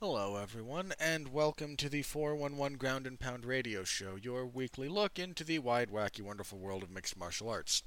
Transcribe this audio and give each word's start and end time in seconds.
Hello, 0.00 0.36
everyone, 0.36 0.92
and 1.00 1.32
welcome 1.32 1.76
to 1.76 1.88
the 1.88 2.02
411 2.02 2.78
Ground 2.78 3.04
and 3.04 3.18
Pound 3.18 3.44
Radio 3.44 3.82
Show, 3.82 4.14
your 4.14 4.46
weekly 4.46 4.86
look 4.88 5.18
into 5.18 5.42
the 5.42 5.58
wide, 5.58 5.90
wacky, 5.90 6.22
wonderful 6.22 6.60
world 6.60 6.84
of 6.84 6.90
mixed 6.92 7.18
martial 7.18 7.48
arts. 7.48 7.82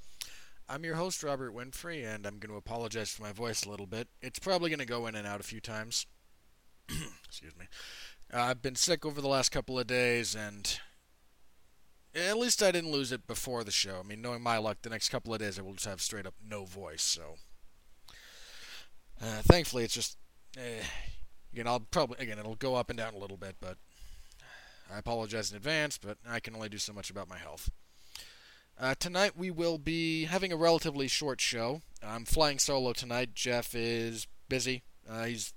I'm 0.68 0.84
your 0.84 0.96
host, 0.96 1.22
Robert 1.22 1.54
Winfree, 1.54 2.04
and 2.04 2.26
I'm 2.26 2.38
going 2.38 2.50
to 2.50 2.58
apologize 2.58 3.08
for 3.08 3.22
my 3.22 3.32
voice 3.32 3.64
a 3.64 3.70
little 3.70 3.86
bit. 3.86 4.08
It's 4.20 4.38
probably 4.38 4.68
going 4.68 4.78
to 4.80 4.84
go 4.84 5.06
in 5.06 5.14
and 5.14 5.26
out 5.26 5.40
a 5.40 5.42
few 5.42 5.58
times. 5.58 6.04
Excuse 7.24 7.56
me. 7.58 7.64
Uh, 8.30 8.42
I've 8.42 8.60
been 8.60 8.76
sick 8.76 9.06
over 9.06 9.22
the 9.22 9.28
last 9.28 9.48
couple 9.48 9.78
of 9.78 9.86
days, 9.86 10.34
and 10.34 10.80
at 12.14 12.36
least 12.36 12.62
I 12.62 12.72
didn't 12.72 12.92
lose 12.92 13.10
it 13.10 13.26
before 13.26 13.64
the 13.64 13.70
show. 13.70 14.00
I 14.00 14.06
mean, 14.06 14.20
knowing 14.20 14.42
my 14.42 14.58
luck, 14.58 14.82
the 14.82 14.90
next 14.90 15.08
couple 15.08 15.32
of 15.32 15.40
days 15.40 15.58
I 15.58 15.62
will 15.62 15.72
just 15.72 15.86
have 15.86 16.02
straight 16.02 16.26
up 16.26 16.34
no 16.46 16.66
voice, 16.66 17.02
so. 17.02 17.36
Uh, 19.18 19.40
thankfully, 19.44 19.84
it's 19.84 19.94
just. 19.94 20.18
Eh, 20.58 20.82
again, 21.52 21.66
I'll 21.66 21.80
probably. 21.80 22.16
Again, 22.18 22.38
it'll 22.38 22.54
go 22.54 22.74
up 22.74 22.90
and 22.90 22.98
down 22.98 23.14
a 23.14 23.18
little 23.18 23.36
bit, 23.36 23.56
but. 23.60 23.76
I 24.92 24.98
apologize 24.98 25.50
in 25.50 25.56
advance, 25.56 25.96
but 25.96 26.18
I 26.28 26.38
can 26.38 26.54
only 26.54 26.68
do 26.68 26.76
so 26.76 26.92
much 26.92 27.08
about 27.08 27.26
my 27.26 27.38
health. 27.38 27.70
Uh, 28.78 28.94
tonight 28.98 29.36
we 29.36 29.50
will 29.50 29.78
be 29.78 30.24
having 30.24 30.52
a 30.52 30.56
relatively 30.56 31.08
short 31.08 31.40
show. 31.40 31.80
I'm 32.02 32.24
flying 32.24 32.58
solo 32.58 32.92
tonight. 32.92 33.34
Jeff 33.34 33.74
is 33.74 34.26
busy. 34.48 34.82
Uh, 35.08 35.24
he's 35.24 35.54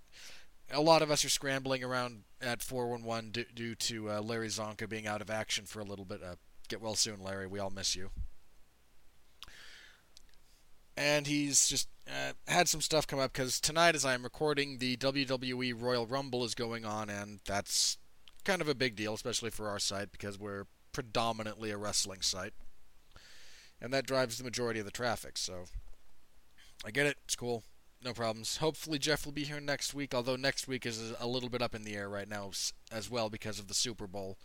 a 0.72 0.82
lot 0.82 1.02
of 1.02 1.12
us 1.12 1.24
are 1.26 1.30
scrambling 1.30 1.84
around 1.84 2.24
at 2.42 2.62
411 2.62 3.32
due, 3.32 3.46
due 3.54 3.76
to 3.76 4.12
uh, 4.12 4.22
Larry 4.22 4.48
Csonka 4.48 4.88
being 4.88 5.08
out 5.08 5.22
of 5.22 5.30
action 5.30 5.66
for 5.66 5.80
a 5.80 5.86
little 5.86 6.06
bit. 6.06 6.22
Uh, 6.24 6.36
get 6.70 6.82
well 6.82 6.96
soon, 6.96 7.22
Larry. 7.22 7.48
We 7.48 7.60
all 7.60 7.70
miss 7.70 7.96
you. 7.96 8.12
And 10.98 11.28
he's 11.28 11.68
just 11.68 11.90
uh, 12.08 12.34
had 12.48 12.70
some 12.70 12.82
stuff 12.82 13.06
come 13.06 13.20
up 13.20 13.34
because 13.34 13.60
tonight, 13.60 13.96
as 13.96 14.06
I'm 14.06 14.24
recording, 14.24 14.78
the 14.78 14.96
WWE 14.98 15.74
Royal 15.80 16.08
Rumble 16.08 16.46
is 16.46 16.56
going 16.56 16.86
on, 16.86 17.10
and 17.10 17.40
that's 17.46 17.98
kind 18.46 18.62
of 18.62 18.70
a 18.70 18.76
big 18.76 18.96
deal, 18.96 19.14
especially 19.14 19.50
for 19.50 19.68
our 19.68 19.80
site 19.80 20.12
because 20.12 20.40
we're 20.40 20.68
predominantly 20.94 21.72
a 21.72 21.78
wrestling 21.78 22.22
site 22.22 22.54
and 23.82 23.94
that 23.94 24.08
drives 24.08 24.38
the 24.38 24.44
majority 24.44 24.80
of 24.80 24.86
the 24.86 24.92
traffic. 24.92 25.38
So 25.38 25.66
I 26.86 26.92
get 26.92 27.06
it. 27.06 27.18
It's 27.26 27.36
cool. 27.36 27.64
No 28.04 28.14
problems. 28.14 28.58
Hopefully 28.58 29.00
Jeff 29.00 29.26
will 29.26 29.34
be 29.34 29.44
here 29.44 29.60
next 29.60 29.94
week, 29.94 30.14
although 30.14 30.36
next 30.36 30.68
week 30.68 30.86
is 30.86 31.14
a 31.20 31.28
little 31.28 31.50
bit 31.50 31.62
up 31.62 31.74
in 31.74 31.84
the 31.84 31.96
air 31.96 32.10
right 32.10 32.28
now 32.28 32.52
as 32.92 33.10
well 33.10 33.30
because 33.30 33.60
of 33.60 33.68
the 33.68 33.74
Super 33.74 34.08
Bowl. 34.08 34.38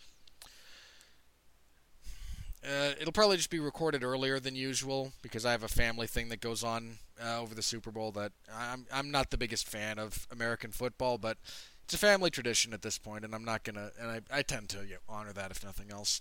Uh, 2.62 2.92
it'll 3.00 3.12
probably 3.12 3.38
just 3.38 3.48
be 3.50 3.58
recorded 3.58 4.04
earlier 4.04 4.38
than 4.38 4.54
usual 4.54 5.12
because 5.22 5.46
I 5.46 5.52
have 5.52 5.62
a 5.62 5.68
family 5.68 6.06
thing 6.06 6.28
that 6.28 6.40
goes 6.40 6.62
on 6.62 6.98
uh, 7.22 7.40
over 7.40 7.54
the 7.54 7.62
Super 7.62 7.90
Bowl 7.90 8.12
that 8.12 8.32
I'm 8.54 8.86
I'm 8.92 9.10
not 9.10 9.30
the 9.30 9.38
biggest 9.38 9.66
fan 9.66 9.98
of 9.98 10.26
American 10.30 10.70
football, 10.70 11.16
but 11.16 11.38
it's 11.84 11.94
a 11.94 11.98
family 11.98 12.30
tradition 12.30 12.74
at 12.74 12.82
this 12.82 12.98
point, 12.98 13.24
and 13.24 13.34
I'm 13.34 13.44
not 13.44 13.64
gonna 13.64 13.90
and 13.98 14.10
I, 14.10 14.20
I 14.30 14.42
tend 14.42 14.68
to 14.70 14.78
you 14.84 14.94
know, 14.94 14.98
honor 15.08 15.32
that 15.32 15.50
if 15.50 15.64
nothing 15.64 15.90
else. 15.90 16.20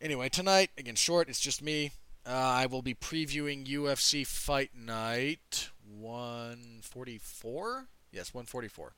Anyway, 0.00 0.28
tonight, 0.28 0.70
again, 0.78 0.94
short, 0.94 1.28
it's 1.28 1.40
just 1.40 1.62
me. 1.62 1.92
Uh, 2.26 2.30
I 2.32 2.66
will 2.66 2.82
be 2.82 2.94
previewing 2.94 3.66
UFC 3.66 4.26
Fight 4.26 4.70
Night 4.74 5.70
144? 5.98 7.86
Yes, 8.12 8.34
144. 8.34 8.92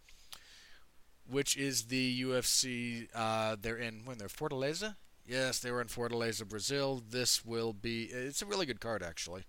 Which 1.28 1.56
is 1.56 1.84
the 1.84 2.22
UFC, 2.22 3.08
uh, 3.14 3.56
they're 3.60 3.76
in, 3.76 4.02
when 4.04 4.18
they're 4.18 4.28
Fortaleza? 4.28 4.96
Yes, 5.26 5.60
they 5.60 5.70
were 5.70 5.80
in 5.80 5.88
Fortaleza, 5.88 6.48
Brazil. 6.48 7.02
This 7.08 7.44
will 7.44 7.72
be, 7.72 8.04
it's 8.04 8.42
a 8.42 8.46
really 8.46 8.66
good 8.66 8.80
card, 8.80 9.02
actually. 9.02 9.44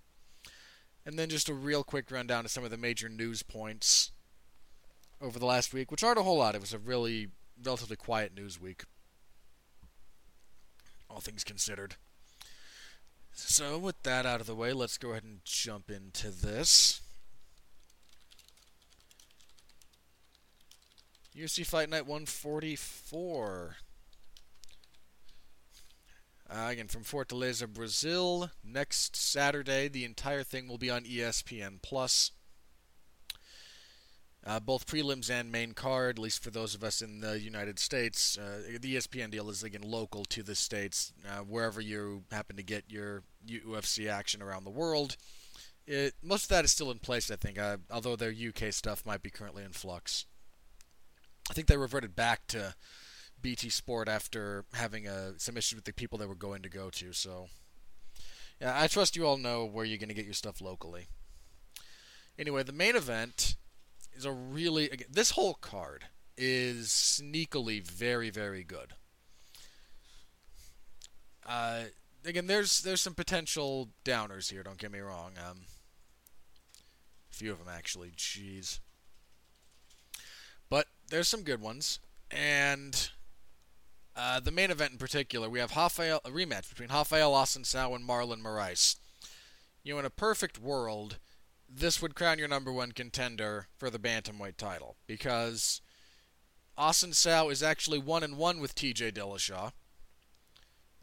And 1.06 1.18
then 1.18 1.30
just 1.30 1.50
a 1.50 1.54
real 1.54 1.84
quick 1.84 2.12
rundown 2.12 2.46
of 2.46 2.52
some 2.52 2.64
of 2.64 2.72
the 2.72 2.78
major 2.78 3.10
news 3.10 3.44
points 3.44 4.12
over 5.20 5.40
the 5.40 5.46
last 5.46 5.74
week, 5.74 5.92
which 5.92 6.04
aren't 6.04 6.20
a 6.20 6.24
whole 6.24 6.38
lot. 6.38 6.56
It 6.56 6.62
was 6.62 6.74
a 6.74 6.80
really 6.80 7.30
relatively 7.64 7.96
quiet 7.96 8.36
news 8.36 8.62
week 8.62 8.84
all 11.14 11.20
things 11.20 11.44
considered. 11.44 11.96
So, 13.34 13.78
with 13.78 14.02
that 14.04 14.26
out 14.26 14.42
of 14.42 14.48
the 14.48 14.56
way, 14.56 14.74
let's 14.74 14.98
go 14.98 15.12
ahead 15.12 15.24
and 15.24 15.40
jump 15.44 15.90
into 15.90 16.30
this. 16.30 17.02
UFC 21.36 21.66
Fight 21.66 21.90
Night 21.90 22.06
144. 22.06 23.78
Uh, 26.54 26.68
again, 26.70 26.88
from 26.88 27.04
Fortaleza, 27.04 27.68
Brazil. 27.68 28.52
Next 28.64 29.16
Saturday, 29.16 29.88
the 29.88 30.06
entire 30.06 30.44
thing 30.44 30.68
will 30.68 30.78
be 30.78 30.92
on 30.92 31.04
ESPN 31.04 31.82
Plus. 31.82 32.32
Uh, 34.46 34.60
both 34.60 34.86
prelims 34.86 35.32
and 35.32 35.52
main 35.52 35.72
card, 35.72 36.20
at 36.20 36.22
least 36.22 36.44
for 36.44 36.52
those 36.52 36.76
of 36.76 36.84
us 36.84 37.02
in 37.02 37.22
the 37.22 37.40
United 37.40 37.80
States. 37.80 38.38
Uh, 38.38 38.78
the 38.80 38.96
ESPN 38.96 39.32
deal 39.32 39.50
is 39.50 39.64
again 39.64 39.82
local 39.84 40.26
to 40.26 40.44
the 40.44 40.54
states, 40.54 41.12
uh, 41.28 41.40
wherever 41.40 41.82
you 41.82 42.24
happen 42.30 42.58
to 42.58 42.64
get 42.64 42.84
your 42.88 43.24
UFC 43.48 44.08
action 44.08 44.42
around 44.42 44.64
the 44.64 44.70
world. 44.70 45.16
It, 45.88 46.14
most 46.22 46.44
of 46.44 46.50
that 46.50 46.66
is 46.66 46.72
still 46.72 46.92
in 46.92 47.00
place, 47.00 47.32
I 47.32 47.36
think, 47.36 47.58
uh, 47.58 47.78
although 47.90 48.16
their 48.16 48.32
UK 48.32 48.74
stuff 48.74 49.06
might 49.06 49.24
be 49.24 49.30
currently 49.30 49.64
in 49.64 49.72
flux. 49.72 50.26
I 51.50 51.54
think 51.54 51.68
they 51.68 51.78
reverted 51.78 52.16
back 52.16 52.46
to 52.48 52.76
BT 53.44 53.70
Sport 53.70 54.08
after 54.08 54.66
having 54.74 55.08
uh, 55.08 55.34
some 55.38 55.58
issues 55.58 55.76
with 55.78 55.86
the 55.86 55.94
people 55.94 56.18
they 56.18 56.26
were 56.26 56.34
going 56.34 56.64
to 56.64 56.70
go 56.70 56.90
to. 56.90 57.14
So, 57.14 57.48
yeah, 58.60 58.74
I 58.82 58.88
trust 58.88 59.16
you 59.16 59.28
all 59.28 59.38
know 59.38 59.66
where 59.66 59.86
you're 59.86 60.00
going 60.00 60.10
to 60.10 60.16
get 60.16 60.26
your 60.26 60.34
stuff 60.34 60.62
locally. 60.62 61.08
Anyway, 62.40 62.64
the 62.64 62.72
main 62.72 62.96
event 62.96 63.56
is 64.16 64.26
a 64.26 64.32
really 64.32 64.90
again, 64.90 65.08
this 65.12 65.32
whole 65.32 65.54
card 65.54 66.06
is 66.36 66.88
sneakily 66.88 67.86
very 67.86 68.32
very 68.32 68.64
good. 68.64 68.94
Uh, 71.46 71.84
again, 72.26 72.48
there's 72.48 72.82
there's 72.82 73.02
some 73.02 73.14
potential 73.14 73.90
downers 74.04 74.52
here. 74.52 74.64
Don't 74.64 74.80
get 74.80 74.92
me 74.92 75.00
wrong. 75.00 75.34
Um, 75.38 75.62
a 77.32 77.36
few 77.36 77.52
of 77.52 77.60
them 77.60 77.68
actually. 77.70 78.12
Jeez. 78.18 78.80
But 80.70 80.88
there's 81.10 81.28
some 81.28 81.44
good 81.44 81.62
ones, 81.62 82.00
and 82.32 83.12
uh, 84.16 84.40
the 84.40 84.52
main 84.52 84.72
event 84.72 84.92
in 84.92 84.98
particular, 84.98 85.50
we 85.50 85.60
have 85.60 85.76
Rafael, 85.76 86.22
a 86.24 86.30
rematch 86.30 86.70
between 86.70 86.90
Rafael 86.90 87.34
Assunção 87.34 87.96
and 87.96 88.08
Marlon 88.08 88.42
Moraes. 88.42 88.98
You 89.84 89.94
know, 89.94 90.00
in 90.00 90.06
a 90.06 90.10
perfect 90.10 90.60
world, 90.60 91.18
this 91.68 92.02
would 92.02 92.16
crown 92.16 92.40
your 92.40 92.48
number 92.48 92.72
one 92.72 92.92
contender 92.92 93.68
for 93.78 93.90
the 93.90 94.00
bantamweight 94.00 94.58
title 94.58 94.96
because 95.08 95.82
Assunção 96.78 97.52
is 97.52 97.64
actually 97.64 98.00
one 98.00 98.24
and 98.24 98.38
one 98.38 98.60
with 98.60 98.76
T.J. 98.76 99.12
Dillashaw. 99.12 99.72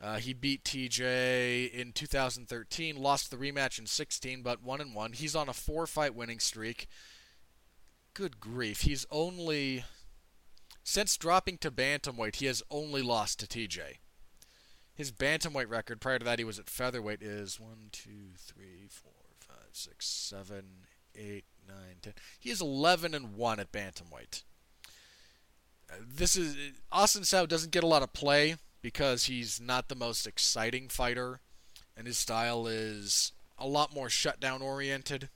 Uh, 0.03 0.16
he 0.16 0.32
beat 0.32 0.65
TJ 0.65 1.71
in 1.72 1.92
2013, 1.92 2.97
lost 2.97 3.31
the 3.31 3.37
rematch 3.37 3.78
in 3.78 3.87
16, 3.87 4.41
but 4.42 4.62
one 4.62 4.81
and 4.81 4.94
one. 4.94 5.12
He's 5.12 5.37
on 5.37 5.48
a 5.48 5.53
four-fight 5.53 6.15
winning 6.15 6.38
streak. 6.38 6.88
Good 8.15 8.41
grief, 8.41 8.82
he's 8.82 9.04
only 9.10 9.84
since 10.82 11.16
dropping 11.16 11.58
to 11.58 11.70
bantamweight, 11.70 12.36
he 12.36 12.46
has 12.46 12.62
only 12.70 13.02
lost 13.02 13.38
to 13.41 13.46
TJ. 13.46 13.98
His 14.94 15.12
bantamweight 15.12 15.70
record 15.70 16.00
prior 16.00 16.18
to 16.18 16.24
that, 16.24 16.38
he 16.38 16.44
was 16.44 16.58
at 16.58 16.68
featherweight 16.68 17.22
is 17.22 17.58
one, 17.58 17.88
two, 17.92 18.34
three, 18.36 18.86
four, 18.91 19.12
five, 19.38 19.70
six, 19.72 20.06
seven, 20.06 20.64
eight, 21.14 21.44
nine, 21.66 21.96
ten. 22.02 22.14
He 22.38 22.50
is 22.50 22.60
11 22.60 23.14
and 23.14 23.34
one 23.34 23.60
at 23.60 23.72
bantamweight. 23.72 24.42
Uh, 25.91 25.96
this 26.06 26.36
is 26.36 26.56
Austin 26.92 27.22
Assunção 27.22 27.48
doesn't 27.48 27.72
get 27.72 27.84
a 27.84 27.88
lot 27.88 28.02
of 28.02 28.12
play 28.12 28.56
because 28.82 29.24
he's 29.24 29.60
not 29.60 29.88
the 29.88 29.94
most 29.94 30.26
exciting 30.26 30.88
fighter, 30.88 31.41
and 31.97 32.06
his 32.06 32.18
style 32.18 32.66
is 32.66 33.32
a 33.58 33.66
lot 33.66 33.94
more 33.94 34.08
shutdown 34.08 34.62
oriented. 34.62 35.28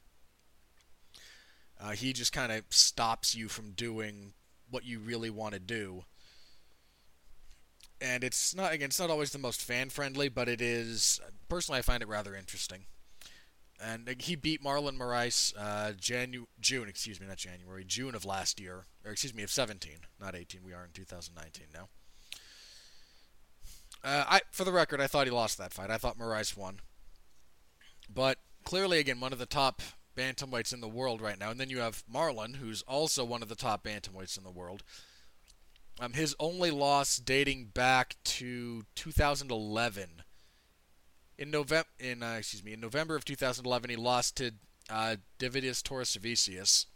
Uh, 1.81 1.91
he 1.91 2.13
just 2.13 2.33
kind 2.33 2.53
of 2.53 2.65
stops 2.71 3.35
you 3.35 3.49
from 3.49 3.73
doing 3.73 4.33
what 4.75 4.85
you 4.85 4.99
really 4.99 5.31
want 5.31 5.55
to 5.55 5.61
do. 5.61 6.05
And 8.01 8.23
it's 8.23 8.55
not 8.55 8.73
again, 8.73 8.89
it's 8.89 9.01
not 9.01 9.09
always 9.09 9.31
the 9.31 9.39
most 9.39 9.63
fan 9.63 9.89
friendly, 9.89 10.29
but 10.29 10.49
it 10.49 10.61
is 10.61 11.21
personally 11.49 11.79
I 11.79 11.83
find 11.83 12.03
it 12.03 12.09
rather 12.09 12.35
interesting 12.35 12.85
and 13.81 14.09
he 14.21 14.37
beat 14.37 14.63
Marlon 14.63 14.97
Moraes 14.97 15.53
uh, 15.59 15.93
Janu- 15.93 16.47
June, 16.61 16.89
excuse 16.89 17.21
me, 17.21 17.27
not 17.27 17.37
January, 17.37 17.85
June 17.85 18.15
of 18.15 18.25
last 18.25 18.61
year, 18.61 18.85
or 19.05 19.13
excuse 19.13 19.35
me, 19.35 19.43
of 19.43 19.51
17, 19.51 19.93
not 20.21 20.35
18. 20.35 20.63
We 20.65 20.73
are 20.73 20.85
in 20.85 20.91
2019 20.93 21.67
now. 21.75 21.89
Uh, 24.03 24.25
I, 24.29 24.41
for 24.53 24.65
the 24.65 24.73
record, 24.73 25.01
I 25.01 25.07
thought 25.07 25.27
he 25.27 25.31
lost 25.31 25.59
that 25.59 25.73
fight. 25.73 25.91
I 25.91 25.99
thought 25.99 26.19
Moraes 26.19 26.57
won, 26.57 26.81
but 28.13 28.39
clearly, 28.65 28.99
again, 28.99 29.21
one 29.21 29.33
of 29.33 29.39
the 29.39 29.47
top 29.47 29.83
bantamweights 30.15 30.73
in 30.73 30.81
the 30.81 30.89
world 30.89 31.21
right 31.21 31.39
now. 31.39 31.51
And 31.51 31.61
then 31.61 31.71
you 31.71 31.79
have 31.79 32.05
Marlon, 32.13 32.57
who's 32.57 32.83
also 32.83 33.25
one 33.25 33.43
of 33.43 33.49
the 33.49 33.55
top 33.55 33.85
bantamweights 33.85 34.37
in 34.39 34.45
the 34.45 34.51
world. 34.51 34.83
Um, 36.01 36.13
his 36.13 36.35
only 36.41 36.71
loss 36.71 37.19
dating 37.19 37.67
back 37.67 38.17
to 38.25 38.85
2011 38.97 40.23
in 41.39 41.51
November, 41.51 41.89
in 41.99 42.23
uh, 42.23 42.37
excuse 42.39 42.65
me, 42.65 42.73
in 42.73 42.81
November 42.81 43.17
of 43.17 43.25
2011, 43.25 43.91
he 43.91 43.97
lost 43.97 44.37
to 44.37 44.53
uh, 44.91 45.17
Deividas 45.39 45.83
Taurosevičius. 45.83 46.87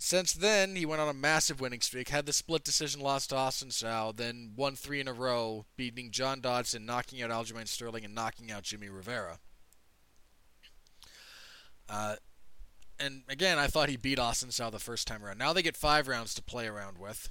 Since 0.00 0.34
then, 0.34 0.76
he 0.76 0.86
went 0.86 1.00
on 1.00 1.08
a 1.08 1.14
massive 1.14 1.60
winning 1.60 1.80
streak, 1.80 2.08
had 2.08 2.26
the 2.26 2.32
split 2.32 2.62
decision 2.62 3.00
loss 3.00 3.26
to 3.28 3.34
Assunção, 3.34 4.16
then 4.16 4.52
won 4.56 4.76
three 4.76 5.00
in 5.00 5.08
a 5.08 5.12
row, 5.12 5.66
beating 5.76 6.12
John 6.12 6.40
Dodson, 6.40 6.86
knocking 6.86 7.20
out 7.20 7.30
Aljamain 7.30 7.66
Sterling, 7.66 8.04
and 8.04 8.14
knocking 8.14 8.52
out 8.52 8.62
Jimmy 8.62 8.88
Rivera. 8.88 9.40
Uh, 11.88 12.16
and 13.00 13.22
again, 13.28 13.58
I 13.58 13.66
thought 13.68 13.88
he 13.88 13.96
beat 13.96 14.18
Assunção 14.18 14.70
the 14.70 14.78
first 14.78 15.06
time 15.06 15.24
around. 15.24 15.38
Now 15.38 15.52
they 15.52 15.62
get 15.62 15.76
five 15.76 16.08
rounds 16.08 16.34
to 16.34 16.42
play 16.42 16.66
around 16.66 16.98
with. 16.98 17.30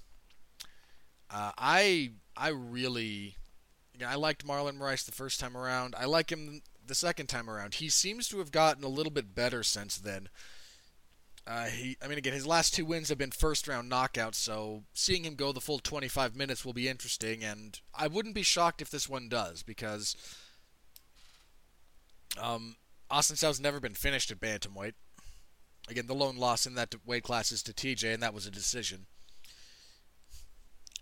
Uh, 1.30 1.51
I 1.57 2.12
I 2.36 2.50
really, 2.50 3.36
I 4.06 4.15
liked 4.15 4.48
Marlon 4.48 4.77
Moraes 4.77 5.06
the 5.06 5.12
first 5.12 5.39
time 5.39 5.57
around. 5.57 5.95
I 5.98 6.06
like 6.06 6.31
him 6.31 6.62
the 6.86 6.95
second 6.95 7.27
time 7.27 7.50
around. 7.50 7.75
He 7.75 7.89
seems 7.89 8.30
to 8.30 8.39
have 8.39 8.51
gotten 8.51 8.83
a 8.83 8.89
little 8.89 9.12
bit 9.12 9.36
better 9.36 9.62
since 9.63 9.98
then. 9.98 10.30
Uh, 11.45 11.65
he, 11.65 11.98
I 12.04 12.07
mean, 12.07 12.18
again, 12.18 12.33
his 12.33 12.48
last 12.48 12.74
two 12.74 12.86
wins 12.86 13.07
have 13.07 13.18
been 13.18 13.31
first 13.31 13.68
round 13.69 13.89
knockouts, 13.89 14.36
so 14.36 14.83
seeing 14.94 15.24
him 15.24 15.36
go 15.36 15.54
the 15.54 15.62
full 15.62 15.80
25 15.80 16.36
minutes 16.36 16.65
will 16.65 16.74
be 16.74 16.89
interesting, 16.89 17.42
and 17.42 17.80
I 17.95 18.07
wouldn't 18.07 18.36
be 18.36 18.44
shocked 18.44 18.81
if 18.81 18.89
this 18.89 19.07
one 19.07 19.30
does, 19.30 19.63
because 19.63 20.18
um, 22.42 22.75
Assunção's 23.12 23.59
never 23.59 23.80
been 23.80 23.94
finished 23.94 24.31
at 24.31 24.39
Bantamweight. 24.39 24.94
Again, 25.89 26.07
the 26.07 26.15
lone 26.15 26.36
loss 26.36 26.65
in 26.65 26.75
that 26.75 26.94
weight 27.06 27.24
class 27.24 27.51
is 27.51 27.63
to 27.63 27.74
TJ, 27.74 28.13
and 28.13 28.21
that 28.21 28.33
was 28.33 28.45
a 28.45 28.51
decision. 28.51 29.06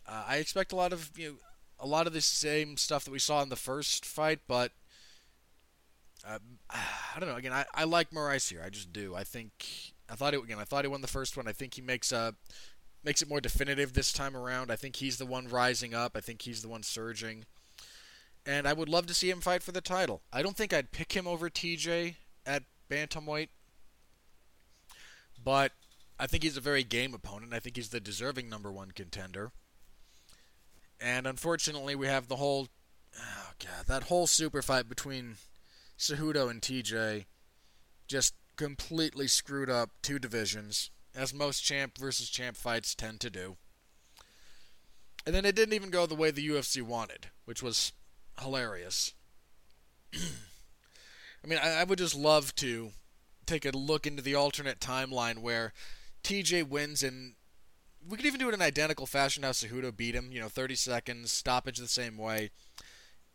Uh, 0.08 0.24
I 0.28 0.38
expect 0.38 0.72
a 0.72 0.76
lot 0.76 0.94
of 0.94 1.12
you 1.18 1.30
know, 1.30 1.36
a 1.80 1.88
lot 1.88 2.06
of 2.06 2.14
the 2.14 2.22
same 2.22 2.78
stuff 2.78 3.04
that 3.06 3.12
we 3.12 3.20
saw 3.20 3.42
in 3.42 3.50
the 3.50 3.56
first 3.56 4.06
fight, 4.06 4.40
but 4.48 4.72
uh, 6.28 6.38
I 6.70 7.20
don't 7.20 7.30
know. 7.30 7.36
Again, 7.36 7.54
I, 7.54 7.66
I 7.74 7.84
like 7.86 8.12
Moraes 8.12 8.50
here. 8.50 8.62
I 8.64 8.70
just 8.70 8.94
do. 8.94 9.16
I 9.16 9.24
think 9.24 9.94
I 10.10 10.16
thought 10.16 10.34
it 10.34 10.44
again. 10.44 10.60
I 10.60 10.64
thought 10.64 10.84
he 10.84 10.90
won 10.90 11.02
the 11.02 11.08
first 11.08 11.36
one. 11.36 11.48
I 11.48 11.52
think 11.52 11.74
he 11.74 11.82
makes 11.82 12.12
a 12.12 12.18
uh, 12.18 12.32
makes 13.04 13.22
it 13.22 13.30
more 13.30 13.42
definitive 13.42 13.94
this 13.94 14.12
time 14.12 14.36
around. 14.36 14.72
I 14.72 14.76
think 14.76 14.98
he's 14.98 15.18
the 15.18 15.26
one 15.26 15.48
rising 15.48 15.94
up. 15.94 16.14
I 16.16 16.22
think 16.22 16.42
he's 16.42 16.62
the 16.62 16.68
one 16.68 16.84
surging. 16.84 17.46
And 18.46 18.68
I 18.68 18.74
would 18.74 18.90
love 18.90 19.08
to 19.08 19.14
see 19.14 19.30
him 19.30 19.42
fight 19.42 19.64
for 19.64 19.72
the 19.72 19.82
title. 19.82 20.22
I 20.32 20.42
don't 20.42 20.56
think 20.56 20.72
I'd 20.72 20.92
pick 20.92 21.14
him 21.14 21.28
over 21.28 21.50
TJ 21.50 22.16
at 22.46 22.64
bantamweight, 22.90 23.50
but 25.44 25.72
I 26.20 26.28
think 26.28 26.44
he's 26.44 26.58
a 26.58 26.62
very 26.62 26.84
game 26.84 27.14
opponent. 27.14 27.54
I 27.54 27.60
think 27.60 27.76
he's 27.76 27.90
the 27.90 28.00
deserving 28.00 28.50
number 28.50 28.72
one 28.72 28.92
contender. 28.92 29.52
And 31.02 31.26
unfortunately, 31.26 31.96
we 31.96 32.08
have 32.08 32.28
the 32.28 32.38
whole 32.38 32.70
oh 33.20 33.52
god, 33.60 33.88
that 33.88 34.04
whole 34.04 34.28
super 34.28 34.62
fight 34.62 34.88
between 34.88 35.36
Cejudo 35.98 36.50
and 36.50 36.62
TJ 36.62 37.26
just 38.08 38.34
completely 38.56 39.28
screwed 39.28 39.70
up 39.70 39.90
two 40.02 40.20
divisions, 40.20 40.92
as 41.16 41.34
most 41.34 41.62
champ 41.62 41.98
versus 41.98 42.30
champ 42.30 42.56
fights 42.56 42.96
tend 42.96 43.20
to 43.22 43.30
do. 43.30 43.58
And 45.26 45.34
then 45.34 45.46
it 45.46 45.56
didn't 45.56 45.74
even 45.74 45.90
go 45.90 46.06
the 46.06 46.16
way 46.16 46.32
the 46.32 46.48
UFC 46.48 46.82
wanted, 46.82 47.28
which 47.46 47.64
was 47.64 47.94
hilarious. 48.40 49.14
I 50.14 51.48
mean, 51.48 51.60
I, 51.62 51.82
I, 51.82 51.84
would 51.84 52.00
just 52.00 52.16
love 52.16 52.56
to 52.56 52.92
take 53.46 53.66
a 53.66 53.72
look 53.72 54.08
into 54.08 54.22
the 54.22 54.36
alternate 54.36 54.80
timeline 54.80 55.40
where 55.40 55.74
TJ 56.24 56.68
wins 56.68 57.04
and 57.04 57.36
we 58.08 58.18
could 58.18 58.26
even 58.26 58.40
do 58.40 58.50
it 58.50 58.54
in 58.54 58.62
identical 58.62 59.06
fashion 59.06 59.44
how 59.44 59.52
Cejudo 59.52 59.96
beat 59.96 60.16
him, 60.16 60.32
you 60.32 60.40
know, 60.40 60.50
30 60.50 60.76
seconds, 60.76 61.32
stoppage 61.32 61.78
the 61.78 61.88
same 61.88 62.18
way 62.18 62.52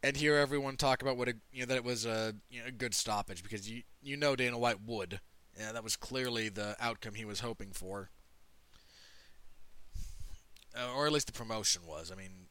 and 0.03 0.17
hear 0.17 0.37
everyone 0.37 0.77
talk 0.77 1.03
about 1.03 1.17
what 1.17 1.29
a, 1.29 1.35
you 1.53 1.61
know 1.61 1.67
that 1.67 1.77
it 1.77 1.85
was 1.85 2.07
a, 2.07 2.35
you 2.49 2.61
know, 2.61 2.69
a 2.69 2.73
good 2.73 2.95
stoppage 2.95 3.43
because 3.43 3.69
you 3.69 3.83
you 4.03 4.17
know 4.17 4.37
Dana 4.37 4.59
White 4.59 4.81
would. 4.87 5.21
Yeah, 5.59 5.73
that 5.73 5.85
was 5.85 5.97
clearly 5.97 6.49
the 6.49 6.77
outcome 6.81 7.15
he 7.15 7.25
was 7.25 7.41
hoping 7.41 7.73
for, 7.73 8.11
uh, 10.75 10.93
or 10.95 11.07
at 11.07 11.13
least 11.13 11.27
the 11.27 11.33
promotion 11.33 11.83
was. 11.87 12.11
I 12.11 12.15
mean, 12.15 12.47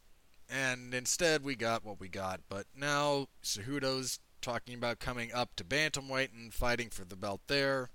and 0.50 0.94
instead 0.94 1.44
we 1.44 1.56
got 1.56 1.86
what 1.86 2.00
we 2.00 2.07
got. 2.07 2.42
But 2.50 2.66
now 2.75 3.28
Cejudo's 3.44 4.19
talking 4.42 4.75
about 4.75 5.00
coming 5.00 5.31
up 5.34 5.56
to 5.56 5.63
bantamweight 5.63 6.34
and 6.34 6.54
fighting 6.54 6.90
for 6.90 7.06
the 7.06 7.16
belt 7.16 7.42
there, 7.48 7.90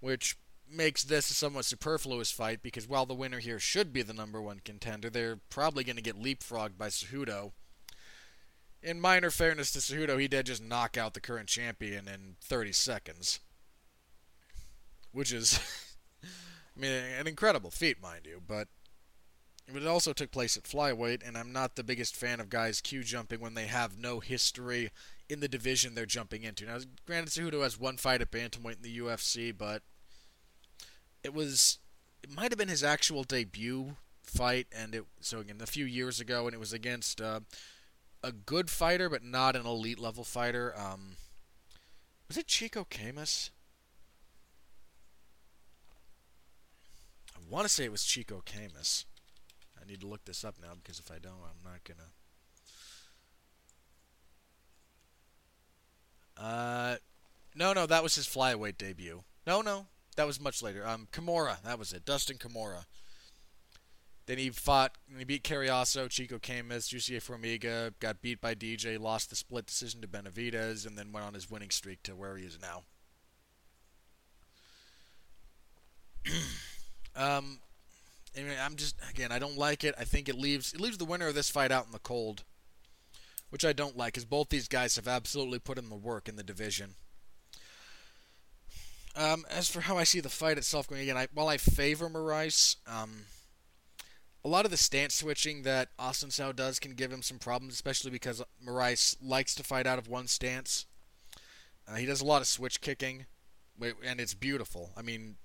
which 0.00 0.36
makes 0.72 1.02
this 1.02 1.30
a 1.30 1.34
somewhat 1.34 1.64
superfluous 1.64 2.30
fight 2.30 2.62
because 2.62 2.86
while 2.86 3.06
the 3.06 3.14
winner 3.14 3.40
here 3.40 3.58
should 3.58 3.92
be 3.92 4.02
the 4.02 4.12
number 4.12 4.40
one 4.40 4.60
contender, 4.64 5.10
they're 5.10 5.40
probably 5.48 5.82
going 5.82 5.96
to 5.96 6.02
get 6.02 6.22
leapfrogged 6.22 6.78
by 6.78 6.88
Cejudo 6.88 7.52
in 8.82 9.00
minor 9.00 9.30
fairness 9.30 9.70
to 9.72 9.78
Cejudo, 9.78 10.20
he 10.20 10.28
did 10.28 10.46
just 10.46 10.62
knock 10.62 10.96
out 10.96 11.14
the 11.14 11.20
current 11.20 11.48
champion 11.48 12.08
in 12.08 12.36
30 12.40 12.72
seconds, 12.72 13.40
which 15.12 15.32
is, 15.32 15.60
I 16.24 16.80
mean, 16.80 16.90
an 16.90 17.26
incredible 17.26 17.70
feat, 17.70 18.00
mind 18.00 18.22
you. 18.24 18.40
But 18.46 18.68
it 19.76 19.86
also 19.86 20.12
took 20.12 20.30
place 20.30 20.56
at 20.56 20.64
flyweight, 20.64 21.26
and 21.26 21.36
I'm 21.36 21.52
not 21.52 21.76
the 21.76 21.84
biggest 21.84 22.16
fan 22.16 22.40
of 22.40 22.50
guys 22.50 22.80
Q 22.80 23.02
jumping 23.02 23.40
when 23.40 23.54
they 23.54 23.66
have 23.66 23.98
no 23.98 24.20
history 24.20 24.90
in 25.28 25.40
the 25.40 25.48
division 25.48 25.94
they're 25.94 26.06
jumping 26.06 26.42
into. 26.42 26.66
Now, 26.66 26.78
granted, 27.06 27.30
Cejudo 27.30 27.62
has 27.62 27.78
one 27.78 27.96
fight 27.96 28.20
at 28.20 28.30
bantamweight 28.30 28.76
in 28.76 28.82
the 28.82 28.98
UFC, 28.98 29.56
but 29.56 29.82
it 31.22 31.34
was 31.34 31.78
it 32.22 32.34
might 32.34 32.50
have 32.50 32.58
been 32.58 32.68
his 32.68 32.84
actual 32.84 33.24
debut 33.24 33.96
fight, 34.22 34.66
and 34.76 34.94
it 34.94 35.04
so 35.20 35.40
again 35.40 35.58
a 35.60 35.66
few 35.66 35.84
years 35.84 36.20
ago, 36.20 36.46
and 36.46 36.54
it 36.54 36.60
was 36.60 36.72
against. 36.72 37.20
Uh, 37.20 37.40
a 38.22 38.32
good 38.32 38.70
fighter, 38.70 39.08
but 39.08 39.24
not 39.24 39.56
an 39.56 39.66
elite 39.66 39.98
level 39.98 40.24
fighter. 40.24 40.74
Um, 40.76 41.16
was 42.28 42.36
it 42.36 42.46
Chico 42.46 42.84
Camus? 42.84 43.50
I 47.34 47.40
want 47.48 47.64
to 47.64 47.68
say 47.68 47.84
it 47.84 47.92
was 47.92 48.04
Chico 48.04 48.42
Camus. 48.44 49.06
Need 49.90 50.02
to 50.02 50.06
look 50.06 50.24
this 50.24 50.44
up 50.44 50.54
now 50.62 50.74
because 50.80 51.00
if 51.00 51.10
I 51.10 51.18
don't, 51.18 51.32
I'm 51.42 51.64
not 51.64 51.80
gonna. 51.82 52.10
Uh, 56.36 56.96
no, 57.56 57.72
no, 57.72 57.86
that 57.86 58.04
was 58.04 58.14
his 58.14 58.28
flyweight 58.28 58.78
debut. 58.78 59.24
No, 59.48 59.62
no, 59.62 59.88
that 60.14 60.28
was 60.28 60.40
much 60.40 60.62
later. 60.62 60.86
Um, 60.86 61.08
Kimura, 61.10 61.60
that 61.64 61.76
was 61.76 61.92
it. 61.92 62.04
Dustin 62.04 62.36
Kimura. 62.36 62.84
Then 64.26 64.38
he 64.38 64.50
fought, 64.50 64.92
he 65.18 65.24
beat 65.24 65.42
Cariaso, 65.42 66.08
Chico 66.08 66.38
Camus, 66.38 66.88
Jussier 66.88 67.20
Formiga, 67.20 67.92
got 67.98 68.22
beat 68.22 68.40
by 68.40 68.54
DJ, 68.54 68.96
lost 68.96 69.30
the 69.30 69.34
split 69.34 69.66
decision 69.66 70.02
to 70.02 70.06
Benavides, 70.06 70.86
and 70.86 70.96
then 70.96 71.10
went 71.10 71.26
on 71.26 71.34
his 71.34 71.50
winning 71.50 71.70
streak 71.70 72.00
to 72.04 72.14
where 72.14 72.36
he 72.36 72.44
is 72.44 72.60
now. 72.62 72.84
um, 77.16 77.58
anyway, 78.36 78.56
I'm 78.60 78.76
just 78.76 78.96
again, 79.10 79.32
I 79.32 79.38
don't 79.38 79.58
like 79.58 79.84
it. 79.84 79.94
I 79.98 80.04
think 80.04 80.28
it 80.28 80.36
leaves 80.36 80.72
it 80.72 80.80
leaves 80.80 80.98
the 80.98 81.04
winner 81.04 81.28
of 81.28 81.34
this 81.34 81.50
fight 81.50 81.72
out 81.72 81.86
in 81.86 81.92
the 81.92 81.98
cold, 81.98 82.44
which 83.50 83.64
I 83.64 83.72
don't 83.72 83.96
like, 83.96 84.14
because 84.14 84.24
both 84.24 84.48
these 84.48 84.68
guys 84.68 84.96
have 84.96 85.08
absolutely 85.08 85.58
put 85.58 85.78
in 85.78 85.88
the 85.88 85.96
work 85.96 86.28
in 86.28 86.36
the 86.36 86.42
division. 86.42 86.94
Um, 89.16 89.44
as 89.50 89.68
for 89.68 89.80
how 89.82 89.98
I 89.98 90.04
see 90.04 90.20
the 90.20 90.28
fight 90.28 90.56
itself 90.56 90.88
going 90.88 91.02
again, 91.02 91.16
I, 91.16 91.26
while 91.34 91.48
I 91.48 91.56
favor 91.56 92.08
Moraes, 92.08 92.76
um, 92.86 93.22
a 94.44 94.48
lot 94.48 94.64
of 94.64 94.70
the 94.70 94.76
stance 94.76 95.16
switching 95.16 95.62
that 95.62 95.88
Assunção 95.98 96.54
does 96.54 96.78
can 96.78 96.94
give 96.94 97.12
him 97.12 97.22
some 97.22 97.38
problems, 97.38 97.74
especially 97.74 98.10
because 98.10 98.42
Moraes 98.64 99.16
likes 99.20 99.54
to 99.56 99.64
fight 99.64 99.86
out 99.86 99.98
of 99.98 100.08
one 100.08 100.28
stance. 100.28 100.86
Uh, 101.88 101.96
he 101.96 102.06
does 102.06 102.20
a 102.20 102.24
lot 102.24 102.40
of 102.40 102.46
switch 102.46 102.80
kicking, 102.80 103.26
and 104.04 104.20
it's 104.20 104.34
beautiful. 104.34 104.92
I 104.96 105.02
mean, 105.02 105.36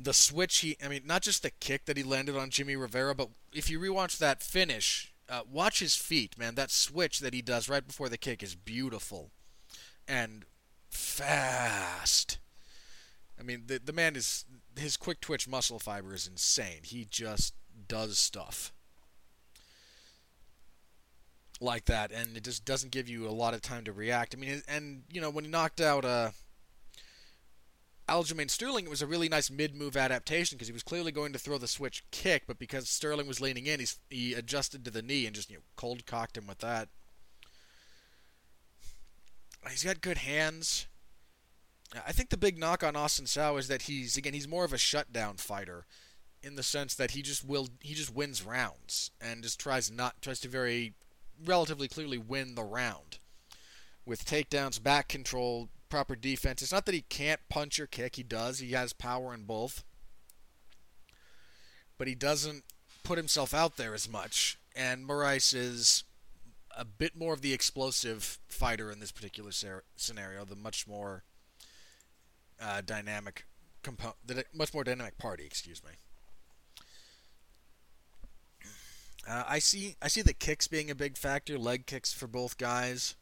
the 0.00 0.12
switch 0.12 0.58
he, 0.58 0.76
I 0.84 0.88
mean, 0.88 1.02
not 1.04 1.22
just 1.22 1.42
the 1.42 1.50
kick 1.50 1.86
that 1.86 1.96
he 1.96 2.02
landed 2.02 2.36
on 2.36 2.50
Jimmy 2.50 2.76
Rivera, 2.76 3.14
but 3.14 3.30
if 3.52 3.70
you 3.70 3.78
rewatch 3.78 4.18
that 4.18 4.42
finish, 4.42 5.12
uh, 5.28 5.40
watch 5.50 5.80
his 5.80 5.96
feet, 5.96 6.38
man. 6.38 6.54
That 6.54 6.70
switch 6.70 7.20
that 7.20 7.34
he 7.34 7.42
does 7.42 7.68
right 7.68 7.86
before 7.86 8.08
the 8.08 8.18
kick 8.18 8.42
is 8.42 8.54
beautiful 8.54 9.30
and 10.06 10.44
fast. 10.88 12.38
I 13.38 13.42
mean, 13.42 13.64
the 13.66 13.80
the 13.84 13.92
man 13.92 14.16
is 14.16 14.44
his 14.78 14.96
quick 14.96 15.20
twitch 15.20 15.48
muscle 15.48 15.78
fiber 15.78 16.14
is 16.14 16.26
insane. 16.26 16.80
He 16.84 17.06
just 17.08 17.54
does 17.88 18.18
stuff 18.18 18.72
like 21.60 21.86
that, 21.86 22.12
and 22.12 22.36
it 22.36 22.44
just 22.44 22.64
doesn't 22.64 22.92
give 22.92 23.08
you 23.08 23.28
a 23.28 23.30
lot 23.30 23.54
of 23.54 23.62
time 23.62 23.84
to 23.84 23.92
react. 23.92 24.34
I 24.34 24.38
mean, 24.38 24.62
and 24.68 25.02
you 25.12 25.20
know 25.20 25.30
when 25.30 25.44
he 25.44 25.50
knocked 25.50 25.80
out 25.80 26.04
uh, 26.04 26.30
Aljamain 28.08 28.48
Sterling, 28.48 28.84
it 28.84 28.90
was 28.90 29.02
a 29.02 29.06
really 29.06 29.28
nice 29.28 29.50
mid-move 29.50 29.96
adaptation 29.96 30.56
because 30.56 30.68
he 30.68 30.72
was 30.72 30.84
clearly 30.84 31.10
going 31.10 31.32
to 31.32 31.38
throw 31.38 31.58
the 31.58 31.66
switch 31.66 32.04
kick, 32.12 32.44
but 32.46 32.58
because 32.58 32.88
Sterling 32.88 33.26
was 33.26 33.40
leaning 33.40 33.66
in, 33.66 33.80
he's, 33.80 33.98
he 34.08 34.32
adjusted 34.32 34.84
to 34.84 34.90
the 34.90 35.02
knee 35.02 35.26
and 35.26 35.34
just 35.34 35.50
you 35.50 35.56
know 35.56 35.62
cold 35.74 36.06
cocked 36.06 36.36
him 36.36 36.46
with 36.46 36.58
that. 36.58 36.88
He's 39.68 39.82
got 39.82 40.00
good 40.00 40.18
hands. 40.18 40.86
I 42.06 42.12
think 42.12 42.30
the 42.30 42.36
big 42.36 42.58
knock 42.58 42.84
on 42.84 42.94
Assunção 42.94 43.58
is 43.58 43.66
that 43.68 43.82
he's 43.82 44.16
again 44.16 44.32
he's 44.32 44.48
more 44.48 44.64
of 44.64 44.72
a 44.72 44.78
shutdown 44.78 45.36
fighter 45.36 45.86
in 46.42 46.54
the 46.54 46.62
sense 46.62 46.94
that 46.94 47.12
he 47.12 47.22
just 47.22 47.44
will 47.44 47.68
he 47.80 47.94
just 47.94 48.14
wins 48.14 48.44
rounds 48.44 49.10
and 49.20 49.42
just 49.42 49.58
tries 49.58 49.90
not 49.90 50.20
tries 50.22 50.40
to 50.40 50.48
very 50.48 50.94
relatively 51.44 51.88
clearly 51.88 52.18
win 52.18 52.54
the 52.54 52.62
round 52.62 53.18
with 54.04 54.24
takedowns, 54.24 54.80
back 54.80 55.08
control, 55.08 55.68
proper 55.88 56.16
defense. 56.16 56.62
It's 56.62 56.72
not 56.72 56.86
that 56.86 56.94
he 56.94 57.02
can't 57.02 57.40
punch 57.48 57.78
or 57.78 57.86
kick. 57.86 58.16
He 58.16 58.22
does. 58.22 58.58
He 58.58 58.72
has 58.72 58.92
power 58.92 59.32
in 59.34 59.44
both. 59.44 59.84
But 61.98 62.08
he 62.08 62.14
doesn't 62.14 62.64
put 63.02 63.18
himself 63.18 63.54
out 63.54 63.76
there 63.76 63.94
as 63.94 64.08
much. 64.08 64.58
And 64.74 65.08
Moraes 65.08 65.54
is 65.54 66.04
a 66.76 66.84
bit 66.84 67.16
more 67.16 67.32
of 67.32 67.40
the 67.40 67.54
explosive 67.54 68.38
fighter 68.48 68.90
in 68.90 69.00
this 69.00 69.12
particular 69.12 69.50
ser- 69.50 69.84
scenario, 69.96 70.44
the 70.44 70.56
much 70.56 70.86
more 70.86 71.22
uh, 72.60 72.82
dynamic 72.84 73.46
compo- 73.82 74.16
the 74.24 74.44
much 74.52 74.74
more 74.74 74.84
dynamic 74.84 75.16
party. 75.16 75.44
Excuse 75.46 75.82
me. 75.82 75.92
Uh, 79.28 79.44
I 79.48 79.58
see 79.58 79.96
I 80.00 80.08
see 80.08 80.22
the 80.22 80.34
kicks 80.34 80.68
being 80.68 80.90
a 80.90 80.94
big 80.94 81.16
factor, 81.16 81.58
leg 81.58 81.86
kicks 81.86 82.12
for 82.12 82.26
both 82.26 82.58
guys. 82.58 83.16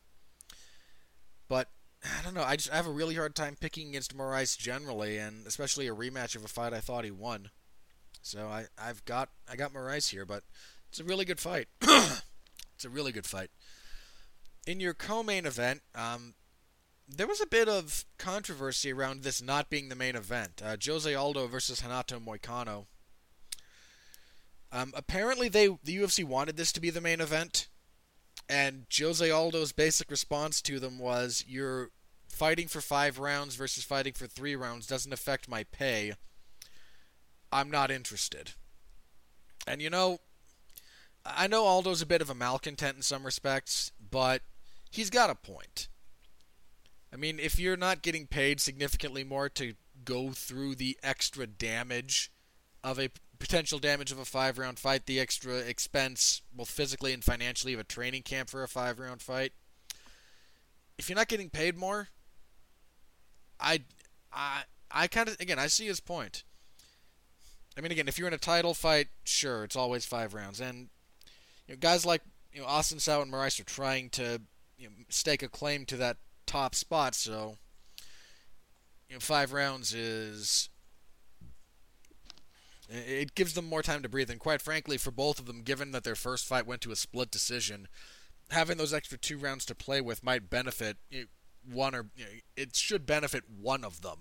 But 1.49 1.68
I 2.04 2.23
don't 2.23 2.34
know. 2.34 2.42
I 2.42 2.56
just 2.56 2.70
I 2.70 2.76
have 2.76 2.87
a 2.87 2.92
really 2.92 3.14
hard 3.14 3.34
time 3.34 3.56
picking 3.58 3.88
against 3.88 4.16
Moraes 4.16 4.58
generally, 4.58 5.16
and 5.16 5.46
especially 5.46 5.88
a 5.88 5.94
rematch 5.94 6.37
of 6.37 6.44
a 6.44 6.49
fight 6.49 6.75
I 6.75 6.80
thought 6.80 7.04
he 7.04 7.11
won. 7.11 7.50
So 8.20 8.46
I 8.46 8.66
I've 8.78 9.04
got 9.04 9.30
I 9.50 9.56
got 9.56 9.73
Moraes 9.73 10.11
here, 10.11 10.26
but 10.26 10.42
it's 10.90 11.00
a 11.00 11.04
really 11.04 11.25
good 11.25 11.40
fight. 11.40 11.68
it's 11.82 12.84
a 12.84 12.90
really 12.90 13.12
good 13.12 13.26
fight. 13.26 13.50
In 14.66 14.80
your 14.80 14.94
co-main 14.94 15.44
event, 15.46 15.82
um, 15.94 16.34
there 17.08 17.26
was 17.26 17.40
a 17.40 17.46
bit 17.46 17.68
of 17.68 18.04
controversy 18.18 18.92
around 18.92 19.23
this 19.23 19.42
not 19.42 19.70
being 19.70 19.88
the 19.88 19.96
main 19.96 20.16
event. 20.16 20.62
Uh, 20.64 20.76
Jose 20.82 21.12
Aldo 21.14 21.46
versus 21.46 21.82
Renato 21.82 22.18
Moicano. 22.18 22.87
Um, 24.73 24.92
apparently, 24.96 25.49
they 25.49 25.66
the 25.66 25.96
UFC 25.96 26.25
wanted 26.25 26.56
this 26.56 26.73
to 26.73 26.80
be 26.80 26.90
the 26.90 27.00
main 27.00 27.20
event, 27.20 27.68
and 28.49 28.87
Jose 28.97 29.29
Aldo's 29.31 29.73
basic 29.73 30.11
response 30.11 30.61
to 30.63 30.79
them 30.79 30.99
was, 30.99 31.45
"You're 31.47 31.91
fighting 32.29 32.69
for 32.69 32.81
five 32.81 33.19
rounds 33.19 33.55
versus 33.55 33.85
fighting 33.85 34.13
for 34.13 34.27
three 34.27 34.57
rounds 34.57 34.87
doesn't 34.87 35.13
affect 35.13 35.49
my 35.49 35.65
pay. 35.65 36.15
I'm 37.53 37.71
not 37.71 37.91
interested." 37.91 38.53
And 39.67 39.81
you 39.81 39.91
know, 39.91 40.21
I 41.25 41.47
know 41.47 41.67
Aldo's 41.67 42.03
a 42.03 42.07
bit 42.07 42.21
of 42.21 42.29
a 42.29 42.35
malcontent 42.35 42.97
in 42.97 43.03
some 43.03 43.25
respects, 43.25 43.93
but 43.99 44.43
he's 44.91 45.11
got 45.11 45.31
a 45.31 45.35
point. 45.35 45.89
I 47.13 47.17
mean, 47.17 47.39
if 47.39 47.59
you're 47.59 47.77
not 47.77 48.03
getting 48.03 48.27
paid 48.27 48.61
significantly 48.61 49.25
more 49.25 49.49
to 49.51 49.77
go 50.05 50.33
through 50.33 50.75
the 50.75 50.99
extra 51.03 51.47
damage 51.47 52.31
of 52.83 52.99
a 52.99 53.11
potential 53.45 53.79
damage 53.79 54.11
of 54.11 54.19
a 54.19 54.25
five 54.25 54.57
round 54.57 54.79
fight, 54.79 55.05
the 55.05 55.21
extra 55.21 55.59
expense, 55.59 56.41
both 56.51 56.71
physically 56.71 57.13
and 57.13 57.23
financially, 57.23 57.75
of 57.75 57.81
a 57.81 57.85
training 57.85 58.23
camp 58.23 58.49
for 58.49 58.63
a 58.63 58.69
five 58.69 58.99
round 58.99 59.21
fight. 59.21 59.53
If 60.97 61.11
you're 61.11 61.17
not 61.19 61.29
getting 61.29 61.51
paid 61.51 61.77
more, 61.77 62.09
I, 63.61 63.83
I, 64.33 64.63
I 64.91 65.09
kind 65.09 65.29
of 65.29 65.39
again 65.41 65.59
I 65.59 65.67
see 65.67 65.87
his 65.87 66.01
point. 66.01 66.43
I 67.77 67.83
mean, 67.83 67.93
again, 67.93 68.09
if 68.09 68.19
you're 68.19 68.29
in 68.29 68.33
a 68.33 68.39
title 68.39 68.73
fight, 68.73 69.09
sure, 69.25 69.63
it's 69.63 69.77
always 69.77 70.07
five 70.07 70.33
rounds, 70.33 70.59
and 70.59 70.89
you 71.69 71.75
know, 71.75 71.79
guys 71.79 72.07
like 72.07 72.23
you 72.51 72.63
know 72.63 72.67
Assunção 72.67 73.21
and 73.21 73.31
Moraes 73.31 73.61
are 73.61 73.65
trying 73.65 74.09
to 74.11 74.41
you 74.79 74.87
know, 74.87 74.95
stake 75.11 75.43
a 75.43 75.49
claim 75.49 75.85
to 75.85 75.99
that 75.99 76.17
top 76.47 76.75
spot, 76.75 77.15
so 77.15 77.59
you 79.11 79.17
know, 79.17 79.21
five 79.21 79.53
rounds 79.53 79.93
is 79.93 80.71
it 82.88 83.35
gives 83.35 83.55
them 83.55 83.69
more 83.69 83.83
time 83.83 84.03
to 84.03 84.09
breathe. 84.09 84.31
And 84.31 84.41
quite 84.41 84.61
frankly, 84.61 84.99
for 84.99 85.11
both 85.11 85.38
of 85.38 85.47
them, 85.47 85.62
given 85.62 85.93
that 85.93 86.05
their 86.05 86.14
first 86.14 86.47
fight 86.47 86.67
went 86.67 86.81
to 86.83 86.93
a 86.93 86.97
split 86.97 87.31
decision, 87.31 87.88
having 88.50 88.76
those 88.76 88.95
extra 88.95 89.19
two 89.19 89.38
rounds 89.38 89.64
to 89.67 89.75
play 89.75 90.00
with 90.00 90.25
might 90.25 90.50
benefit 90.50 90.97
one 91.71 91.95
or 91.95 92.07
it 92.57 92.76
should 92.76 93.07
benefit 93.07 93.45
one 93.49 93.85
of 93.85 94.03
them. 94.03 94.19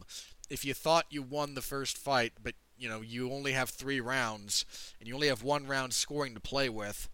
If 0.49 0.63
you 0.63 0.73
thought 0.73 1.05
you 1.09 1.21
won 1.21 1.55
the 1.55 1.61
first 1.61 1.97
fight, 1.97 2.33
but 2.41 2.55
you 2.77 2.87
know 2.89 3.01
you 3.01 3.31
only 3.31 3.53
have 3.53 3.69
three 3.69 3.99
rounds 3.99 4.65
and 4.99 5.07
you 5.07 5.15
only 5.15 5.27
have 5.27 5.43
one 5.43 5.67
round 5.67 5.93
scoring 5.93 6.33
to 6.33 6.39
play 6.39 6.69
with, 6.69 7.09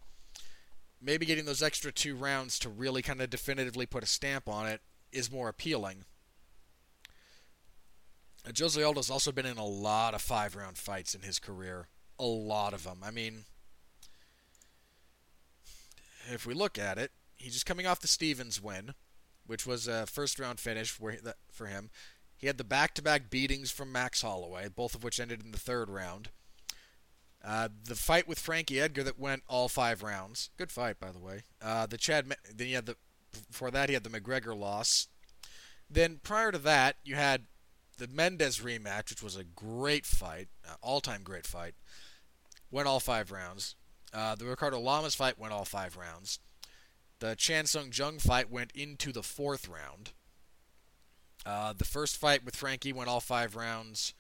maybe 1.02 1.26
getting 1.26 1.46
those 1.46 1.64
extra 1.64 1.92
two 1.92 2.16
rounds 2.16 2.60
to 2.60 2.70
really 2.70 3.02
kind 3.02 3.22
of 3.22 3.30
definitively 3.30 3.86
put 3.86 4.04
a 4.04 4.08
stamp 4.08 4.48
on 4.48 4.68
it 4.68 4.82
is 5.12 5.32
more 5.32 5.50
appealing. 5.50 6.06
Uh, 8.50 8.54
Jose 8.58 8.82
Aldo's 8.82 9.12
also 9.12 9.32
been 9.32 9.46
in 9.46 9.58
a 9.58 9.66
lot 9.66 10.14
of 10.14 10.22
five 10.22 10.56
round 10.56 10.78
fights 10.78 11.14
in 11.14 11.22
his 11.22 11.40
career. 11.40 11.88
A 12.18 12.26
lot 12.26 12.74
of 12.74 12.84
them. 12.84 13.00
I 13.04 13.12
mean, 13.12 13.46
if 16.32 16.46
we 16.46 16.54
look 16.54 16.78
at 16.78 16.98
it, 16.98 17.12
he's 17.38 17.54
just 17.54 17.66
coming 17.66 17.86
off 17.86 18.02
the 18.02 18.08
Stevens 18.08 18.62
win, 18.62 18.94
which 19.46 19.66
was 19.66 19.88
a 19.88 20.06
first 20.06 20.40
round 20.40 20.60
finish 20.60 20.90
for, 20.90 21.66
him. 21.66 21.90
He 22.38 22.48
had 22.48 22.58
the 22.58 22.64
back 22.64 22.94
to 22.96 23.02
back 23.02 23.30
beatings 23.30 23.72
from 23.72 23.92
Max 23.92 24.22
Holloway, 24.22 24.68
both 24.70 24.96
of 24.96 25.04
which 25.04 25.20
ended 25.20 25.44
in 25.44 25.52
the 25.52 25.58
third 25.58 25.90
round. 25.90 26.30
Uh, 27.44 27.70
the 27.86 27.96
fight 27.96 28.28
with 28.28 28.40
Frankie 28.40 28.82
Edgar 28.82 29.04
that 29.04 29.18
went 29.18 29.44
all 29.48 29.70
five 29.70 30.04
rounds. 30.04 30.50
Good 30.58 30.72
fight, 30.72 31.00
by 31.00 31.12
the 31.12 31.20
way. 31.20 31.44
Uh, 31.62 31.86
the 31.86 31.98
Chad, 31.98 32.36
then 32.54 32.68
he 32.68 32.74
had 32.74 32.86
the 32.86 32.98
before 33.50 33.72
that 33.72 33.90
he 33.90 33.94
had 33.94 34.04
the 34.04 34.10
McGregor 34.10 34.58
loss. 34.58 35.08
Then 35.90 36.20
prior 36.22 36.52
to 36.52 36.58
that, 36.58 36.98
you 37.06 37.16
had 37.16 37.46
the 38.00 38.08
Mendes 38.08 38.60
rematch, 38.60 39.10
which 39.10 39.22
was 39.22 39.36
a 39.36 39.44
great 39.44 40.06
fight, 40.06 40.48
uh, 40.68 40.76
all-time 40.82 41.22
great 41.24 41.46
fight, 41.46 41.76
went 42.72 42.88
all 42.88 43.00
five 43.00 43.32
rounds. 43.32 43.76
Uh, 44.14 44.36
the 44.36 44.46
Ricardo 44.46 44.80
Lamas 44.80 45.16
fight 45.16 45.38
went 45.38 45.54
all 45.54 45.66
five 45.66 45.96
rounds. 45.96 46.40
The 47.20 47.36
Chan 47.36 47.68
Sung 47.68 47.92
Jung 47.94 48.18
fight 48.18 48.50
went 48.50 48.72
into 48.74 49.12
the 49.12 49.22
fourth 49.22 49.68
round. 49.68 50.12
Uh, 51.46 51.74
the 51.74 51.86
first 51.86 52.18
fight 52.18 52.44
with 52.44 52.56
Frankie 52.56 52.94
went 52.94 53.10
all 53.10 53.20
five 53.20 53.56
rounds. 53.56 54.14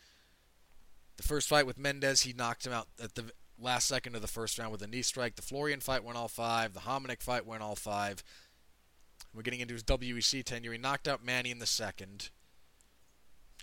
The 1.18 1.24
first 1.24 1.50
fight 1.50 1.66
with 1.66 1.80
Mendes, 1.80 2.22
he 2.22 2.34
knocked 2.34 2.68
him 2.68 2.74
out 2.74 2.88
at 3.02 3.16
the 3.16 3.32
last 3.60 3.88
second 3.88 4.16
of 4.16 4.22
the 4.22 4.28
first 4.28 4.58
round 4.60 4.72
with 4.72 4.82
a 4.82 4.88
knee 4.88 5.02
strike. 5.02 5.36
The 5.36 5.42
Florian 5.42 5.80
fight 5.80 6.04
went 6.04 6.18
all 6.18 6.28
five. 6.28 6.74
The 6.74 6.82
Hominick 6.82 7.22
fight 7.22 7.46
went 7.46 7.64
all 7.64 7.76
five. 7.76 8.24
We're 9.34 9.44
getting 9.44 9.60
into 9.60 9.74
his 9.74 9.84
WEC 9.84 10.44
tenure. 10.44 10.72
He 10.72 10.78
knocked 10.78 11.08
out 11.08 11.24
Manny 11.24 11.52
in 11.52 11.60
the 11.60 11.66
second. 11.66 12.30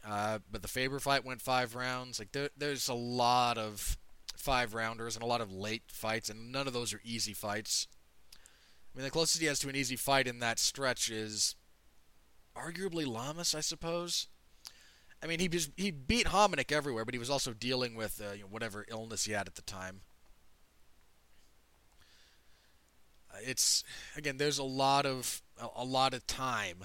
Uh, 0.09 0.39
but 0.51 0.63
the 0.63 0.69
Faber 0.69 1.01
fight 1.01 1.25
went 1.25 1.43
five 1.43 1.75
rounds. 1.75 2.19
Like 2.19 2.31
there, 2.33 2.51
there's 2.57 2.89
a 2.89 2.95
lot 2.95 3.59
of 3.59 3.99
five 4.37 4.73
rounders 4.75 5.17
and 5.17 5.23
a 5.23 5.27
lot 5.27 5.41
of 5.41 5.53
late 5.53 5.83
fights, 5.89 6.29
and 6.31 6.53
none 6.53 6.69
of 6.69 6.73
those 6.73 6.95
are 6.95 7.01
easy 7.05 7.33
fights. 7.33 7.89
I 8.35 8.99
mean, 8.99 9.05
the 9.05 9.11
closest 9.11 9.41
he 9.41 9.47
has 9.47 9.59
to 9.61 9.69
an 9.69 9.77
easy 9.77 9.97
fight 9.97 10.29
in 10.29 10.39
that 10.39 10.59
stretch 10.59 11.11
is 11.11 11.57
arguably 12.57 13.07
Lamas, 13.07 13.55
I 13.55 13.61
suppose. 13.61 14.29
I 15.23 15.27
mean, 15.27 15.41
he 15.41 15.49
just, 15.49 15.71
he 15.77 15.91
beat 15.91 16.27
Hominick 16.27 16.71
everywhere, 16.71 17.05
but 17.05 17.15
he 17.15 17.19
was 17.19 17.31
also 17.31 17.53
dealing 17.53 17.97
with 17.97 18.21
uh, 18.25 18.33
you 18.35 18.43
know, 18.43 18.49
whatever 18.49 18.87
illness 18.89 19.25
he 19.25 19.33
had 19.33 19.49
at 19.49 19.57
the 19.57 19.63
time. 19.63 20.03
Uh, 23.31 23.39
it's 23.43 23.83
again, 24.17 24.37
there's 24.37 24.59
a 24.59 24.65
lot 24.65 25.05
of 25.05 25.43
a, 25.61 25.67
a 25.77 25.85
lot 25.85 26.15
of 26.15 26.27
time 26.27 26.85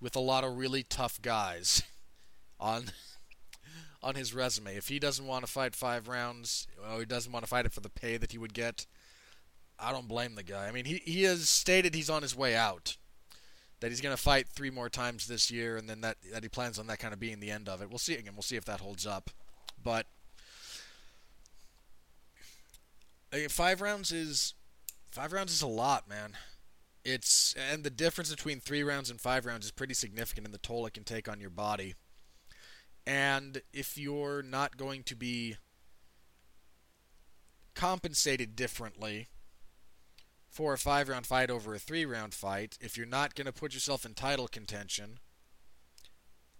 with 0.00 0.16
a 0.16 0.20
lot 0.20 0.42
of 0.42 0.56
really 0.56 0.82
tough 0.82 1.20
guys. 1.20 1.82
on 2.62 2.84
on 4.02 4.14
his 4.14 4.32
resume. 4.32 4.76
If 4.76 4.88
he 4.88 4.98
doesn't 4.98 5.26
want 5.26 5.44
to 5.44 5.50
fight 5.50 5.74
five 5.74 6.08
rounds, 6.08 6.66
or 6.90 7.00
he 7.00 7.04
doesn't 7.04 7.32
want 7.32 7.44
to 7.44 7.48
fight 7.48 7.66
it 7.66 7.72
for 7.72 7.80
the 7.80 7.90
pay 7.90 8.16
that 8.16 8.32
he 8.32 8.38
would 8.38 8.54
get, 8.54 8.86
I 9.78 9.92
don't 9.92 10.08
blame 10.08 10.34
the 10.34 10.42
guy. 10.42 10.66
I 10.68 10.72
mean, 10.72 10.84
he 10.84 11.02
he 11.04 11.24
has 11.24 11.48
stated 11.48 11.94
he's 11.94 12.10
on 12.10 12.22
his 12.22 12.36
way 12.36 12.56
out. 12.56 12.96
That 13.80 13.90
he's 13.90 14.00
going 14.00 14.14
to 14.14 14.22
fight 14.22 14.46
three 14.46 14.70
more 14.70 14.88
times 14.88 15.26
this 15.26 15.50
year, 15.50 15.76
and 15.76 15.90
then 15.90 16.02
that 16.02 16.16
that 16.32 16.44
he 16.44 16.48
plans 16.48 16.78
on 16.78 16.86
that 16.86 17.00
kind 17.00 17.12
of 17.12 17.18
being 17.18 17.40
the 17.40 17.50
end 17.50 17.68
of 17.68 17.82
it. 17.82 17.90
We'll 17.90 17.98
see 17.98 18.14
again. 18.14 18.34
We'll 18.34 18.42
see 18.42 18.56
if 18.56 18.64
that 18.66 18.80
holds 18.80 19.06
up. 19.06 19.30
But 19.82 20.06
five 23.48 23.80
rounds 23.80 24.12
is 24.12 24.54
five 25.10 25.32
rounds 25.32 25.52
is 25.52 25.62
a 25.62 25.66
lot, 25.66 26.08
man. 26.08 26.34
It's 27.04 27.56
and 27.72 27.82
the 27.82 27.90
difference 27.90 28.30
between 28.30 28.60
three 28.60 28.84
rounds 28.84 29.10
and 29.10 29.20
five 29.20 29.46
rounds 29.46 29.64
is 29.64 29.72
pretty 29.72 29.94
significant 29.94 30.46
in 30.46 30.52
the 30.52 30.58
toll 30.58 30.86
it 30.86 30.94
can 30.94 31.02
take 31.02 31.28
on 31.28 31.40
your 31.40 31.50
body. 31.50 31.94
And 33.06 33.62
if 33.72 33.98
you're 33.98 34.42
not 34.42 34.76
going 34.76 35.02
to 35.04 35.16
be 35.16 35.56
compensated 37.74 38.54
differently 38.54 39.28
for 40.48 40.74
a 40.74 40.78
five 40.78 41.08
round 41.08 41.26
fight 41.26 41.50
over 41.50 41.74
a 41.74 41.78
three 41.78 42.04
round 42.04 42.34
fight, 42.34 42.78
if 42.80 42.96
you're 42.96 43.06
not 43.06 43.34
going 43.34 43.46
to 43.46 43.52
put 43.52 43.74
yourself 43.74 44.04
in 44.04 44.14
title 44.14 44.46
contention, 44.46 45.18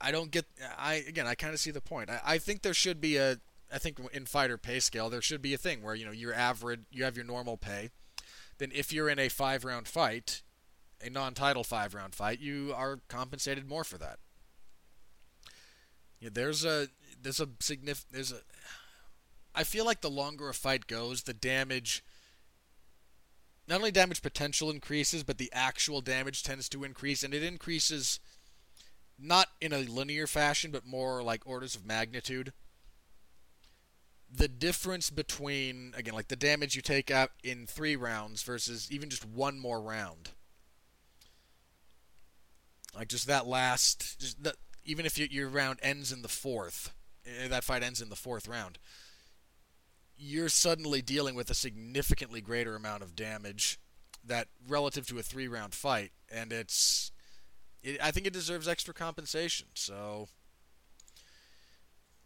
I 0.01 0.11
don't 0.11 0.31
get. 0.31 0.47
I 0.77 0.95
again, 1.07 1.27
I 1.27 1.35
kind 1.35 1.55
of 1.55 1.61
see 1.61 1.71
the 1.71 1.81
point. 1.81 2.11
I, 2.11 2.21
I 2.25 2.39
think 2.39 2.63
there 2.63 2.75
should 2.75 3.01
be 3.01 3.17
a. 3.17 3.39
I 3.73 3.79
think 3.79 3.99
in 4.13 4.27
fighter 4.27 4.59
pay 4.59 4.81
scale, 4.81 5.09
there 5.09 5.23
should 5.23 5.41
be 5.41 5.55
a 5.55 5.59
thing 5.59 5.83
where 5.83 5.95
you 5.95 6.05
know 6.05 6.13
your 6.13 6.35
average, 6.35 6.81
you 6.91 7.05
have 7.05 7.17
your 7.17 7.25
normal 7.25 7.57
pay. 7.57 7.91
Then 8.59 8.71
if 8.75 8.93
you're 8.93 9.09
in 9.09 9.19
a 9.19 9.29
five 9.29 9.65
round 9.65 9.89
fight, 9.89 10.43
a 11.01 11.09
non-title 11.09 11.65
five 11.65 11.95
round 11.95 12.15
fight, 12.15 12.41
you 12.41 12.73
are 12.77 12.99
compensated 13.09 13.69
more 13.69 13.85
for 13.85 13.99
that. 13.99 14.19
Yeah, 16.23 16.29
there's 16.33 16.65
a 16.65 16.87
there's 17.21 17.41
a 17.41 17.49
significant 17.59 18.13
there's 18.13 18.31
a 18.31 18.37
I 19.57 19.65
feel 19.65 19.85
like 19.85 20.01
the 20.01 20.09
longer 20.09 20.49
a 20.49 20.55
fight 20.55 20.87
goes, 20.87 21.25
the 21.25 21.35
damage 21.35 22.05
not 23.69 23.77
only 23.77 23.91
damage 23.91 24.23
potential 24.23 24.71
increases, 24.71 25.25
but 25.25 25.39
the 25.39 25.51
actual 25.53 26.01
damage 26.01 26.43
tends 26.43 26.69
to 26.69 26.85
increase, 26.85 27.23
and 27.25 27.35
it 27.35 27.43
increases 27.43 28.21
not 29.19 29.49
in 29.61 29.73
a 29.73 29.79
linear 29.79 30.27
fashion, 30.29 30.71
but 30.71 30.87
more 30.87 31.23
like 31.23 31.43
orders 31.45 31.75
of 31.75 31.85
magnitude. 31.85 32.53
The 34.35 34.49
difference 34.49 35.11
between, 35.11 35.93
again, 35.97 36.15
like 36.15 36.29
the 36.29 36.37
damage 36.37 36.77
you 36.77 36.83
take 36.83 37.11
out 37.11 37.31
in 37.43 37.67
three 37.67 37.97
rounds 37.97 38.43
versus 38.43 38.89
even 38.91 39.11
just 39.11 39.25
one 39.25 39.59
more 39.59 39.81
round. 39.81 40.31
Like 42.95 43.09
just 43.09 43.27
that 43.27 43.47
last, 43.47 44.21
just 44.21 44.43
even 44.85 45.07
if 45.07 45.19
your 45.19 45.49
round 45.49 45.79
ends 45.83 46.13
in 46.13 46.23
the 46.23 46.29
fourth, 46.29 46.93
eh, 47.27 47.49
that 47.49 47.65
fight 47.65 47.83
ends 47.83 48.01
in 48.01 48.09
the 48.09 48.17
fourth 48.17 48.49
round, 48.49 48.79
you're 50.17 50.49
suddenly 50.49 51.03
dealing 51.03 51.35
with 51.35 51.51
a 51.51 51.55
significantly 51.55 52.41
greater 52.41 52.77
amount 52.77 53.03
of 53.03 53.17
damage 53.17 53.79
that 54.25 54.49
relative 54.69 55.07
to 55.07 55.19
a 55.19 55.23
three 55.23 55.49
round 55.49 55.75
fight, 55.75 56.13
and 56.31 56.53
it's 56.53 57.11
it, 57.83 57.99
I 58.03 58.11
think 58.11 58.27
it 58.27 58.33
deserves 58.33 58.69
extra 58.69 58.95
compensation. 58.95 59.69
So 59.75 60.29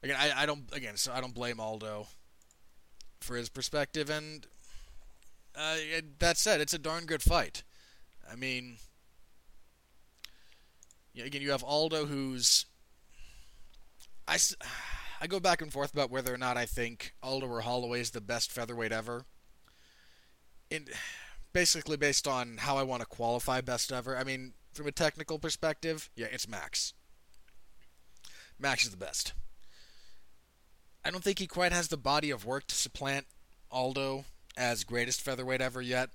again, 0.02 0.16
I, 0.18 0.42
I 0.42 0.46
don't 0.46 0.64
again, 0.72 0.96
so 0.96 1.12
I 1.12 1.20
don't 1.20 1.34
blame 1.34 1.60
Aldo 1.60 2.06
for 3.20 3.36
his 3.36 3.48
perspective, 3.48 4.10
and 4.10 4.46
uh, 5.56 5.76
that 6.18 6.36
said, 6.36 6.60
it's 6.60 6.74
a 6.74 6.78
darn 6.78 7.06
good 7.06 7.22
fight. 7.22 7.62
I 8.30 8.36
mean, 8.36 8.76
again, 11.24 11.42
you 11.42 11.50
have 11.50 11.64
Aldo, 11.64 12.06
who's 12.06 12.66
I. 14.26 14.38
I 15.18 15.26
go 15.26 15.40
back 15.40 15.62
and 15.62 15.72
forth 15.72 15.94
about 15.94 16.10
whether 16.10 16.34
or 16.34 16.36
not 16.36 16.58
I 16.58 16.66
think 16.66 17.14
Aldo 17.22 17.46
or 17.46 17.62
Holloway 17.62 18.02
is 18.02 18.10
the 18.10 18.20
best 18.20 18.52
featherweight 18.52 18.92
ever. 18.92 19.24
In 20.70 20.84
basically 21.54 21.96
based 21.96 22.28
on 22.28 22.58
how 22.58 22.76
I 22.76 22.82
want 22.82 23.00
to 23.00 23.06
qualify 23.06 23.62
best 23.62 23.90
ever. 23.90 24.14
I 24.14 24.24
mean, 24.24 24.52
from 24.74 24.86
a 24.86 24.92
technical 24.92 25.38
perspective, 25.38 26.10
yeah, 26.14 26.26
it's 26.30 26.46
Max. 26.46 26.92
Max 28.58 28.84
is 28.84 28.90
the 28.90 28.98
best. 28.98 29.32
I 31.02 31.10
don't 31.10 31.24
think 31.24 31.38
he 31.38 31.46
quite 31.46 31.72
has 31.72 31.88
the 31.88 31.96
body 31.96 32.30
of 32.30 32.44
work 32.44 32.66
to 32.66 32.74
supplant 32.74 33.26
Aldo 33.70 34.26
as 34.54 34.84
greatest 34.84 35.22
featherweight 35.22 35.62
ever 35.62 35.80
yet. 35.80 36.10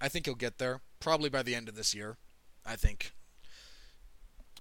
I 0.00 0.08
think 0.08 0.24
he'll 0.24 0.34
get 0.34 0.56
there, 0.56 0.80
probably 1.00 1.28
by 1.28 1.42
the 1.42 1.54
end 1.54 1.68
of 1.68 1.74
this 1.74 1.94
year. 1.94 2.16
I 2.64 2.76
think. 2.76 3.12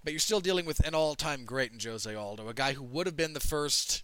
But 0.07 0.13
you're 0.13 0.21
still 0.21 0.39
dealing 0.39 0.65
with 0.65 0.79
an 0.87 0.95
all-time 0.95 1.43
great 1.43 1.73
in 1.73 1.79
Jose 1.81 2.15
Aldo, 2.15 2.47
a 2.47 2.53
guy 2.53 2.71
who 2.71 2.83
would 2.83 3.07
have 3.07 3.17
been 3.17 3.33
the 3.33 3.41
first 3.41 4.03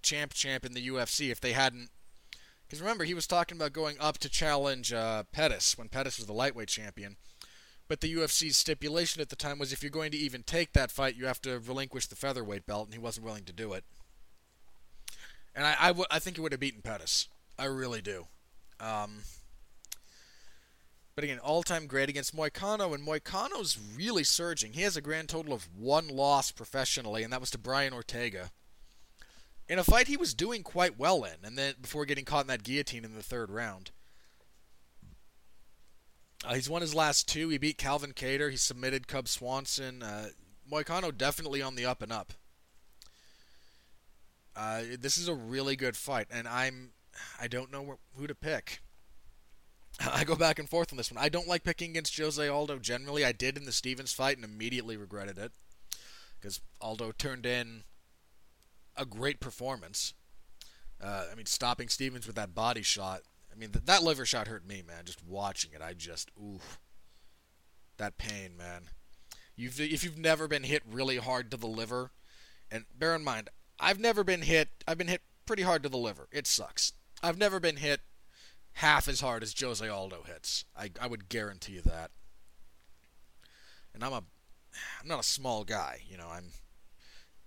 champ 0.00 0.32
champ 0.32 0.64
in 0.64 0.72
the 0.72 0.88
UFC 0.88 1.30
if 1.30 1.42
they 1.42 1.52
hadn't. 1.52 1.90
Because 2.66 2.80
remember, 2.80 3.04
he 3.04 3.12
was 3.12 3.26
talking 3.26 3.58
about 3.58 3.74
going 3.74 3.98
up 4.00 4.16
to 4.20 4.30
challenge 4.30 4.94
uh, 4.94 5.24
Pettis 5.30 5.76
when 5.76 5.90
Pettis 5.90 6.16
was 6.16 6.26
the 6.26 6.32
lightweight 6.32 6.68
champion. 6.68 7.16
But 7.86 8.00
the 8.00 8.14
UFC's 8.14 8.56
stipulation 8.56 9.20
at 9.20 9.28
the 9.28 9.36
time 9.36 9.58
was 9.58 9.74
if 9.74 9.82
you're 9.82 9.90
going 9.90 10.10
to 10.12 10.16
even 10.16 10.42
take 10.42 10.72
that 10.72 10.90
fight, 10.90 11.16
you 11.16 11.26
have 11.26 11.42
to 11.42 11.58
relinquish 11.58 12.06
the 12.06 12.16
featherweight 12.16 12.64
belt, 12.64 12.86
and 12.86 12.94
he 12.94 12.98
wasn't 12.98 13.26
willing 13.26 13.44
to 13.44 13.52
do 13.52 13.74
it. 13.74 13.84
And 15.54 15.66
I, 15.66 15.76
I, 15.78 15.88
w- 15.88 16.06
I 16.10 16.18
think 16.18 16.36
he 16.36 16.40
would 16.40 16.52
have 16.52 16.60
beaten 16.60 16.80
Pettis. 16.80 17.28
I 17.58 17.66
really 17.66 18.00
do. 18.00 18.24
Um, 18.80 19.18
but 21.14 21.24
again, 21.24 21.38
all-time 21.38 21.86
great 21.86 22.08
against 22.08 22.36
Moicano, 22.36 22.94
and 22.94 23.06
Moicano's 23.06 23.78
really 23.96 24.24
surging. 24.24 24.72
He 24.72 24.82
has 24.82 24.96
a 24.96 25.02
grand 25.02 25.28
total 25.28 25.52
of 25.52 25.68
one 25.76 26.08
loss 26.08 26.50
professionally, 26.50 27.22
and 27.22 27.32
that 27.32 27.40
was 27.40 27.50
to 27.50 27.58
Brian 27.58 27.92
Ortega. 27.92 28.50
In 29.68 29.78
a 29.78 29.84
fight 29.84 30.08
he 30.08 30.16
was 30.16 30.34
doing 30.34 30.62
quite 30.62 30.98
well 30.98 31.24
in, 31.24 31.44
and 31.44 31.56
then 31.56 31.74
before 31.80 32.04
getting 32.04 32.24
caught 32.24 32.44
in 32.44 32.48
that 32.48 32.62
guillotine 32.62 33.04
in 33.04 33.14
the 33.14 33.22
third 33.22 33.50
round. 33.50 33.90
Uh, 36.44 36.54
he's 36.54 36.68
won 36.68 36.82
his 36.82 36.94
last 36.94 37.28
two. 37.28 37.48
He 37.50 37.58
beat 37.58 37.78
Calvin 37.78 38.12
Kattar. 38.12 38.50
He 38.50 38.56
submitted 38.56 39.06
Cub 39.06 39.28
Swanson. 39.28 40.02
Uh, 40.02 40.28
Moicano 40.70 41.16
definitely 41.16 41.62
on 41.62 41.76
the 41.76 41.86
up 41.86 42.02
and 42.02 42.12
up. 42.12 42.32
Uh, 44.56 44.82
this 44.98 45.16
is 45.16 45.28
a 45.28 45.34
really 45.34 45.76
good 45.76 45.96
fight, 45.96 46.26
and 46.30 46.48
I'm 46.48 46.90
I 47.40 47.46
don't 47.46 47.70
know 47.70 47.98
who 48.16 48.26
to 48.26 48.34
pick. 48.34 48.80
I 50.12 50.24
go 50.24 50.34
back 50.34 50.58
and 50.58 50.68
forth 50.68 50.92
on 50.92 50.96
this 50.96 51.10
one. 51.12 51.22
I 51.22 51.28
don't 51.28 51.48
like 51.48 51.64
picking 51.64 51.90
against 51.90 52.16
Jose 52.18 52.46
Aldo 52.46 52.78
generally. 52.78 53.24
I 53.24 53.32
did 53.32 53.56
in 53.56 53.64
the 53.64 53.72
Stevens 53.72 54.12
fight 54.12 54.36
and 54.36 54.44
immediately 54.44 54.96
regretted 54.96 55.38
it 55.38 55.52
because 56.40 56.60
Aldo 56.80 57.12
turned 57.12 57.46
in 57.46 57.84
a 58.96 59.04
great 59.04 59.40
performance. 59.40 60.14
Uh, 61.02 61.24
I 61.30 61.34
mean, 61.34 61.46
stopping 61.46 61.88
Stevens 61.88 62.26
with 62.26 62.36
that 62.36 62.54
body 62.54 62.82
shot 62.82 63.22
I 63.52 63.58
mean, 63.58 63.70
th- 63.70 63.84
that 63.84 64.02
liver 64.02 64.24
shot 64.24 64.48
hurt 64.48 64.66
me, 64.66 64.82
man. 64.86 65.04
Just 65.04 65.24
watching 65.24 65.72
it, 65.74 65.82
I 65.82 65.92
just 65.92 66.30
ooh, 66.38 66.60
that 67.98 68.18
pain, 68.18 68.56
man. 68.56 68.88
You've 69.56 69.80
if 69.80 70.02
you've 70.02 70.18
never 70.18 70.48
been 70.48 70.64
hit 70.64 70.82
really 70.90 71.18
hard 71.18 71.50
to 71.50 71.56
the 71.56 71.66
liver, 71.66 72.10
and 72.70 72.84
bear 72.98 73.14
in 73.14 73.22
mind, 73.22 73.50
I've 73.78 74.00
never 74.00 74.24
been 74.24 74.42
hit. 74.42 74.68
I've 74.88 74.98
been 74.98 75.08
hit 75.08 75.22
pretty 75.44 75.62
hard 75.62 75.82
to 75.82 75.88
the 75.88 75.98
liver. 75.98 76.28
It 76.32 76.46
sucks. 76.46 76.92
I've 77.22 77.38
never 77.38 77.60
been 77.60 77.76
hit 77.76 78.00
half 78.74 79.08
as 79.08 79.20
hard 79.20 79.42
as 79.42 79.54
Jose 79.58 79.86
Aldo 79.86 80.24
hits. 80.26 80.64
I 80.76 80.90
I 81.00 81.06
would 81.06 81.28
guarantee 81.28 81.74
you 81.74 81.82
that. 81.82 82.10
And 83.94 84.02
I'm 84.02 84.12
a 84.12 84.22
I'm 85.00 85.08
not 85.08 85.20
a 85.20 85.24
small 85.24 85.64
guy, 85.64 86.00
you 86.08 86.16
know. 86.16 86.28
I'm 86.30 86.52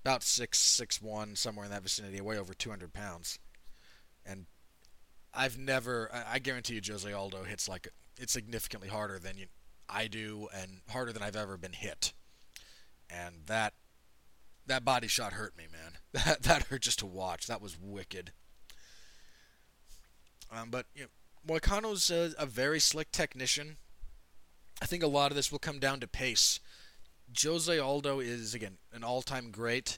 about 0.04 0.24
six 0.24 0.60
six 0.60 1.02
one 1.02 1.36
somewhere 1.36 1.66
in 1.66 1.72
that 1.72 1.84
vicinity, 1.84 2.22
way 2.22 2.38
over 2.38 2.54
200 2.54 2.94
pounds, 2.94 3.40
and 4.26 4.46
I've 5.34 5.58
never. 5.58 6.10
I 6.14 6.40
guarantee 6.40 6.76
you, 6.76 6.82
Jose 6.86 7.12
Aldo 7.12 7.44
hits 7.44 7.68
like 7.68 7.88
it's 8.18 8.34
significantly 8.34 8.88
harder 8.88 9.20
than 9.20 9.38
you, 9.38 9.48
I 9.90 10.08
do, 10.08 10.48
and 10.54 10.82
harder 10.90 11.12
than 11.12 11.24
I've 11.24 11.36
ever 11.36 11.58
been 11.58 11.74
hit. 11.74 12.14
And 13.10 13.42
that 13.48 13.74
that 14.68 14.86
body 14.86 15.08
shot 15.08 15.34
hurt 15.34 15.58
me, 15.58 15.66
man. 15.72 15.94
That 16.26 16.44
that 16.44 16.64
hurt 16.64 16.84
just 16.84 17.00
to 17.00 17.06
watch. 17.06 17.48
That 17.48 17.62
was 17.62 17.78
wicked. 17.80 18.32
Um, 20.56 20.70
but 20.70 20.86
you 20.96 21.04
know, 21.04 21.56
Moicano's 21.56 22.10
a, 22.10 22.32
a 22.38 22.46
very 22.46 22.80
slick 22.80 23.12
technician. 23.12 23.78
I 24.82 24.86
think 24.86 25.04
a 25.04 25.08
lot 25.08 25.32
of 25.32 25.36
this 25.36 25.52
will 25.52 25.60
come 25.60 25.80
down 25.80 26.00
to 26.00 26.08
pace. 26.08 26.60
Jose 27.44 27.78
Aldo 27.78 28.20
is 28.20 28.54
again 28.54 28.78
an 28.94 29.04
all-time 29.04 29.52
great, 29.52 29.98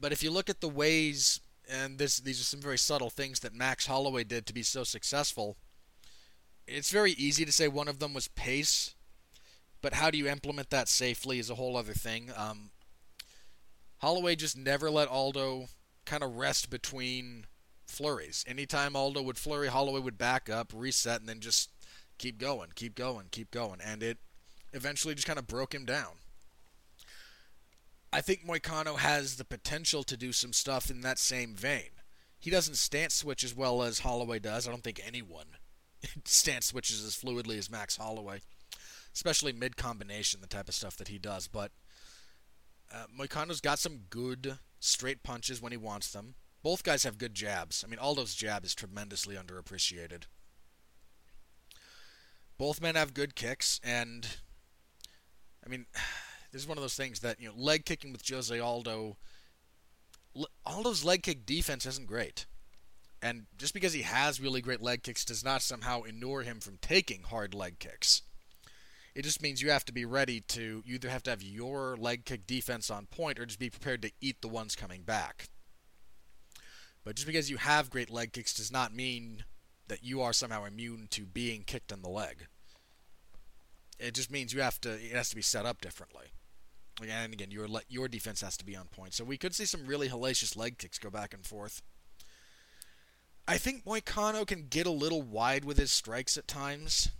but 0.00 0.12
if 0.12 0.22
you 0.22 0.30
look 0.30 0.48
at 0.48 0.60
the 0.60 0.68
ways 0.68 1.40
and 1.68 1.98
this 1.98 2.18
these 2.18 2.40
are 2.40 2.44
some 2.44 2.60
very 2.60 2.78
subtle 2.78 3.10
things 3.10 3.40
that 3.40 3.54
Max 3.54 3.86
Holloway 3.86 4.24
did 4.24 4.46
to 4.46 4.54
be 4.54 4.62
so 4.62 4.84
successful. 4.84 5.56
It's 6.66 6.90
very 6.90 7.12
easy 7.12 7.44
to 7.44 7.52
say 7.52 7.68
one 7.68 7.88
of 7.88 7.98
them 7.98 8.14
was 8.14 8.28
pace, 8.28 8.94
but 9.80 9.94
how 9.94 10.10
do 10.10 10.18
you 10.18 10.28
implement 10.28 10.70
that 10.70 10.88
safely 10.88 11.38
is 11.38 11.50
a 11.50 11.56
whole 11.56 11.76
other 11.76 11.92
thing. 11.92 12.30
Um, 12.36 12.70
Holloway 13.98 14.36
just 14.36 14.56
never 14.56 14.90
let 14.90 15.08
Aldo 15.08 15.66
kind 16.04 16.22
of 16.22 16.36
rest 16.36 16.70
between 16.70 17.46
flurries. 17.92 18.44
Anytime 18.48 18.96
Aldo 18.96 19.22
would 19.22 19.38
flurry, 19.38 19.68
Holloway 19.68 20.00
would 20.00 20.18
back 20.18 20.48
up, 20.50 20.72
reset, 20.74 21.20
and 21.20 21.28
then 21.28 21.40
just 21.40 21.70
keep 22.18 22.38
going, 22.38 22.70
keep 22.74 22.94
going, 22.94 23.26
keep 23.30 23.50
going, 23.50 23.80
and 23.84 24.02
it 24.02 24.18
eventually 24.72 25.14
just 25.14 25.26
kind 25.26 25.38
of 25.38 25.46
broke 25.46 25.74
him 25.74 25.84
down. 25.84 26.14
I 28.12 28.20
think 28.20 28.46
Moicano 28.46 28.98
has 28.98 29.36
the 29.36 29.44
potential 29.44 30.02
to 30.04 30.16
do 30.16 30.32
some 30.32 30.52
stuff 30.52 30.90
in 30.90 31.00
that 31.00 31.18
same 31.18 31.54
vein. 31.54 31.90
He 32.38 32.50
doesn't 32.50 32.76
stance 32.76 33.14
switch 33.14 33.42
as 33.44 33.54
well 33.54 33.82
as 33.82 34.00
Holloway 34.00 34.38
does. 34.38 34.66
I 34.66 34.70
don't 34.70 34.84
think 34.84 35.00
anyone 35.04 35.46
stance 36.24 36.66
switches 36.66 37.04
as 37.04 37.16
fluidly 37.16 37.56
as 37.56 37.70
Max 37.70 37.96
Holloway, 37.96 38.40
especially 39.14 39.52
mid 39.52 39.76
combination, 39.76 40.40
the 40.40 40.46
type 40.46 40.68
of 40.68 40.74
stuff 40.74 40.96
that 40.96 41.08
he 41.08 41.18
does. 41.18 41.48
But 41.48 41.72
uh, 42.92 43.04
Moicano's 43.18 43.60
got 43.60 43.78
some 43.78 44.02
good 44.10 44.58
straight 44.80 45.22
punches 45.22 45.62
when 45.62 45.72
he 45.72 45.78
wants 45.78 46.12
them. 46.12 46.34
Both 46.62 46.84
guys 46.84 47.02
have 47.02 47.18
good 47.18 47.34
jabs. 47.34 47.84
I 47.84 47.90
mean, 47.90 47.98
Aldo's 47.98 48.34
jab 48.34 48.64
is 48.64 48.74
tremendously 48.74 49.34
underappreciated. 49.34 50.24
Both 52.56 52.80
men 52.80 52.94
have 52.94 53.14
good 53.14 53.34
kicks, 53.34 53.80
and 53.82 54.26
I 55.66 55.68
mean, 55.68 55.86
this 56.52 56.62
is 56.62 56.68
one 56.68 56.78
of 56.78 56.82
those 56.82 56.94
things 56.94 57.20
that 57.20 57.40
you 57.40 57.48
know 57.48 57.54
leg 57.56 57.84
kicking 57.84 58.12
with 58.12 58.28
Jose 58.28 58.56
Aldo. 58.58 59.16
Aldo's 60.64 61.04
leg 61.04 61.24
kick 61.24 61.44
defense 61.44 61.84
isn't 61.84 62.06
great, 62.06 62.46
and 63.20 63.46
just 63.58 63.74
because 63.74 63.92
he 63.92 64.02
has 64.02 64.40
really 64.40 64.60
great 64.60 64.80
leg 64.80 65.02
kicks 65.02 65.24
does 65.24 65.44
not 65.44 65.62
somehow 65.62 66.02
inure 66.02 66.42
him 66.42 66.60
from 66.60 66.78
taking 66.80 67.24
hard 67.24 67.54
leg 67.54 67.80
kicks. 67.80 68.22
It 69.14 69.22
just 69.22 69.42
means 69.42 69.60
you 69.60 69.70
have 69.70 69.84
to 69.86 69.92
be 69.92 70.04
ready 70.04 70.40
to 70.48 70.82
you 70.86 70.94
either 70.94 71.10
have 71.10 71.24
to 71.24 71.30
have 71.30 71.42
your 71.42 71.96
leg 71.96 72.24
kick 72.24 72.46
defense 72.46 72.88
on 72.88 73.06
point 73.06 73.40
or 73.40 73.46
just 73.46 73.58
be 73.58 73.68
prepared 73.68 74.02
to 74.02 74.12
eat 74.20 74.40
the 74.40 74.48
ones 74.48 74.76
coming 74.76 75.02
back. 75.02 75.48
But 77.04 77.16
just 77.16 77.26
because 77.26 77.50
you 77.50 77.56
have 77.56 77.90
great 77.90 78.10
leg 78.10 78.32
kicks 78.32 78.54
does 78.54 78.70
not 78.70 78.94
mean 78.94 79.44
that 79.88 80.04
you 80.04 80.22
are 80.22 80.32
somehow 80.32 80.64
immune 80.64 81.08
to 81.10 81.26
being 81.26 81.64
kicked 81.64 81.92
in 81.92 82.02
the 82.02 82.08
leg. 82.08 82.46
It 83.98 84.14
just 84.14 84.30
means 84.30 84.52
you 84.52 84.60
have 84.60 84.80
to 84.82 84.92
it 84.92 85.12
has 85.12 85.28
to 85.30 85.36
be 85.36 85.42
set 85.42 85.66
up 85.66 85.80
differently. 85.80 86.26
And 87.00 87.32
again, 87.32 87.50
your 87.50 87.66
your 87.88 88.08
defense 88.08 88.40
has 88.42 88.56
to 88.58 88.64
be 88.64 88.76
on 88.76 88.86
point. 88.86 89.14
So 89.14 89.24
we 89.24 89.38
could 89.38 89.54
see 89.54 89.64
some 89.64 89.86
really 89.86 90.08
hellacious 90.08 90.56
leg 90.56 90.78
kicks 90.78 90.98
go 90.98 91.10
back 91.10 91.34
and 91.34 91.44
forth. 91.44 91.82
I 93.46 93.58
think 93.58 93.84
Moicano 93.84 94.46
can 94.46 94.66
get 94.68 94.86
a 94.86 94.90
little 94.90 95.22
wide 95.22 95.64
with 95.64 95.76
his 95.76 95.90
strikes 95.90 96.36
at 96.36 96.46
times, 96.46 97.10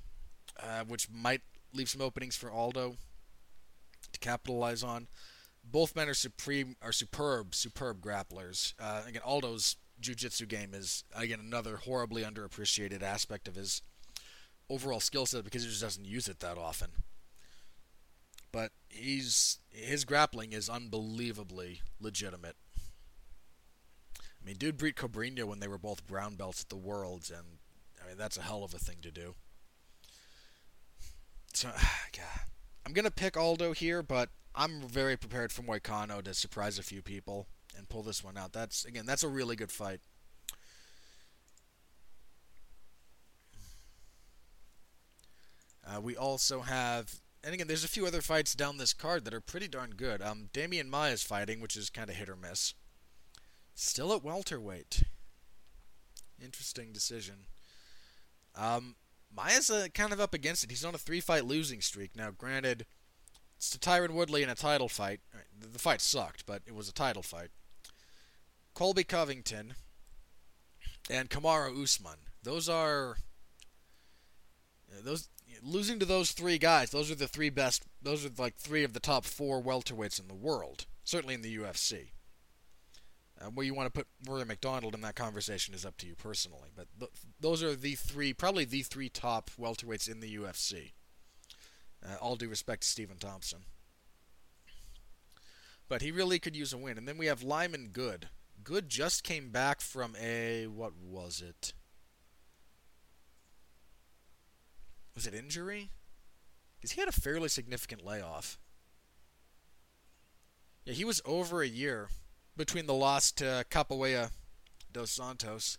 uh, 0.62 0.84
which 0.86 1.08
might 1.10 1.42
leave 1.74 1.88
some 1.88 2.00
openings 2.00 2.36
for 2.36 2.50
Aldo 2.50 2.96
to 4.12 4.20
capitalize 4.20 4.84
on. 4.84 5.08
Both 5.72 5.96
men 5.96 6.08
are 6.08 6.14
supreme, 6.14 6.76
are 6.82 6.92
superb, 6.92 7.54
superb 7.54 8.02
grapplers. 8.02 8.74
Uh, 8.78 9.02
again, 9.08 9.22
Aldo's 9.24 9.76
jiu-jitsu 10.00 10.44
game 10.44 10.74
is 10.74 11.04
again 11.14 11.40
another 11.40 11.78
horribly 11.78 12.22
underappreciated 12.22 13.02
aspect 13.02 13.48
of 13.48 13.54
his 13.54 13.80
overall 14.68 15.00
skill 15.00 15.24
set 15.24 15.44
because 15.44 15.62
he 15.62 15.70
just 15.70 15.80
doesn't 15.80 16.04
use 16.04 16.28
it 16.28 16.40
that 16.40 16.58
often. 16.58 16.90
But 18.52 18.72
he's 18.90 19.60
his 19.70 20.04
grappling 20.04 20.52
is 20.52 20.68
unbelievably 20.68 21.80
legitimate. 21.98 22.56
I 24.18 24.44
mean, 24.44 24.56
dude 24.56 24.76
beat 24.76 24.96
Cobrinha 24.96 25.44
when 25.44 25.60
they 25.60 25.68
were 25.68 25.78
both 25.78 26.06
brown 26.06 26.34
belts 26.34 26.60
at 26.60 26.68
the 26.68 26.76
Worlds, 26.76 27.30
and 27.30 27.58
I 28.02 28.08
mean 28.08 28.18
that's 28.18 28.36
a 28.36 28.42
hell 28.42 28.62
of 28.62 28.74
a 28.74 28.78
thing 28.78 28.96
to 29.02 29.10
do. 29.10 29.36
So, 31.54 31.68
God, 32.14 32.40
I'm 32.84 32.92
gonna 32.92 33.10
pick 33.10 33.38
Aldo 33.38 33.72
here, 33.72 34.02
but 34.02 34.28
I'm 34.54 34.82
very 34.82 35.16
prepared 35.16 35.52
for 35.52 35.62
Moicano 35.62 36.22
to 36.22 36.34
surprise 36.34 36.78
a 36.78 36.82
few 36.82 37.02
people 37.02 37.46
and 37.76 37.88
pull 37.88 38.02
this 38.02 38.22
one 38.22 38.36
out. 38.36 38.52
That's 38.52 38.84
again, 38.84 39.06
that's 39.06 39.22
a 39.22 39.28
really 39.28 39.56
good 39.56 39.72
fight. 39.72 40.00
Uh, 45.84 46.00
we 46.00 46.16
also 46.16 46.60
have, 46.60 47.20
and 47.42 47.52
again, 47.54 47.66
there's 47.66 47.84
a 47.84 47.88
few 47.88 48.06
other 48.06 48.20
fights 48.22 48.54
down 48.54 48.78
this 48.78 48.92
card 48.92 49.24
that 49.24 49.34
are 49.34 49.40
pretty 49.40 49.66
darn 49.66 49.90
good. 49.96 50.22
Um, 50.22 50.48
Demian 50.52 50.88
Maia's 50.88 51.24
fighting, 51.24 51.60
which 51.60 51.76
is 51.76 51.90
kind 51.90 52.08
of 52.08 52.16
hit 52.16 52.28
or 52.28 52.36
miss. 52.36 52.74
Still 53.74 54.12
at 54.12 54.22
welterweight. 54.22 55.02
Interesting 56.42 56.92
decision. 56.92 57.46
Um, 58.54 58.94
Maia's 59.34 59.70
uh, 59.70 59.88
kind 59.92 60.12
of 60.12 60.20
up 60.20 60.34
against 60.34 60.62
it. 60.62 60.70
He's 60.70 60.84
on 60.84 60.94
a 60.94 60.98
three-fight 60.98 61.46
losing 61.46 61.80
streak 61.80 62.14
now. 62.14 62.30
Granted, 62.30 62.86
it's 63.62 63.70
to 63.70 63.78
Tyron 63.78 64.10
Woodley 64.10 64.42
in 64.42 64.48
a 64.48 64.56
title 64.56 64.88
fight. 64.88 65.20
The 65.56 65.78
fight 65.78 66.00
sucked, 66.00 66.46
but 66.46 66.62
it 66.66 66.74
was 66.74 66.88
a 66.88 66.92
title 66.92 67.22
fight. 67.22 67.50
Colby 68.74 69.04
Covington 69.04 69.74
and 71.08 71.30
Kamaru 71.30 71.80
Usman. 71.80 72.16
Those 72.42 72.68
are 72.68 73.18
those 75.04 75.28
losing 75.62 76.00
to 76.00 76.04
those 76.04 76.32
three 76.32 76.58
guys. 76.58 76.90
Those 76.90 77.08
are 77.08 77.14
the 77.14 77.28
three 77.28 77.50
best. 77.50 77.84
Those 78.02 78.26
are 78.26 78.30
like 78.36 78.56
three 78.56 78.82
of 78.82 78.94
the 78.94 79.00
top 79.00 79.24
four 79.24 79.62
welterweights 79.62 80.18
in 80.18 80.26
the 80.26 80.34
world. 80.34 80.86
Certainly 81.04 81.34
in 81.34 81.42
the 81.42 81.56
UFC. 81.58 82.10
Uh, 83.40 83.50
where 83.50 83.64
you 83.64 83.74
want 83.74 83.86
to 83.86 83.96
put 83.96 84.08
Rory 84.26 84.44
MacDonald 84.44 84.92
in 84.92 85.02
that 85.02 85.14
conversation 85.14 85.72
is 85.72 85.86
up 85.86 85.96
to 85.98 86.06
you 86.08 86.16
personally, 86.16 86.70
but 86.74 86.88
th- 86.98 87.12
those 87.38 87.62
are 87.62 87.76
the 87.76 87.94
three, 87.94 88.32
probably 88.32 88.64
the 88.64 88.82
three 88.82 89.08
top 89.08 89.50
welterweights 89.56 90.10
in 90.10 90.18
the 90.18 90.36
UFC. 90.36 90.92
Uh, 92.04 92.16
all 92.20 92.36
due 92.36 92.48
respect 92.48 92.82
to 92.82 92.88
Stephen 92.88 93.16
Thompson. 93.18 93.60
But 95.88 96.02
he 96.02 96.10
really 96.10 96.38
could 96.38 96.56
use 96.56 96.72
a 96.72 96.78
win. 96.78 96.98
And 96.98 97.06
then 97.06 97.18
we 97.18 97.26
have 97.26 97.42
Lyman 97.42 97.90
Good. 97.92 98.28
Good 98.64 98.88
just 98.88 99.24
came 99.24 99.50
back 99.50 99.80
from 99.80 100.16
a. 100.20 100.66
What 100.66 100.92
was 100.96 101.42
it? 101.46 101.74
Was 105.14 105.26
it 105.26 105.34
injury? 105.34 105.90
Because 106.76 106.92
he 106.92 107.00
had 107.00 107.08
a 107.08 107.12
fairly 107.12 107.48
significant 107.48 108.04
layoff. 108.04 108.58
Yeah, 110.84 110.94
he 110.94 111.04
was 111.04 111.20
over 111.24 111.62
a 111.62 111.68
year 111.68 112.08
between 112.56 112.86
the 112.86 112.94
loss 112.94 113.30
to 113.32 113.64
Capoeira 113.70 114.30
dos 114.92 115.10
Santos. 115.10 115.78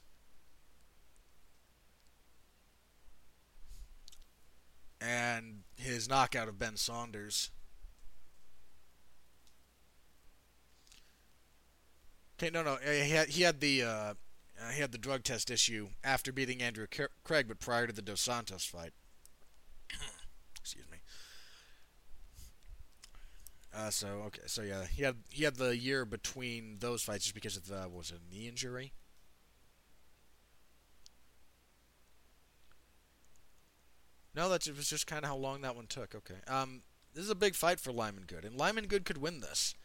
And 5.02 5.63
his 5.76 6.08
knockout 6.10 6.48
of 6.48 6.60
Ben 6.60 6.78
Saunders. 6.78 7.52
Okay, 12.38 12.50
no, 12.50 12.64
no, 12.64 12.78
he 12.78 13.12
had 13.12 13.30
he 13.30 13.44
had 13.44 13.60
the 13.60 13.84
uh, 13.84 14.14
uh, 14.62 14.70
he 14.74 14.82
had 14.82 14.92
the 14.92 14.98
drug 14.98 15.24
test 15.24 15.50
issue 15.50 15.90
after 16.04 16.32
beating 16.32 16.62
Andrew 16.62 16.88
Craig, 17.24 17.48
but 17.48 17.60
prior 17.60 17.88
to 17.88 17.94
the 17.94 18.02
Dos 18.02 18.22
Santos 18.22 18.66
fight. 18.66 18.94
Excuse 20.60 20.86
me. 20.92 20.98
Uh, 23.76 23.90
so 23.90 24.08
okay, 24.28 24.42
so 24.46 24.62
yeah, 24.62 24.86
he 24.86 25.04
had 25.04 25.18
he 25.30 25.44
had 25.44 25.56
the 25.56 25.76
year 25.76 26.06
between 26.06 26.78
those 26.80 27.02
fights 27.02 27.26
just 27.26 27.34
because 27.36 27.58
of 27.58 27.68
the 27.68 27.88
was 27.90 28.12
it 28.12 28.20
a 28.30 28.34
knee 28.34 28.48
injury. 28.48 28.94
No, 34.36 34.50
that 34.50 34.68
was 34.76 34.90
just 34.90 35.08
kind 35.08 35.24
of 35.24 35.30
how 35.30 35.38
long 35.38 35.62
that 35.62 35.76
one 35.76 35.88
took. 35.88 36.16
Okay. 36.16 36.40
Um, 36.48 36.82
this 37.14 37.24
is 37.24 37.30
a 37.30 37.36
big 37.36 37.56
fight 37.56 37.80
for 37.80 37.92
Lyman 37.92 38.24
Good, 38.26 38.46
and 38.46 38.58
Lyman 38.58 38.88
Good 38.88 39.06
could 39.06 39.20
win 39.20 39.40
this. 39.42 39.76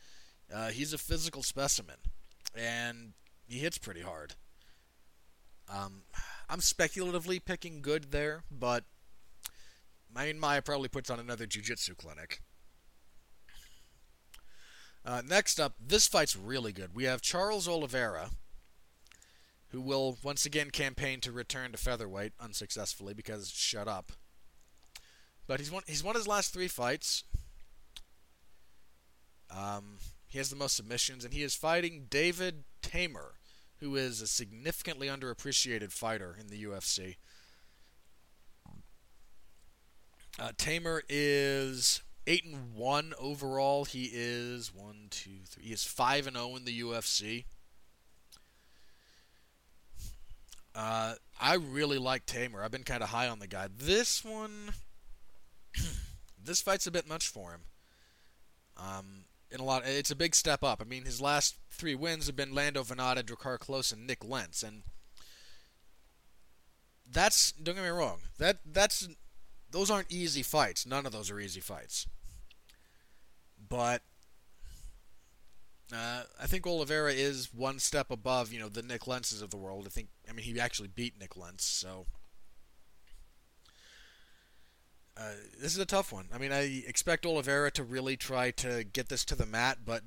Uh, 0.52 0.68
he's 0.68 0.94
a 0.94 0.98
physical 0.98 1.42
specimen, 1.42 1.96
and 2.54 3.12
he 3.46 3.58
hits 3.58 3.76
pretty 3.76 4.00
hard. 4.00 4.34
Um, 5.70 6.02
I'm 6.48 6.60
speculatively 6.60 7.38
picking 7.38 7.82
Good 7.82 8.10
there, 8.10 8.42
but 8.50 8.84
Main 10.14 10.40
Maia 10.40 10.62
probably 10.62 10.88
puts 10.88 11.10
on 11.10 11.20
another 11.20 11.44
jiu-jitsu 11.44 11.94
clinic. 11.96 12.40
Uh, 15.04 15.22
next 15.26 15.60
up, 15.60 15.74
this 15.78 16.06
fight's 16.06 16.36
really 16.36 16.72
good. 16.72 16.94
We 16.94 17.04
have 17.04 17.20
Charles 17.20 17.68
Oliveira, 17.68 18.30
who 19.68 19.80
will 19.82 20.16
once 20.22 20.46
again 20.46 20.70
campaign 20.70 21.20
to 21.20 21.32
return 21.32 21.72
to 21.72 21.78
featherweight 21.78 22.32
unsuccessfully 22.40 23.12
because 23.12 23.50
shut 23.50 23.86
up. 23.86 24.12
But 25.48 25.58
he's 25.58 25.72
won. 25.72 25.82
He's 25.88 26.04
won 26.04 26.14
his 26.14 26.28
last 26.28 26.52
three 26.52 26.68
fights. 26.68 27.24
Um, 29.50 29.96
he 30.28 30.38
has 30.38 30.50
the 30.50 30.56
most 30.56 30.76
submissions, 30.76 31.24
and 31.24 31.32
he 31.32 31.42
is 31.42 31.54
fighting 31.54 32.06
David 32.08 32.64
Teymur, 32.82 33.32
who 33.78 33.96
is 33.96 34.20
a 34.20 34.26
significantly 34.26 35.08
underappreciated 35.08 35.90
fighter 35.90 36.36
in 36.38 36.48
the 36.48 36.64
UFC. 36.64 37.16
Uh, 40.38 40.52
Teymur 40.56 41.00
is 41.08 42.02
eight 42.26 42.44
and 42.44 42.74
one 42.74 43.14
overall. 43.18 43.86
He 43.86 44.10
is 44.12 44.72
one, 44.72 45.06
two, 45.10 45.40
three. 45.46 45.64
He 45.64 45.72
is 45.72 45.82
five 45.84 46.26
and 46.26 46.36
zero 46.36 46.56
in 46.56 46.66
the 46.66 46.80
UFC. 46.80 47.46
Uh, 50.74 51.14
I 51.40 51.54
really 51.54 51.98
like 51.98 52.26
Teymur. 52.26 52.62
I've 52.62 52.70
been 52.70 52.84
kind 52.84 53.02
of 53.02 53.08
high 53.08 53.28
on 53.28 53.38
the 53.38 53.48
guy. 53.48 53.68
This 53.74 54.22
one, 54.22 54.72
this 56.44 56.60
fight's 56.60 56.86
a 56.86 56.90
bit 56.90 57.08
much 57.08 57.28
for 57.28 57.52
him. 57.52 57.60
Um, 58.76 59.24
in 59.50 59.60
a 59.60 59.64
lot, 59.64 59.82
it's 59.86 60.10
a 60.10 60.16
big 60.16 60.34
step 60.34 60.62
up. 60.62 60.80
I 60.80 60.84
mean, 60.84 61.04
his 61.04 61.20
last 61.20 61.56
three 61.70 61.94
wins 61.94 62.26
have 62.26 62.36
been 62.36 62.54
Lando 62.54 62.82
Vannata, 62.82 63.22
Drakkar 63.22 63.58
Klose, 63.58 63.92
and 63.92 64.06
Nik 64.06 64.24
Lentz, 64.24 64.62
and 64.62 64.82
that's 67.10 67.52
don't 67.52 67.74
get 67.74 67.84
me 67.84 67.90
wrong. 67.90 68.18
That 68.38 68.58
that's 68.64 69.08
those 69.70 69.90
aren't 69.90 70.12
easy 70.12 70.42
fights. 70.42 70.86
None 70.86 71.06
of 71.06 71.12
those 71.12 71.30
are 71.30 71.40
easy 71.40 71.60
fights. 71.60 72.06
But 73.68 74.02
uh, 75.92 76.22
I 76.40 76.46
think 76.46 76.66
Oliveira 76.66 77.12
is 77.12 77.52
one 77.52 77.78
step 77.78 78.10
above, 78.10 78.52
you 78.52 78.60
know, 78.60 78.68
the 78.68 78.82
Nik 78.82 79.02
Lentzes 79.02 79.42
of 79.42 79.50
the 79.50 79.56
world. 79.56 79.84
I 79.86 79.90
think, 79.90 80.08
I 80.28 80.32
mean, 80.32 80.44
he 80.44 80.58
actually 80.60 80.88
beat 80.88 81.18
Nik 81.18 81.36
Lentz, 81.36 81.64
so 81.64 82.06
uh, 85.18 85.32
this 85.60 85.72
is 85.72 85.78
a 85.78 85.86
tough 85.86 86.12
one. 86.12 86.26
I 86.32 86.38
mean, 86.38 86.52
I 86.52 86.82
expect 86.86 87.26
Oliveira 87.26 87.70
to 87.72 87.84
really 87.84 88.16
try 88.16 88.50
to 88.52 88.84
get 88.84 89.08
this 89.08 89.24
to 89.26 89.34
the 89.34 89.46
mat, 89.46 89.78
but 89.84 90.02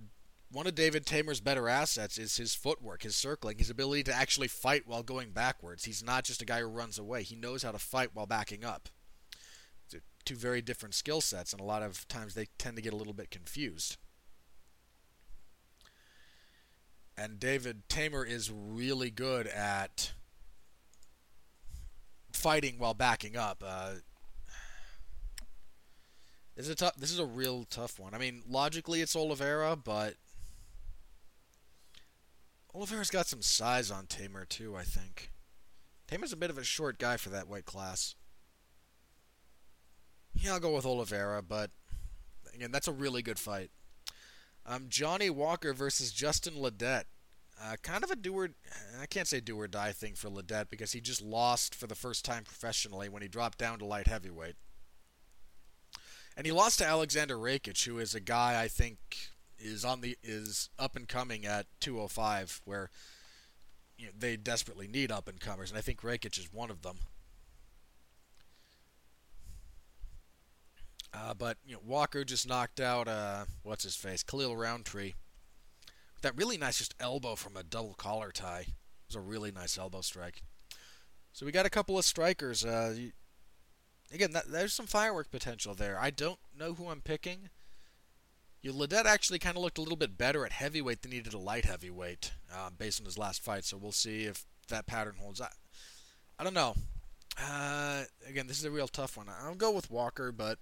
one 0.52 0.68
of 0.68 0.76
David 0.76 1.06
Teymur's 1.06 1.42
better 1.42 1.68
assets 1.70 2.18
is 2.18 2.38
his 2.38 2.56
footwork, 2.56 3.04
his 3.04 3.16
circling, 3.16 3.58
his 3.58 3.70
ability 3.70 4.04
to 4.04 4.14
actually 4.14 4.48
fight 4.48 4.84
while 4.86 5.04
going 5.04 5.32
backwards. 5.32 5.86
He's 5.86 6.04
not 6.04 6.24
just 6.24 6.42
a 6.42 6.46
guy 6.46 6.60
who 6.60 6.68
runs 6.68 6.98
away. 6.98 7.24
He 7.24 7.36
knows 7.36 7.64
how 7.64 7.72
to 7.72 7.80
fight 7.80 8.10
while 8.14 8.26
backing 8.26 8.64
up 8.64 8.90
two 10.26 10.36
very 10.36 10.62
different 10.62 10.96
skill 10.96 11.22
sets, 11.22 11.52
and 11.52 11.62
a 11.62 11.66
lot 11.66 11.84
of 11.84 12.08
times 12.08 12.34
they 12.34 12.48
tend 12.58 12.76
to 12.76 12.82
get 12.82 12.94
a 12.94 12.96
little 12.96 13.14
bit 13.14 13.32
confused. 13.32 13.98
And 17.18 17.40
David 17.40 17.88
Teymur 17.90 18.28
is 18.28 18.52
really 18.52 19.12
good 19.12 19.48
at 19.48 20.14
fighting 22.32 22.76
while 22.78 22.94
backing 22.94 23.36
up. 23.36 23.64
Uh, 23.66 23.96
this 26.62 26.68
is 26.68 26.74
a 26.74 26.76
tough. 26.76 26.96
This 26.96 27.12
is 27.12 27.18
a 27.18 27.26
real 27.26 27.66
tough 27.72 28.00
one. 28.00 28.14
I 28.14 28.20
mean, 28.20 28.44
logically, 28.48 29.02
it's 29.02 29.16
Oliveira, 29.16 29.76
but 29.76 30.14
Oliveira's 32.76 33.10
got 33.10 33.26
some 33.26 33.42
size 33.42 33.90
on 33.90 34.06
Teymur 34.06 34.48
too. 34.48 34.76
I 34.76 34.84
think 34.84 35.32
Teymur's 36.08 36.32
a 36.32 36.38
bit 36.38 36.52
of 36.52 36.60
a 36.60 36.64
short 36.64 37.00
guy 37.00 37.18
for 37.18 37.30
that 37.30 37.48
weight 37.48 37.66
class. 37.66 38.14
Yeah, 40.36 40.54
I'll 40.54 40.60
go 40.60 40.76
with 40.76 40.86
Oliveira, 40.86 41.42
but 41.42 41.72
again, 42.54 42.72
that's 42.72 42.88
a 42.88 42.94
really 42.94 43.24
good 43.24 43.40
fight. 43.40 43.72
Um, 44.64 44.86
Johnny 44.88 45.32
Walker 45.32 45.74
versus 45.74 46.12
Justin 46.12 46.54
Ledet. 46.54 47.06
Uh, 47.60 47.76
kind 47.82 48.04
of 48.04 48.12
a 48.12 48.16
do 48.16 48.36
or 48.36 48.50
I 49.02 49.08
can't 49.08 49.28
say 49.28 49.40
do 49.40 49.60
or 49.60 49.68
die 49.68 49.94
thing 49.94 50.14
for 50.14 50.30
Ledet 50.30 50.70
because 50.70 50.92
he 50.92 51.02
just 51.02 51.22
lost 51.24 51.74
for 51.74 51.88
the 51.88 51.96
first 51.96 52.24
time 52.24 52.44
professionally 52.44 53.10
when 53.10 53.24
he 53.24 53.28
dropped 53.28 53.58
down 53.58 53.80
to 53.80 53.86
light 53.86 54.08
heavyweight. 54.08 54.56
And 56.38 56.46
he 56.46 56.52
lost 56.52 56.80
to 56.80 56.86
Alexander 56.86 57.38
Rakic, 57.38 57.86
who 57.86 58.00
is 58.00 58.16
a 58.16 58.20
guy 58.20 58.62
I 58.62 58.68
think 58.68 58.98
is 59.60 59.86
on 59.86 60.02
the 60.02 60.18
is 60.24 60.70
up 60.80 60.96
and 60.96 61.08
coming 61.08 61.46
at 61.46 61.68
205, 61.82 62.62
where 62.66 62.90
you 63.98 64.08
know, 64.08 64.12
they 64.18 64.36
desperately 64.38 64.88
need 64.88 65.12
up 65.12 65.28
and 65.28 65.40
comers, 65.40 65.70
and 65.70 65.78
I 65.78 65.82
think 65.82 66.02
Rakic 66.02 66.38
is 66.40 66.52
one 66.52 66.72
of 66.72 66.82
them. 66.82 66.98
Uh, 71.14 71.34
but 71.34 71.58
you 71.66 71.74
know, 71.74 71.82
Walker 71.86 72.24
just 72.24 72.48
knocked 72.48 72.80
out 72.80 73.08
uh, 73.08 73.46
what's 73.64 73.84
his 73.84 73.96
face, 73.96 74.24
Khalil 74.24 74.56
Rountree. 74.56 75.14
That 76.22 76.38
really 76.38 76.58
nice 76.58 76.78
just 76.78 76.96
elbow 77.00 77.36
from 77.36 77.58
a 77.58 77.64
double 77.64 77.96
collar 77.96 78.32
tie. 78.32 78.66
It 78.68 79.08
was 79.08 79.16
a 79.16 79.20
really 79.20 79.52
nice 79.52 79.78
elbow 79.78 80.02
strike. 80.02 80.44
So 81.34 81.46
we 81.46 81.52
got 81.52 81.66
a 81.66 81.70
couple 81.70 81.98
of 81.98 82.06
strikers. 82.06 82.64
Uh, 82.64 82.96
again, 84.12 84.32
that, 84.32 84.52
there's 84.52 84.74
some 84.74 84.88
firework 84.88 85.32
potential 85.32 85.74
there. 85.74 85.98
I 86.00 86.10
don't 86.10 86.40
know 86.58 86.74
who 86.74 86.90
I'm 86.90 87.02
picking. 87.02 87.50
You 88.62 88.74
Ledet 88.74 89.06
actually 89.06 89.40
kind 89.40 89.58
of 89.58 89.64
looked 89.64 89.80
a 89.80 89.82
little 89.82 89.98
bit 89.98 90.18
better 90.18 90.46
at 90.46 90.52
heavyweight 90.52 91.02
than 91.02 91.12
he 91.12 91.20
did 91.20 91.34
at 91.34 91.40
light 91.40 91.66
heavyweight, 91.66 92.32
uh, 92.54 92.70
based 92.78 93.02
on 93.02 93.06
his 93.06 93.18
last 93.18 93.44
fight. 93.44 93.66
So 93.66 93.78
we'll 93.78 93.92
see 93.92 94.26
if 94.26 94.46
that 94.70 94.86
pattern 94.86 95.16
holds. 95.20 95.42
I, 95.42 95.48
I 96.38 96.44
don't 96.44 96.54
know. 96.54 96.76
Uh, 97.42 98.04
again, 98.28 98.48
this 98.48 98.60
is 98.60 98.66
a 98.66 98.72
real 98.72 98.88
tough 98.88 99.18
one. 99.18 99.28
I'll 99.30 99.56
go 99.56 99.72
with 99.72 99.90
Walker, 99.90 100.32
but 100.32 100.60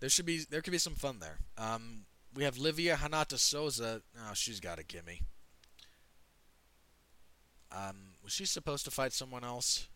there 0.00 0.08
should 0.08 0.26
be 0.26 0.40
there 0.50 0.62
could 0.62 0.72
be 0.72 0.78
some 0.78 0.94
fun 0.94 1.18
there. 1.20 1.38
Um, 1.58 2.06
we 2.34 2.44
have 2.44 2.58
Livia 2.58 2.98
Renata 3.00 3.38
Souza. 3.38 4.02
Oh, 4.18 4.32
she's 4.34 4.60
got 4.60 4.78
a 4.78 4.84
gimme. 4.84 5.22
Um, 7.70 8.14
was 8.22 8.32
she 8.32 8.46
supposed 8.46 8.84
to 8.86 8.90
fight 8.90 9.12
someone 9.12 9.44
else? 9.44 9.88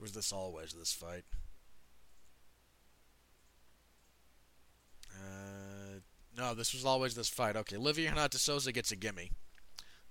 Was 0.00 0.12
this 0.12 0.32
always 0.32 0.72
this 0.72 0.92
fight? 0.92 1.24
Uh, 5.10 6.00
no, 6.36 6.54
this 6.54 6.74
was 6.74 6.84
always 6.84 7.14
this 7.14 7.28
fight. 7.28 7.56
Okay, 7.56 7.76
Livia 7.76 8.10
Renata 8.10 8.38
Souza 8.38 8.72
gets 8.72 8.92
a 8.92 8.96
gimme. 8.96 9.30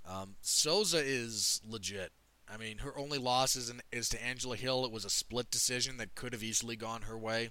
Um, 0.07 0.35
Souza 0.41 0.99
is 0.99 1.61
legit. 1.67 2.11
I 2.47 2.57
mean, 2.57 2.79
her 2.79 2.97
only 2.97 3.17
loss 3.17 3.55
is, 3.55 3.71
is 3.91 4.09
to 4.09 4.23
Angela 4.23 4.55
Hill. 4.55 4.85
It 4.85 4.91
was 4.91 5.05
a 5.05 5.09
split 5.09 5.49
decision 5.49 5.97
that 5.97 6.15
could 6.15 6.33
have 6.33 6.43
easily 6.43 6.75
gone 6.75 7.03
her 7.03 7.17
way. 7.17 7.49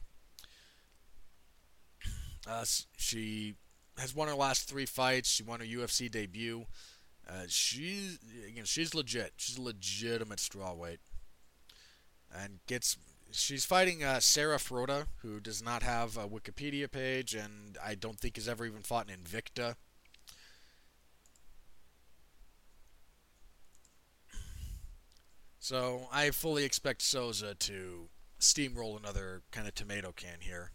Uh, 2.47 2.65
she 2.97 3.55
has 3.99 4.15
won 4.15 4.29
her 4.29 4.35
last 4.35 4.69
three 4.69 4.87
fights. 4.87 5.31
She 5.31 5.43
won 5.43 5.61
her 5.61 5.67
UFC 5.67 6.11
debut. 6.11 6.67
Uh, 7.29 7.45
she's 7.49 8.19
she's 8.65 8.95
legit. 8.95 9.33
She's 9.37 9.57
a 9.57 9.63
legitimate 9.63 10.39
strawweight, 10.39 10.99
and 12.35 12.61
gets. 12.67 12.97
She's 13.31 13.65
fighting 13.65 14.05
uh, 14.05 14.21
Sarah 14.21 14.59
Frota, 14.59 15.07
who 15.23 15.41
does 15.41 15.63
not 15.63 15.83
have 15.83 16.17
a 16.17 16.29
Wikipedia 16.29 16.91
page, 16.91 17.35
and 17.35 17.77
I 17.85 17.95
don't 17.95 18.19
think 18.21 18.37
has 18.37 18.49
ever 18.49 18.65
even 18.65 18.83
fought 18.83 19.09
in 19.11 19.19
Invicta. 19.19 19.75
So 25.59 26.09
I 26.13 26.31
fully 26.31 26.65
expect 26.65 27.01
Souza 27.01 27.55
to 27.55 28.09
steamroll 28.39 28.99
another 28.99 29.43
kind 29.51 29.67
of 29.67 29.75
tomato 29.75 30.13
can 30.13 30.41
here. 30.41 30.73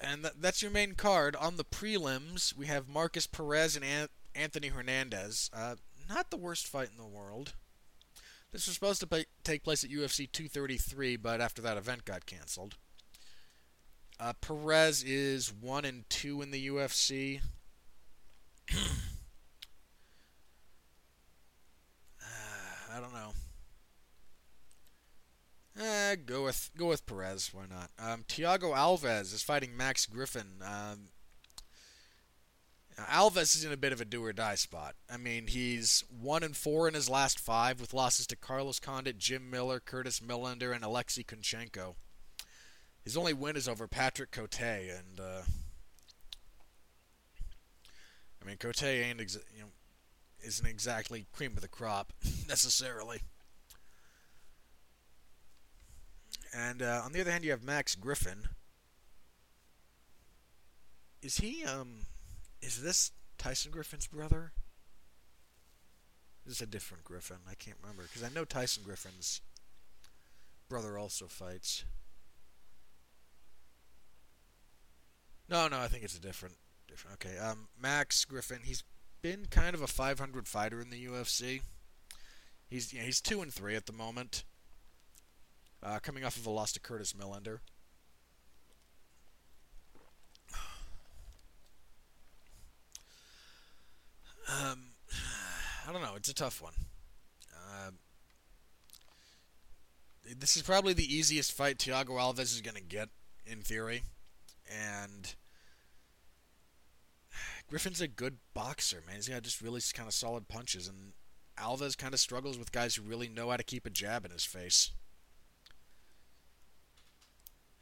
And 0.00 0.22
th- 0.22 0.34
that's 0.40 0.60
your 0.60 0.72
main 0.72 0.94
card. 0.96 1.36
On 1.36 1.56
the 1.56 1.64
prelims, 1.64 2.56
we 2.56 2.66
have 2.66 2.88
Markus 2.88 3.28
Perez 3.28 3.76
and 3.76 3.84
An- 3.84 4.08
Anthony 4.34 4.68
Hernandez. 4.68 5.48
Uh, 5.52 5.76
not 6.08 6.30
the 6.30 6.36
worst 6.36 6.66
fight 6.66 6.88
in 6.90 6.96
the 6.96 7.06
world. 7.06 7.54
This 8.52 8.66
was 8.66 8.74
supposed 8.74 9.00
to 9.00 9.06
pay- 9.06 9.24
take 9.44 9.64
place 9.64 9.82
at 9.82 9.90
UFC 9.90 10.30
233, 10.30 11.16
but 11.16 11.40
after 11.40 11.62
that 11.62 11.78
event 11.78 12.04
got 12.04 12.26
canceled. 12.26 12.76
Uh, 14.20 14.34
Perez 14.40 15.02
is 15.02 15.52
one 15.52 15.84
and 15.84 16.08
two 16.10 16.42
in 16.42 16.50
the 16.50 16.68
UFC. 16.68 17.40
I 22.94 23.00
don't 23.00 23.14
know. 23.14 23.32
Eh, 25.80 26.16
go 26.26 26.44
with 26.44 26.70
go 26.76 26.88
with 26.88 27.06
Perez. 27.06 27.50
Why 27.54 27.62
not? 27.70 27.90
Um, 27.98 28.24
Thiago 28.24 28.74
Alves 28.76 29.32
is 29.32 29.42
fighting 29.42 29.74
Max 29.74 30.04
Griffin. 30.04 30.60
Um, 30.62 31.08
Alves 32.98 33.56
is 33.56 33.64
in 33.64 33.72
a 33.72 33.76
bit 33.76 33.92
of 33.92 34.00
a 34.00 34.04
do 34.04 34.24
or 34.24 34.32
die 34.32 34.54
spot. 34.54 34.94
I 35.10 35.16
mean, 35.16 35.46
he's 35.46 36.04
one 36.10 36.42
and 36.42 36.56
four 36.56 36.86
in 36.88 36.94
his 36.94 37.08
last 37.08 37.38
five, 37.38 37.80
with 37.80 37.94
losses 37.94 38.26
to 38.28 38.36
Carlos 38.36 38.78
Condit, 38.78 39.18
Jim 39.18 39.50
Miller, 39.50 39.80
Curtis 39.80 40.20
Millender, 40.20 40.74
and 40.74 40.84
Alexei 40.84 41.22
Kunchenko. 41.22 41.94
His 43.04 43.16
only 43.16 43.32
win 43.32 43.56
is 43.56 43.68
over 43.68 43.88
Patrick 43.88 44.30
Cote, 44.30 44.60
and 44.60 45.18
uh, 45.18 45.42
I 48.40 48.46
mean, 48.46 48.56
Cote 48.56 48.82
ain't 48.84 49.18
exa- 49.18 49.44
you 49.54 49.62
know 49.62 49.68
isn't 50.44 50.66
exactly 50.66 51.26
cream 51.32 51.52
of 51.52 51.60
the 51.60 51.68
crop 51.68 52.12
necessarily. 52.48 53.22
And 56.54 56.82
uh, 56.82 57.02
on 57.04 57.12
the 57.12 57.20
other 57.20 57.30
hand, 57.30 57.44
you 57.44 57.50
have 57.50 57.62
Max 57.62 57.94
Griffin. 57.94 58.48
Is 61.22 61.38
he 61.38 61.64
um, 61.64 62.06
is 62.62 62.80
this 62.80 63.10
Tyson 63.36 63.72
Griffin's 63.72 64.06
brother? 64.06 64.52
This 66.46 66.56
Is 66.56 66.62
a 66.62 66.66
different 66.66 67.04
Griffin? 67.04 67.38
I 67.48 67.54
can't 67.54 67.76
remember 67.82 68.02
because 68.02 68.22
I 68.22 68.32
know 68.34 68.44
Tyson 68.44 68.82
Griffin's 68.84 69.40
brother 70.68 70.98
also 70.98 71.26
fights. 71.26 71.84
No, 75.48 75.68
no, 75.68 75.78
I 75.78 75.88
think 75.88 76.02
it's 76.02 76.16
a 76.16 76.20
different, 76.20 76.54
different. 76.88 77.14
Okay, 77.24 77.38
um, 77.38 77.68
Max 77.80 78.24
Griffin. 78.24 78.60
He's 78.64 78.82
been 79.20 79.46
kind 79.50 79.74
of 79.74 79.82
a 79.82 79.86
500 79.86 80.48
fighter 80.48 80.80
in 80.80 80.90
the 80.90 81.06
UFC. 81.06 81.60
He's 82.68 82.92
you 82.92 83.00
know, 83.00 83.04
he's 83.04 83.20
two 83.20 83.42
and 83.42 83.52
three 83.52 83.76
at 83.76 83.86
the 83.86 83.92
moment, 83.92 84.44
uh, 85.82 85.98
coming 86.00 86.24
off 86.24 86.36
of 86.36 86.46
a 86.46 86.50
loss 86.50 86.72
to 86.72 86.80
Curtis 86.80 87.12
Millender. 87.12 87.58
Um, 94.48 94.84
I 95.88 95.92
don't 95.92 96.02
know. 96.02 96.14
It's 96.16 96.28
a 96.28 96.34
tough 96.34 96.62
one. 96.62 96.74
Uh, 97.54 97.90
this 100.38 100.56
is 100.56 100.62
probably 100.62 100.92
the 100.92 101.14
easiest 101.14 101.52
fight 101.52 101.78
Thiago 101.78 102.10
Alves 102.10 102.40
is 102.40 102.60
going 102.60 102.76
to 102.76 102.82
get, 102.82 103.08
in 103.46 103.62
theory, 103.62 104.04
and 104.70 105.34
Griffin's 107.68 108.00
a 108.00 108.08
good 108.08 108.38
boxer, 108.54 109.02
man. 109.06 109.16
He's 109.16 109.28
got 109.28 109.42
just 109.42 109.60
really 109.60 109.80
kind 109.92 110.08
of 110.08 110.14
solid 110.14 110.48
punches, 110.48 110.88
and 110.88 111.12
Alves 111.58 111.96
kind 111.96 112.14
of 112.14 112.20
struggles 112.20 112.58
with 112.58 112.72
guys 112.72 112.94
who 112.94 113.02
really 113.02 113.28
know 113.28 113.50
how 113.50 113.56
to 113.56 113.62
keep 113.62 113.86
a 113.86 113.90
jab 113.90 114.24
in 114.24 114.30
his 114.30 114.44
face. 114.44 114.90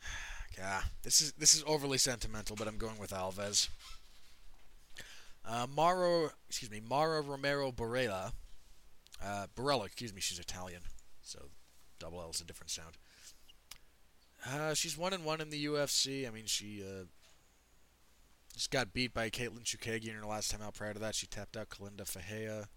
Yeah, 0.59 0.83
this 1.05 1.23
is 1.23 1.33
this 1.35 1.55
is 1.55 1.63
overly 1.67 1.97
sentimental, 1.97 2.57
but 2.57 2.67
I'm 2.67 2.77
going 2.77 2.99
with 2.99 3.13
Alves. 3.13 3.69
Uh, 5.47 5.67
Maro, 5.75 6.31
excuse 6.49 6.71
me, 6.71 6.81
Mara 6.87 7.21
Romero 7.23 7.73
Barella, 7.73 8.33
uh, 9.23 9.47
Barella, 9.57 9.87
excuse 9.87 10.15
me, 10.15 10.21
she's 10.21 10.39
Italian, 10.39 10.83
so 11.23 11.49
double 11.99 12.21
L 12.21 12.31
is 12.31 12.41
a 12.41 12.45
different 12.45 12.71
sound. 12.71 12.97
Uh, 14.47 14.75
she's 14.75 14.97
one 14.97 15.13
and 15.13 15.25
one 15.25 15.41
in 15.41 15.51
the 15.51 15.67
UFC. 15.67 16.27
I 16.27 16.31
mean, 16.31 16.47
she 16.47 16.83
uh, 16.83 17.05
just 18.55 18.71
got 18.71 18.93
beat 18.93 19.13
by 19.13 19.29
Katlyn 19.31 19.65
Chookagian 19.65 20.11
in 20.11 20.15
her 20.15 20.27
last 20.27 20.51
time 20.51 20.63
out. 20.63 20.75
Prior 20.75 20.95
to 20.95 20.99
that, 21.01 21.15
she 21.15 21.27
tapped 21.27 21.57
out 21.57 21.69
Kalindra 21.69 22.07
Faria. 22.07 22.69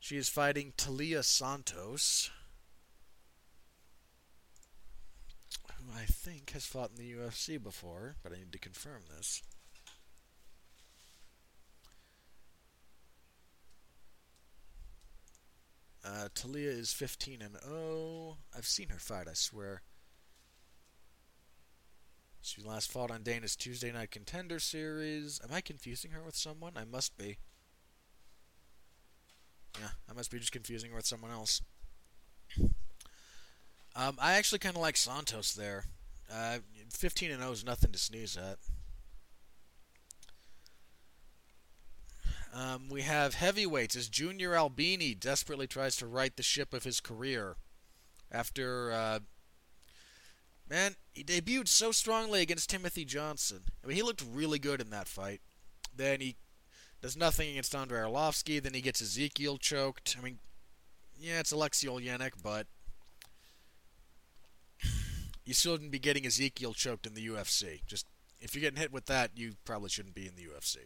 She 0.00 0.16
is 0.16 0.28
fighting 0.28 0.72
Taila 0.76 1.24
Santos, 1.24 2.30
who 5.76 5.92
I 5.96 6.04
think 6.04 6.50
has 6.52 6.64
fought 6.64 6.90
in 6.90 6.96
the 6.96 7.12
UFC 7.12 7.62
before, 7.62 8.16
but 8.22 8.32
I 8.32 8.36
need 8.36 8.52
to 8.52 8.58
confirm 8.58 9.02
this. 9.14 9.42
Uh, 16.10 16.28
Taila 16.34 16.56
is 16.56 16.92
15 16.92 17.40
and 17.40 17.56
0. 17.64 18.38
I've 18.56 18.66
seen 18.66 18.88
her 18.88 18.98
fight, 18.98 19.28
I 19.28 19.34
swear. 19.34 19.82
She 22.40 22.62
last 22.62 22.90
fought 22.90 23.10
on 23.10 23.22
Dana's 23.22 23.54
Tuesday 23.54 23.92
Night 23.92 24.10
Contender 24.10 24.58
Series. 24.58 25.40
Am 25.44 25.54
I 25.54 25.60
confusing 25.60 26.10
her 26.12 26.22
with 26.22 26.34
someone? 26.34 26.72
I 26.76 26.84
must 26.84 27.16
be. 27.16 27.38
Yeah, 29.78 29.90
I 30.10 30.14
must 30.14 30.30
be 30.30 30.38
just 30.38 30.52
confusing 30.52 30.90
her 30.90 30.96
with 30.96 31.06
someone 31.06 31.30
else. 31.30 31.62
Um, 33.94 34.16
I 34.18 34.32
actually 34.32 34.58
kind 34.58 34.74
of 34.74 34.82
like 34.82 34.96
Santos 34.96 35.52
there. 35.54 35.84
Uh, 36.32 36.58
15 36.92 37.30
and 37.30 37.40
0 37.40 37.52
is 37.52 37.64
nothing 37.64 37.92
to 37.92 37.98
sneeze 37.98 38.36
at. 38.36 38.58
Um, 42.52 42.88
we 42.88 43.02
have 43.02 43.34
heavyweights 43.34 43.94
as 43.94 44.08
Junior 44.08 44.54
Albini 44.54 45.14
desperately 45.14 45.66
tries 45.66 45.96
to 45.96 46.06
right 46.06 46.36
the 46.36 46.42
ship 46.42 46.74
of 46.74 46.84
his 46.84 47.00
career 47.00 47.56
after. 48.30 48.90
Uh, 48.92 49.18
man, 50.68 50.96
he 51.12 51.22
debuted 51.22 51.68
so 51.68 51.92
strongly 51.92 52.40
against 52.40 52.70
Timothy 52.70 53.04
Johnson. 53.04 53.62
I 53.84 53.86
mean, 53.86 53.96
he 53.96 54.02
looked 54.02 54.24
really 54.32 54.58
good 54.58 54.80
in 54.80 54.90
that 54.90 55.08
fight. 55.08 55.40
Then 55.94 56.20
he 56.20 56.36
does 57.00 57.16
nothing 57.16 57.50
against 57.50 57.74
Andrei 57.74 58.00
Arlovsky. 58.00 58.60
Then 58.62 58.74
he 58.74 58.80
gets 58.80 59.00
Ezekiel 59.00 59.58
choked. 59.58 60.16
I 60.18 60.24
mean, 60.24 60.38
yeah, 61.18 61.40
it's 61.40 61.52
Alexei 61.52 61.86
Oleinik, 61.86 62.42
but 62.42 62.66
you 65.44 65.54
shouldn't 65.54 65.92
be 65.92 65.98
getting 65.98 66.26
Ezekiel 66.26 66.74
choked 66.74 67.06
in 67.06 67.14
the 67.14 67.26
UFC. 67.28 67.84
Just 67.86 68.06
if 68.40 68.54
you're 68.54 68.62
getting 68.62 68.80
hit 68.80 68.92
with 68.92 69.06
that, 69.06 69.32
you 69.36 69.52
probably 69.64 69.88
shouldn't 69.88 70.14
be 70.14 70.26
in 70.26 70.34
the 70.34 70.42
UFC. 70.42 70.78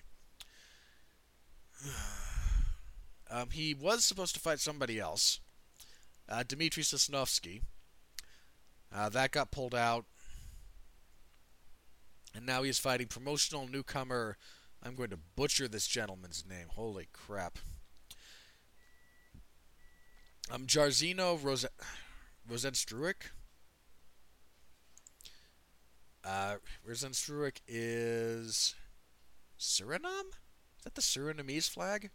um, 3.30 3.50
he 3.50 3.74
was 3.74 4.04
supposed 4.04 4.34
to 4.34 4.40
fight 4.40 4.60
somebody 4.60 4.98
else, 4.98 5.40
uh, 6.28 6.42
Dmitry 6.46 6.82
Sosnovsky. 6.82 7.62
Uh, 8.94 9.08
that 9.08 9.32
got 9.32 9.50
pulled 9.50 9.74
out, 9.74 10.04
and 12.34 12.46
now 12.46 12.62
he's 12.62 12.78
fighting 12.78 13.08
promotional 13.08 13.66
newcomer. 13.66 14.36
I'm 14.82 14.94
going 14.94 15.10
to 15.10 15.18
butcher 15.34 15.66
this 15.66 15.86
gentleman's 15.86 16.44
name. 16.48 16.66
Holy 16.68 17.08
crap. 17.12 17.58
Um, 20.52 20.66
Jairzinho 20.66 21.42
Rose- 21.42 21.66
Rozenstruik. 22.50 23.30
Uh, 26.22 26.56
Rozenstruik 26.86 27.60
is 27.66 28.74
Suriname? 29.58 30.32
Is 30.84 30.92
that 30.92 30.94
the 30.96 31.00
Surinamese 31.00 31.70
flag? 31.70 32.10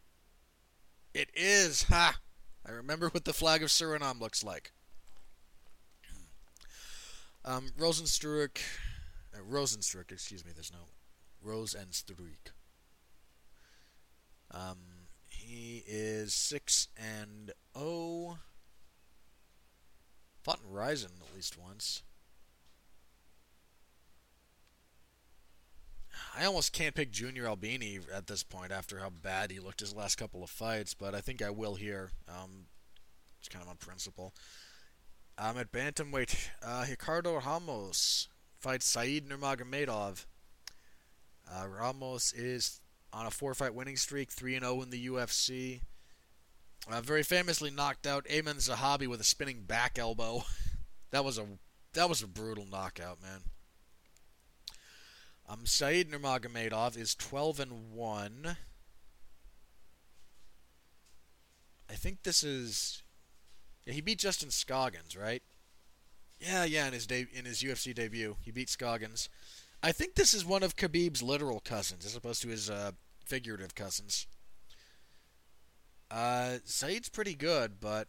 It 1.12 1.32
is! 1.34 1.84
Ha! 1.84 2.20
I 2.64 2.72
remember 2.72 3.10
what 3.10 3.26
the 3.26 3.34
flag 3.34 3.64
of 3.64 3.70
Suriname 3.70 4.22
looks 4.22 4.44
like. 4.44 4.74
Um, 7.44 7.70
Rosenstruik, 7.80 8.60
uh, 9.34 9.40
Rosenstruik, 9.40 10.12
excuse 10.12 10.46
me, 10.46 10.52
there's 10.54 10.72
no 10.72 10.86
Rosenstruik. 11.44 12.52
Um, 14.52 15.08
he 15.28 15.84
is 15.88 16.36
6 16.36 16.90
and 16.96 17.52
0. 17.76 18.38
Fought 20.44 20.60
in 20.64 20.72
Rizin 20.72 21.12
at 21.28 21.36
least 21.36 21.58
once. 21.58 22.04
I 26.40 26.46
almost 26.46 26.72
can't 26.72 26.96
pick 26.96 27.12
Junior 27.12 27.48
Albini 27.48 28.00
at 28.14 28.28
this 28.28 28.44
point 28.44 28.72
after 28.72 29.00
how 29.00 29.10
bad 29.10 29.52
he 29.52 29.60
looked 29.60 29.82
his 29.82 29.94
last 29.94 30.16
couple 30.16 30.42
of 30.42 30.50
fights, 30.50 30.94
but 30.94 31.14
I 31.14 31.20
think 31.20 31.42
I 31.42 31.50
will 31.50 31.76
here. 31.76 32.12
Um, 32.30 32.68
it's 33.40 33.50
kind 33.50 33.62
of 33.62 33.70
on 33.70 33.76
principle. 33.76 34.34
Um, 35.38 35.58
at 35.58 35.74
bantamweight, 35.74 36.38
uh, 36.64 36.86
Ricardo 36.90 37.42
Ramos 37.42 38.30
fights 38.58 38.86
Said 38.86 39.28
Nurmagomedov. 39.28 40.26
Uh, 41.52 41.68
Ramos 41.68 42.32
is 42.32 42.80
on 43.12 43.26
a 43.26 43.32
four-fight 43.32 43.76
winning 43.76 43.98
streak, 43.98 44.32
three 44.32 44.56
and 44.56 44.64
zero 44.64 44.78
oh 44.78 44.82
in 44.82 44.92
the 44.92 45.08
UFC. 45.08 45.82
Uh, 46.90 47.02
very 47.02 47.24
famously 47.24 47.70
knocked 47.70 48.08
out 48.08 48.26
Aiemann 48.30 48.66
Zahabi 48.66 49.08
with 49.08 49.20
a 49.20 49.26
spinning 49.26 49.64
back 49.64 50.00
elbow. 50.00 50.44
that 51.12 51.26
was 51.26 51.38
a 51.38 51.46
that 51.94 52.08
was 52.08 52.24
a 52.24 52.28
brutal 52.28 52.66
knockout, 52.66 53.22
man. 53.22 53.42
Um, 55.50 55.66
Said 55.66 56.10
Nurmagomedov 56.10 56.96
is 56.96 57.16
12 57.16 57.60
and 57.60 57.92
1. 57.92 58.58
I 61.90 61.94
think 61.94 62.22
this 62.22 62.44
is. 62.44 63.02
Yeah, 63.84 63.94
he 63.94 64.02
beat 64.02 64.20
Justin 64.20 64.52
Scoggins, 64.52 65.18
right? 65.18 65.42
Yeah, 66.40 66.66
yeah, 66.66 66.86
in 66.86 66.94
his 66.94 67.08
de- 67.08 67.28
in 67.34 67.46
his 67.46 67.64
UFC 67.64 67.96
debut, 67.96 68.38
he 68.42 68.52
beat 68.52 68.70
Scoggins. 68.70 69.28
I 69.82 69.92
think 69.92 70.14
this 70.14 70.36
is 70.36 70.46
one 70.46 70.62
of 70.62 70.76
Khabib's 70.76 71.24
literal 71.24 71.60
cousins, 71.60 72.06
as 72.06 72.16
opposed 72.16 72.44
to 72.44 72.50
his 72.50 72.70
uh, 72.70 72.92
figurative 73.26 73.74
cousins. 73.74 74.28
Uh, 76.12 76.58
Said's 76.64 77.10
pretty 77.10 77.34
good, 77.34 77.80
but 77.80 78.08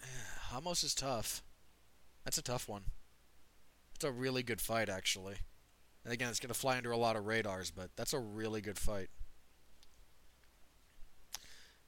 Hamos 0.50 0.82
is 0.82 0.94
tough. 0.94 1.42
That's 2.24 2.38
a 2.38 2.42
tough 2.42 2.68
one. 2.68 2.84
It's 3.94 4.04
a 4.04 4.10
really 4.10 4.42
good 4.42 4.62
fight, 4.62 4.88
actually. 4.88 5.36
And 6.04 6.12
again, 6.12 6.30
it's 6.30 6.40
going 6.40 6.52
to 6.52 6.58
fly 6.58 6.76
under 6.76 6.90
a 6.90 6.96
lot 6.96 7.16
of 7.16 7.26
radars, 7.26 7.70
but 7.70 7.90
that's 7.96 8.12
a 8.12 8.18
really 8.18 8.60
good 8.60 8.78
fight. 8.78 9.08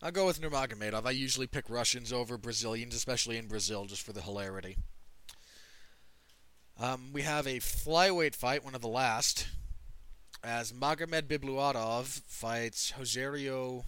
I'll 0.03 0.11
go 0.11 0.27
with 0.27 0.41
Nurmagomedov. 0.41 1.07
I 1.07 1.13
usually 1.13 1.47
pick 1.47 1.71
Russians 1.71 2.13
over 2.13 2.37
Brazilians, 2.37 2.95
especially 2.95 3.39
in 3.39 3.47
Brazil, 3.47 3.85
just 3.85 4.03
for 4.03 4.13
the 4.13 4.21
hilarity. 4.21 4.77
Um, 6.81 7.11
we 7.13 7.23
have 7.23 7.47
a 7.47 7.61
flyweight 7.61 8.35
fight, 8.35 8.65
one 8.65 8.75
of 8.75 8.81
the 8.81 8.89
last, 8.89 9.47
as 10.43 10.73
Magomed 10.73 11.29
Bibuatov 11.29 12.23
fights 12.27 12.93
Rogerio 12.99 13.85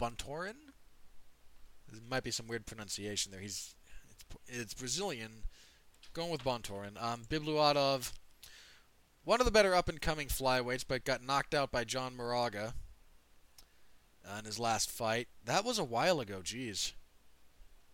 Bontorin. 0.00 0.54
There 1.92 2.00
might 2.08 2.24
be 2.24 2.30
some 2.30 2.46
weird 2.46 2.64
pronunciation 2.66 3.30
there. 3.30 3.40
He's 3.40 3.74
it's, 4.10 4.24
it's 4.46 4.74
Brazilian, 4.74 5.44
Going 6.16 6.30
with 6.30 6.44
Bontorin. 6.44 6.96
Um, 6.98 7.24
Bibuatov, 7.28 8.10
one 9.22 9.38
of 9.38 9.44
the 9.44 9.52
better 9.52 9.74
up 9.74 9.90
and 9.90 10.00
coming 10.00 10.28
flyweights, 10.28 10.86
but 10.88 11.04
got 11.04 11.22
knocked 11.22 11.52
out 11.52 11.70
by 11.70 11.84
John 11.84 12.16
Moraga 12.16 12.72
in 14.38 14.46
his 14.46 14.58
last 14.58 14.90
fight. 14.90 15.28
That 15.44 15.62
was 15.62 15.78
a 15.78 15.84
while 15.84 16.18
ago, 16.20 16.40
geez. 16.42 16.94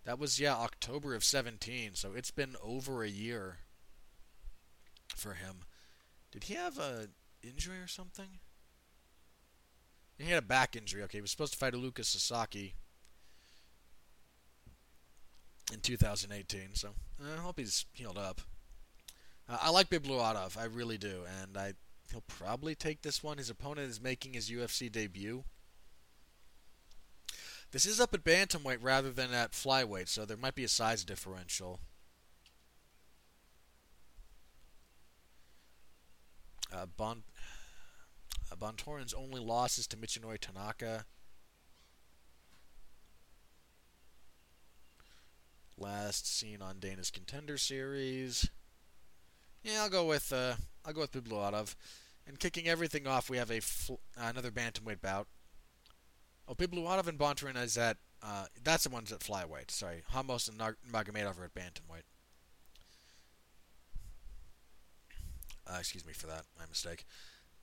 That 0.05 0.21
was, 0.21 0.39
yeah, 0.39 0.55
October 0.55 1.17
of 1.17 1.25
17, 1.25 1.97
so 1.97 2.13
it's 2.15 2.31
been 2.31 2.55
over 2.63 3.03
a 3.03 3.09
year 3.09 3.57
for 5.17 5.35
him. 5.35 5.65
Did 6.31 6.45
he 6.45 6.55
have 6.55 6.79
a 6.79 7.09
injury 7.43 7.81
or 7.81 7.89
something? 7.89 8.39
He 10.17 10.31
had 10.31 10.39
a 10.39 10.47
back 10.47 10.77
injury. 10.77 11.03
Okay, 11.03 11.19
he 11.19 11.23
was 11.23 11.33
supposed 11.33 11.55
to 11.55 11.59
fight 11.59 11.75
a 11.75 11.77
Lucas 11.77 12.11
Sasaki 12.11 12.75
in 15.73 15.81
2018. 15.81 16.75
So 16.75 16.89
uh, 17.21 17.39
I 17.39 17.41
hope 17.41 17.59
he's 17.59 17.87
healed 17.93 18.19
up. 18.19 18.41
Uh, 19.49 19.59
I 19.61 19.71
like 19.71 19.91
Bibuatov, 19.91 20.57
I 20.57 20.65
really 20.65 20.99
do, 20.99 21.23
and 21.41 21.57
I 21.57 21.75
he'll 22.11 22.23
probably 22.27 22.75
take 22.75 23.03
this 23.03 23.23
one. 23.23 23.39
His 23.39 23.51
opponent 23.51 23.91
is 23.91 24.01
making 24.01 24.35
his 24.35 24.51
UFC 24.51 24.91
debut. 24.93 25.45
This 27.71 27.87
is 27.87 28.01
up 28.01 28.13
at 28.13 28.23
bantamweight 28.23 28.79
rather 28.83 29.11
than 29.11 29.33
at 29.33 29.53
flyweight, 29.53 30.09
so 30.09 30.27
there 30.27 30.37
might 30.37 30.55
be 30.55 30.65
a 30.65 30.69
size 30.69 31.05
differential. 31.05 31.81
Uh, 36.71 36.87
bon, 36.97 37.23
uh, 38.51 38.57
Bontorin's 38.57 39.15
only 39.15 39.41
loss 39.41 39.79
is 39.79 39.87
to 39.89 39.97
Michinori 39.97 40.39
Tanaka. 40.39 41.07
Last 45.83 46.27
seen 46.27 46.63
on 46.63 46.79
Dana's 46.79 47.11
Contender 47.11 47.59
Series. 47.59 48.49
Yeah, 49.65 49.83
I'll 49.83 49.91
go 49.91 50.07
with 50.07 50.33
uh, 50.33 50.55
I'll 50.85 50.93
go 50.93 51.01
with 51.01 51.13
Bibuatov. 51.13 51.75
And 52.27 52.39
kicking 52.39 52.69
everything 52.69 53.09
off, 53.09 53.29
we 53.29 53.37
have 53.37 53.51
a 53.51 53.61
fl- 53.61 53.95
another 54.17 54.53
bantamweight 54.53 55.01
bout. 55.03 55.27
Oh, 56.47 56.55
Bibuatov 56.55 57.09
and 57.09 57.19
Bontorin 57.19 57.61
is 57.61 57.77
at 57.77 57.97
uh, 58.23 58.47
that's 58.63 58.85
the 58.85 58.91
ones 58.91 59.11
at 59.11 59.19
flyweight. 59.21 59.71
Sorry, 59.73 60.03
Ramos 60.15 60.47
and 60.47 60.57
Nar- 60.57 60.79
Magomedov 60.91 61.41
are 61.41 61.45
at 61.45 61.55
bantamweight. 61.55 62.05
Uh, 65.67 65.77
excuse 65.81 66.07
me 66.07 66.13
for 66.13 66.29
that, 66.29 66.45
my 66.59 66.65
mistake. 66.69 67.05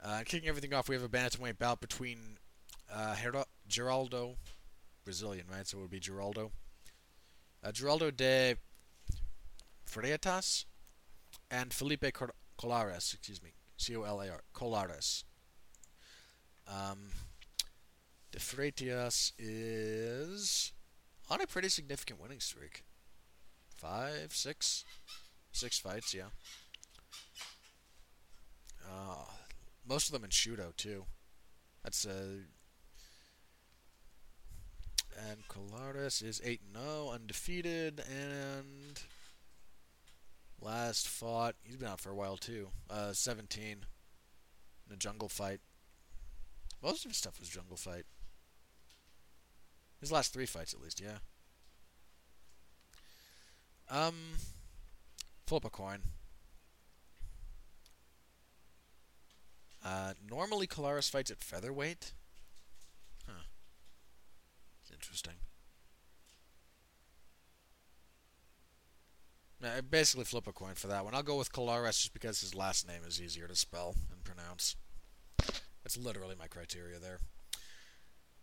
Uh, 0.04 0.22
kicking 0.26 0.48
everything 0.50 0.74
off, 0.74 0.90
we 0.90 0.96
have 0.96 1.04
a 1.04 1.10
bantamweight 1.10 1.58
bout 1.58 1.80
between 1.80 2.38
uh, 2.94 3.16
Geraldo, 3.70 4.36
Brazilian, 5.06 5.46
right? 5.52 5.68
So 5.68 5.78
it 5.78 5.82
would 5.82 5.90
be 5.90 6.00
Geraldo 6.00 6.52
uh, 7.64 7.72
Geraldo 7.72 8.16
de 8.16 8.56
Freitas 9.86 10.66
and 11.52 11.74
Felipe 11.74 12.12
Colares, 12.58 13.14
excuse 13.14 13.42
me, 13.42 13.54
C-O-L-A-R, 13.78 14.42
Colares. 14.54 15.24
Um, 16.68 17.10
de 18.32 18.40
Freitas 18.40 19.32
is 19.38 20.72
on 21.30 21.42
a 21.42 21.48
pretty 21.48 21.70
significant 21.70 22.22
winning 22.22 22.40
streak. 22.40 22.84
Five, 23.76 24.34
six, 24.34 24.84
six 25.52 25.80
fights, 25.80 26.14
yeah. 26.14 26.30
Uh, 28.86 29.26
most 29.88 30.08
of 30.08 30.14
them 30.14 30.24
in 30.24 30.30
Shooto, 30.30 30.76
too. 30.76 31.06
That's 31.84 32.06
a 32.06 32.42
and 35.28 35.48
Colares 35.48 36.24
is 36.24 36.42
8 36.44 36.62
0, 36.74 37.10
undefeated, 37.12 38.02
and 38.10 39.02
last 40.62 41.08
fought, 41.08 41.56
he's 41.64 41.78
been 41.78 41.88
out 41.88 42.00
for 42.00 42.12
a 42.12 42.16
while 42.16 42.38
too, 42.38 42.70
uh, 42.90 43.14
17 43.14 43.62
in 44.88 44.94
a 44.94 44.98
jungle 44.98 45.30
fight. 45.30 45.60
Most 46.82 47.06
of 47.06 47.12
his 47.12 47.18
stuff 47.18 47.40
was 47.40 47.50
jungle 47.50 47.78
fight. 47.78 48.06
His 50.00 50.12
last 50.12 50.34
three 50.34 50.46
fights, 50.46 50.74
at 50.74 50.82
least, 50.82 51.02
yeah. 51.02 51.18
Um, 53.90 54.16
flip 55.46 55.66
a 55.66 55.70
coin. 55.70 56.00
Uh, 59.84 60.14
normally, 60.30 60.68
Colares 60.68 61.10
fights 61.10 61.32
at 61.32 61.44
featherweight. 61.44 62.14
Interesting. 65.00 65.34
I 69.64 69.82
basically 69.82 70.26
flip 70.26 70.48
a 70.48 70.54
coin 70.54 70.76
for 70.76 70.88
that 70.88 71.04
one. 71.04 71.14
I'll 71.14 71.24
go 71.24 71.38
with 71.38 71.52
Colares 71.52 72.00
just 72.00 72.14
because 72.14 72.40
his 72.40 72.56
last 72.56 72.88
name 72.88 73.02
is 73.06 73.22
easier 73.22 73.48
to 73.48 73.56
spell 73.56 73.96
and 74.12 74.24
pronounce. 74.24 74.76
That's 75.84 75.98
literally 75.98 76.36
my 76.38 76.48
criteria 76.48 77.00
there. 77.00 77.20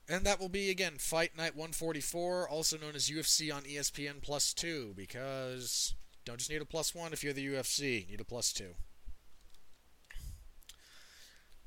And 0.08 0.24
that 0.24 0.38
will 0.38 0.48
be 0.48 0.70
again 0.70 0.94
Fight 0.98 1.36
Night 1.36 1.56
144, 1.56 2.48
also 2.48 2.78
known 2.78 2.94
as 2.94 3.10
UFC 3.10 3.54
on 3.54 3.62
ESPN 3.62 4.22
Plus 4.22 4.52
2, 4.54 4.92
because 4.96 5.94
don't 6.26 6.38
just 6.38 6.50
need 6.50 6.60
a 6.60 6.66
plus 6.66 6.92
one 6.92 7.12
if 7.12 7.22
you're 7.22 7.32
the 7.32 7.46
UFC, 7.46 8.04
you 8.04 8.10
need 8.10 8.20
a 8.20 8.24
plus 8.24 8.52
two. 8.52 8.74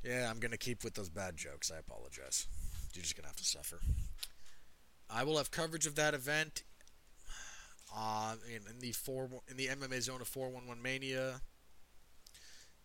Yeah, 0.03 0.29
I'm 0.29 0.39
gonna 0.39 0.57
keep 0.57 0.83
with 0.83 0.95
those 0.95 1.09
bad 1.09 1.37
jokes. 1.37 1.71
I 1.73 1.79
apologize. 1.79 2.45
You're 2.93 3.03
just 3.03 3.15
gonna 3.15 3.27
have 3.27 3.37
to 3.37 3.45
suffer. 3.45 3.79
I 5.09 5.23
will 5.23 5.37
have 5.37 5.51
coverage 5.51 5.85
of 5.85 5.95
that 5.95 6.13
event 6.13 6.63
uh, 7.95 8.35
in, 8.47 8.61
in 8.71 8.79
the 8.79 8.91
four 8.91 9.29
in 9.47 9.57
the 9.57 9.67
MMA 9.67 10.01
zone 10.01 10.21
of 10.21 10.27
411 10.27 10.81
Mania 10.81 11.41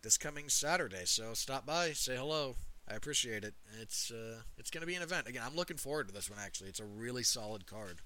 this 0.01 0.17
coming 0.17 0.49
Saturday. 0.49 1.03
So 1.05 1.33
stop 1.33 1.65
by, 1.65 1.91
say 1.91 2.15
hello. 2.15 2.55
I 2.89 2.93
appreciate 2.93 3.43
it. 3.43 3.55
It's 3.81 4.11
uh, 4.11 4.41
it's 4.57 4.69
going 4.69 4.81
to 4.81 4.87
be 4.87 4.95
an 4.95 5.01
event. 5.01 5.27
Again, 5.27 5.43
I'm 5.45 5.55
looking 5.55 5.77
forward 5.77 6.07
to 6.07 6.13
this 6.13 6.29
one. 6.29 6.39
Actually, 6.39 6.69
it's 6.69 6.79
a 6.79 6.85
really 6.85 7.23
solid 7.23 7.65
card, 7.65 8.01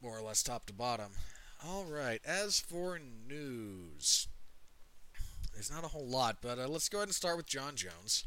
more 0.00 0.16
or 0.16 0.22
less 0.22 0.42
top 0.42 0.66
to 0.66 0.72
bottom. 0.72 1.10
All 1.66 1.84
right. 1.84 2.20
As 2.24 2.60
for 2.60 3.00
news, 3.28 4.28
there's 5.52 5.72
not 5.72 5.84
a 5.84 5.88
whole 5.88 6.06
lot, 6.06 6.36
but 6.40 6.60
uh, 6.60 6.68
let's 6.68 6.88
go 6.88 6.98
ahead 6.98 7.08
and 7.08 7.14
start 7.14 7.36
with 7.36 7.46
Jon 7.46 7.74
Jones 7.74 8.24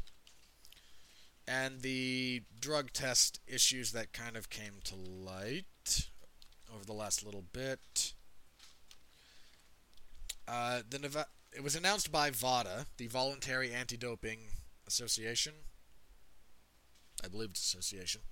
and 1.52 1.82
the 1.82 2.42
drug 2.60 2.92
test 2.92 3.40
issues 3.46 3.92
that 3.92 4.12
kind 4.12 4.36
of 4.36 4.48
came 4.48 4.80
to 4.84 4.94
light 4.96 6.08
over 6.74 6.84
the 6.84 6.92
last 6.94 7.24
little 7.24 7.44
bit. 7.52 8.14
Uh, 10.48 10.80
the 10.88 11.26
it 11.52 11.62
was 11.62 11.76
announced 11.76 12.10
by 12.10 12.30
VADA, 12.30 12.86
the 12.96 13.06
Voluntary 13.06 13.70
Anti-Doping 13.70 14.38
Association. 14.86 15.52
I 17.22 17.28
believe 17.28 17.50
it's 17.50 17.60
association. 17.60 18.22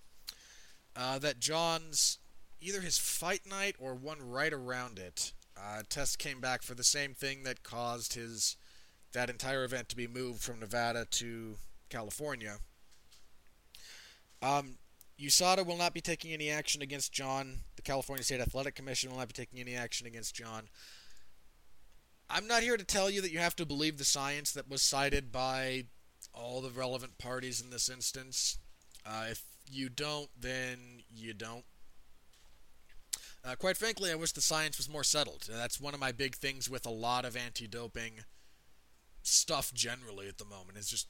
Uh, 0.96 1.18
that 1.18 1.38
Jon's 1.38 2.18
either 2.60 2.80
his 2.80 2.98
fight 2.98 3.42
night 3.48 3.76
or 3.78 3.94
one 3.94 4.18
right 4.22 4.52
around 4.52 4.98
it, 4.98 5.32
uh, 5.56 5.82
test 5.90 6.18
came 6.18 6.40
back 6.40 6.62
for 6.62 6.74
the 6.74 6.84
same 6.84 7.12
thing 7.12 7.42
that 7.42 7.62
caused 7.62 8.14
his 8.14 8.56
that 9.12 9.28
entire 9.28 9.64
event 9.64 9.88
to 9.90 9.96
be 9.96 10.06
moved 10.06 10.40
from 10.40 10.60
Nevada 10.60 11.04
to 11.10 11.56
California. 11.90 12.58
Um, 14.42 14.78
USADA 15.20 15.66
will 15.66 15.76
not 15.76 15.92
be 15.92 16.00
taking 16.00 16.32
any 16.32 16.50
action 16.50 16.80
against 16.80 17.12
Jon. 17.12 17.60
The 17.76 17.82
California 17.82 18.24
State 18.24 18.40
Athletic 18.40 18.74
Commission 18.74 19.10
will 19.10 19.18
not 19.18 19.28
be 19.28 19.34
taking 19.34 19.60
any 19.60 19.74
action 19.74 20.06
against 20.06 20.34
Jon. 20.34 20.68
I'm 22.28 22.46
not 22.46 22.62
here 22.62 22.76
to 22.76 22.84
tell 22.84 23.10
you 23.10 23.20
that 23.22 23.32
you 23.32 23.38
have 23.38 23.56
to 23.56 23.66
believe 23.66 23.98
the 23.98 24.04
science 24.04 24.52
that 24.52 24.70
was 24.70 24.82
cited 24.82 25.32
by 25.32 25.84
all 26.32 26.60
the 26.60 26.70
relevant 26.70 27.18
parties 27.18 27.60
in 27.60 27.70
this 27.70 27.88
instance. 27.88 28.58
Uh, 29.04 29.26
if 29.30 29.42
you 29.70 29.88
don't, 29.88 30.30
then 30.38 31.02
you 31.12 31.34
don't. 31.34 31.64
Uh, 33.44 33.54
quite 33.56 33.76
frankly, 33.76 34.10
I 34.10 34.14
wish 34.14 34.32
the 34.32 34.40
science 34.40 34.76
was 34.76 34.88
more 34.88 35.04
settled. 35.04 35.48
That's 35.50 35.80
one 35.80 35.94
of 35.94 36.00
my 36.00 36.12
big 36.12 36.36
things 36.36 36.68
with 36.68 36.86
a 36.86 36.90
lot 36.90 37.24
of 37.24 37.36
anti 37.36 37.66
doping 37.66 38.20
stuff 39.22 39.72
generally 39.72 40.28
at 40.28 40.38
the 40.38 40.44
moment. 40.44 40.76
It's 40.76 40.90
just 40.90 41.08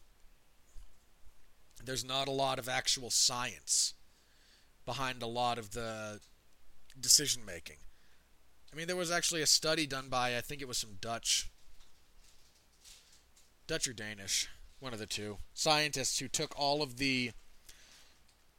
there's 1.84 2.04
not 2.04 2.28
a 2.28 2.32
lot 2.32 2.58
of 2.58 2.68
actual 2.68 3.10
science 3.10 3.94
behind 4.84 5.22
a 5.22 5.26
lot 5.26 5.58
of 5.58 5.72
the 5.72 6.20
decision 6.98 7.44
making. 7.44 7.76
I 8.72 8.76
mean, 8.76 8.86
there 8.86 8.96
was 8.96 9.10
actually 9.10 9.42
a 9.42 9.46
study 9.46 9.86
done 9.86 10.08
by, 10.08 10.36
I 10.36 10.40
think 10.40 10.62
it 10.62 10.68
was 10.68 10.78
some 10.78 10.96
Dutch, 11.00 11.50
Dutch 13.66 13.88
or 13.88 13.92
Danish, 13.92 14.48
one 14.78 14.92
of 14.92 14.98
the 14.98 15.06
two, 15.06 15.38
scientists 15.54 16.18
who 16.18 16.28
took 16.28 16.58
all 16.58 16.82
of 16.82 16.98
the, 16.98 17.32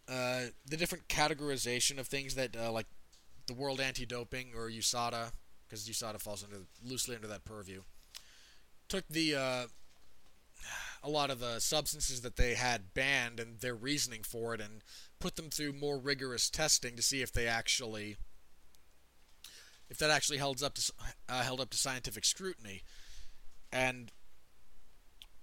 uh, 0.10 0.46
the 0.66 0.78
different 0.78 1.08
categorization 1.08 1.98
of 1.98 2.08
things 2.08 2.36
that, 2.36 2.56
uh, 2.56 2.72
like, 2.72 2.88
the 3.48 3.54
World 3.54 3.80
Anti-Doping 3.80 4.52
or 4.56 4.70
USADA, 4.70 5.32
because 5.68 5.88
USADA 5.88 6.20
falls 6.20 6.44
under 6.44 6.66
loosely 6.86 7.16
under 7.16 7.28
that 7.28 7.46
purview, 7.46 7.82
took 8.88 9.08
the 9.10 9.36
uh, 9.36 9.66
a 11.04 11.10
lot 11.10 11.32
of 11.32 11.40
the 11.40 11.60
substances 11.60 12.22
that 12.22 12.36
they 12.36 12.54
had 12.54 12.94
banned 12.94 13.40
and 13.40 13.60
their 13.60 13.76
reasoning 13.76 14.24
for 14.24 14.54
it, 14.54 14.62
and 14.62 14.84
put 15.20 15.36
them 15.36 15.50
through 15.50 15.74
more 15.74 15.98
rigorous 15.98 16.50
testing 16.50 16.96
to 16.96 17.02
see 17.02 17.22
if 17.22 17.32
they 17.32 17.48
actually 17.48 18.18
if 19.90 19.98
that 19.98 20.10
actually 20.10 20.38
held 20.38 20.64
up 20.64 20.74
to 20.76 20.92
uh, 21.28 21.44
held 21.44 21.60
up 21.60 21.70
to 21.70 21.78
scientific 21.78 22.24
scrutiny. 22.24 22.82
And 23.74 24.12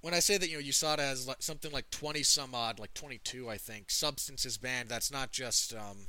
when 0.00 0.14
I 0.14 0.20
say 0.20 0.38
that 0.38 0.48
you 0.48 0.56
know 0.56 0.62
USADA 0.62 1.00
has 1.00 1.28
something 1.40 1.70
like 1.70 1.90
20 1.90 2.22
some 2.22 2.54
odd, 2.54 2.78
like 2.78 2.94
22 2.94 3.48
I 3.48 3.56
think, 3.56 3.90
substances 3.90 4.56
banned, 4.56 4.88
that's 4.88 5.12
not 5.12 5.32
just 5.32 5.74
um, 5.74 6.06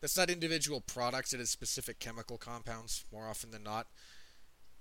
that's 0.00 0.16
not 0.16 0.30
individual 0.30 0.80
products. 0.80 1.32
It 1.32 1.40
is 1.40 1.50
specific 1.50 1.98
chemical 1.98 2.38
compounds 2.38 3.04
more 3.12 3.26
often 3.28 3.50
than 3.50 3.62
not. 3.62 3.86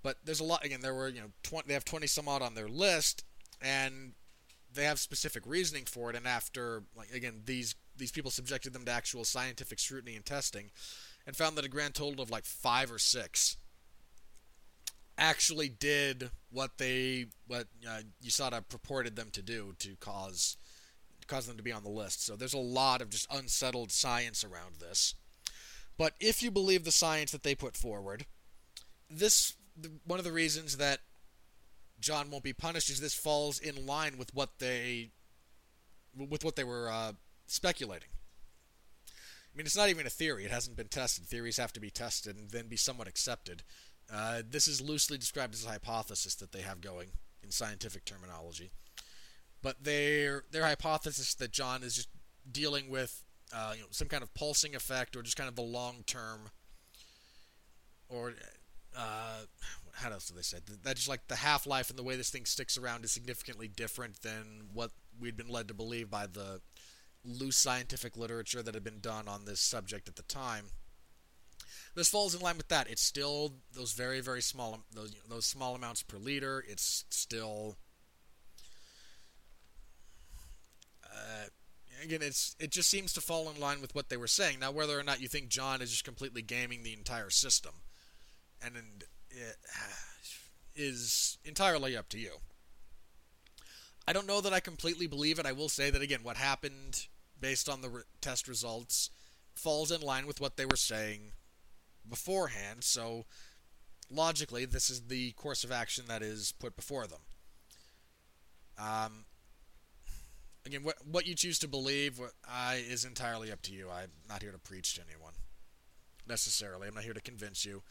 But 0.01 0.17
there's 0.23 0.39
a 0.39 0.45
lot. 0.45 0.63
Again, 0.63 0.79
there 0.81 0.93
were 0.93 1.09
you 1.09 1.19
know 1.19 1.31
20, 1.43 1.67
they 1.67 1.73
have 1.73 1.85
20 1.85 2.07
some 2.07 2.29
odd 2.29 2.41
on 2.41 2.55
their 2.55 2.69
list, 2.69 3.25
and 3.61 4.13
they 4.73 4.83
have 4.83 4.99
specific 4.99 5.43
reasoning 5.45 5.85
for 5.85 6.09
it. 6.09 6.15
And 6.15 6.27
after 6.27 6.83
like 6.95 7.11
again 7.11 7.41
these 7.45 7.75
these 7.97 8.11
people 8.11 8.31
subjected 8.31 8.73
them 8.73 8.85
to 8.85 8.91
actual 8.91 9.23
scientific 9.23 9.79
scrutiny 9.79 10.15
and 10.15 10.25
testing 10.25 10.71
and 11.25 11.35
found 11.35 11.57
that 11.57 11.65
a 11.65 11.69
grand 11.69 11.95
total 11.95 12.23
of 12.23 12.29
like 12.29 12.45
five 12.45 12.91
or 12.91 12.99
six 12.99 13.57
actually 15.17 15.67
did 15.67 16.31
what 16.49 16.77
they 16.77 17.25
what 17.47 17.67
uh, 17.87 18.01
USADA 18.25 18.67
purported 18.69 19.15
them 19.15 19.29
to 19.31 19.41
do 19.41 19.73
to 19.79 19.95
cause 19.99 20.57
cause 21.27 21.45
them 21.45 21.57
to 21.57 21.63
be 21.63 21.71
on 21.71 21.83
the 21.83 21.89
list. 21.89 22.25
So 22.25 22.35
there's 22.35 22.53
a 22.53 22.59
lot 22.59 23.01
of 23.01 23.09
just 23.09 23.31
unsettled 23.31 23.91
science 23.91 24.43
around 24.43 24.77
this. 24.79 25.13
But 25.97 26.13
if 26.19 26.41
you 26.41 26.49
believe 26.49 26.85
the 26.85 26.91
science 26.91 27.31
that 27.31 27.43
they 27.43 27.53
put 27.53 27.77
forward, 27.77 28.25
this 29.09 29.55
one 30.05 30.19
of 30.19 30.25
the 30.25 30.31
reasons 30.31 30.77
that 30.77 30.99
Jon 31.99 32.29
won't 32.29 32.43
be 32.43 32.53
punished 32.53 32.89
is 32.89 32.99
this 32.99 33.13
falls 33.13 33.59
in 33.59 33.85
line 33.85 34.17
with 34.17 34.33
what 34.33 34.59
they 34.59 35.11
with 36.15 36.43
what 36.43 36.55
they 36.55 36.63
were 36.63 36.89
uh, 36.89 37.13
speculating. 37.47 38.09
I 39.07 39.57
mean, 39.57 39.65
it's 39.65 39.77
not 39.77 39.89
even 39.89 40.05
a 40.05 40.09
theory. 40.09 40.45
It 40.45 40.51
hasn't 40.51 40.77
been 40.77 40.87
tested. 40.87 41.25
Theories 41.25 41.57
have 41.57 41.73
to 41.73 41.79
be 41.79 41.89
tested 41.89 42.37
and 42.37 42.49
then 42.51 42.67
be 42.67 42.77
somewhat 42.77 43.07
accepted. 43.07 43.63
Uh, 44.11 44.41
this 44.47 44.67
is 44.67 44.81
loosely 44.81 45.17
described 45.17 45.53
as 45.53 45.65
a 45.65 45.69
hypothesis 45.69 46.35
that 46.35 46.51
they 46.51 46.61
have 46.61 46.81
going 46.81 47.09
in 47.43 47.51
scientific 47.51 48.05
terminology. 48.05 48.71
But 49.61 49.83
their 49.83 50.43
their 50.51 50.65
hypothesis 50.65 51.33
that 51.35 51.51
Jon 51.51 51.83
is 51.83 51.95
just 51.95 52.09
dealing 52.49 52.89
with 52.89 53.23
uh, 53.53 53.73
you 53.75 53.81
know, 53.81 53.87
some 53.91 54.07
kind 54.07 54.23
of 54.23 54.33
pulsing 54.33 54.75
effect 54.75 55.15
or 55.15 55.21
just 55.21 55.37
kind 55.37 55.49
of 55.49 55.55
the 55.55 55.61
long 55.61 56.03
term 56.05 56.49
or 58.07 58.33
uh, 58.97 59.41
how 59.93 60.11
else 60.11 60.27
do 60.27 60.35
they 60.35 60.41
say 60.41 60.57
that 60.83 60.95
just 60.95 61.09
like 61.09 61.27
the 61.27 61.35
half 61.35 61.67
life 61.67 61.89
and 61.89 61.99
the 61.99 62.03
way 62.03 62.15
this 62.15 62.29
thing 62.29 62.45
sticks 62.45 62.77
around 62.77 63.03
is 63.03 63.11
significantly 63.11 63.67
different 63.67 64.21
than 64.21 64.69
what 64.73 64.91
we'd 65.19 65.37
been 65.37 65.49
led 65.49 65.67
to 65.67 65.73
believe 65.73 66.09
by 66.09 66.25
the 66.25 66.61
loose 67.25 67.57
scientific 67.57 68.15
literature 68.15 68.63
that 68.63 68.73
had 68.73 68.83
been 68.83 69.01
done 69.01 69.27
on 69.27 69.45
this 69.45 69.59
subject 69.59 70.07
at 70.07 70.15
the 70.15 70.23
time. 70.23 70.65
This 71.95 72.09
falls 72.09 72.33
in 72.33 72.41
line 72.41 72.57
with 72.57 72.69
that. 72.69 72.89
It's 72.89 73.03
still 73.03 73.53
those 73.73 73.91
very 73.93 74.21
very 74.21 74.41
small 74.41 74.79
those 74.93 75.13
those 75.27 75.45
small 75.45 75.75
amounts 75.75 76.03
per 76.03 76.17
liter. 76.17 76.63
It's 76.67 77.05
still 77.09 77.77
uh, 81.03 81.47
again 82.03 82.21
it's 82.21 82.55
it 82.59 82.71
just 82.71 82.89
seems 82.89 83.11
to 83.13 83.21
fall 83.21 83.49
in 83.49 83.59
line 83.59 83.81
with 83.81 83.93
what 83.95 84.09
they 84.09 84.17
were 84.17 84.27
saying. 84.27 84.59
Now 84.59 84.71
whether 84.71 84.97
or 84.97 85.03
not 85.03 85.19
you 85.19 85.27
think 85.27 85.49
Jon 85.49 85.81
is 85.81 85.91
just 85.91 86.05
completely 86.05 86.41
gaming 86.41 86.83
the 86.83 86.93
entire 86.93 87.29
system 87.29 87.73
and 88.63 88.75
it 89.29 89.55
is 90.75 91.37
entirely 91.43 91.95
up 91.95 92.09
to 92.09 92.19
you. 92.19 92.37
I 94.07 94.13
don't 94.13 94.27
know 94.27 94.41
that 94.41 94.53
I 94.53 94.59
completely 94.59 95.07
believe 95.07 95.37
it. 95.37 95.45
I 95.45 95.51
will 95.51 95.69
say 95.69 95.89
that 95.89 96.01
again, 96.01 96.21
what 96.23 96.37
happened 96.37 97.07
based 97.39 97.69
on 97.69 97.81
the 97.81 97.89
re- 97.89 98.01
test 98.21 98.47
results 98.47 99.11
falls 99.55 99.91
in 99.91 100.01
line 100.01 100.25
with 100.25 100.41
what 100.41 100.57
they 100.57 100.65
were 100.65 100.75
saying 100.75 101.33
beforehand. 102.07 102.83
So 102.83 103.25
logically, 104.09 104.65
this 104.65 104.89
is 104.89 105.01
the 105.01 105.31
course 105.33 105.63
of 105.63 105.71
action 105.71 106.05
that 106.07 106.21
is 106.21 106.53
put 106.59 106.75
before 106.75 107.07
them. 107.07 107.19
Um, 108.77 109.25
again, 110.65 110.83
what 110.83 110.95
what 111.05 111.27
you 111.27 111.35
choose 111.35 111.59
to 111.59 111.67
believe 111.67 112.19
I, 112.47 112.75
is 112.75 113.05
entirely 113.05 113.51
up 113.51 113.61
to 113.63 113.73
you. 113.73 113.89
I'm 113.89 114.11
not 114.27 114.41
here 114.41 114.51
to 114.51 114.57
preach 114.57 114.95
to 114.95 115.01
anyone 115.01 115.33
necessarily. 116.27 116.87
I'm 116.87 116.95
not 116.95 117.03
here 117.03 117.13
to 117.13 117.21
convince 117.21 117.65
you. 117.65 117.83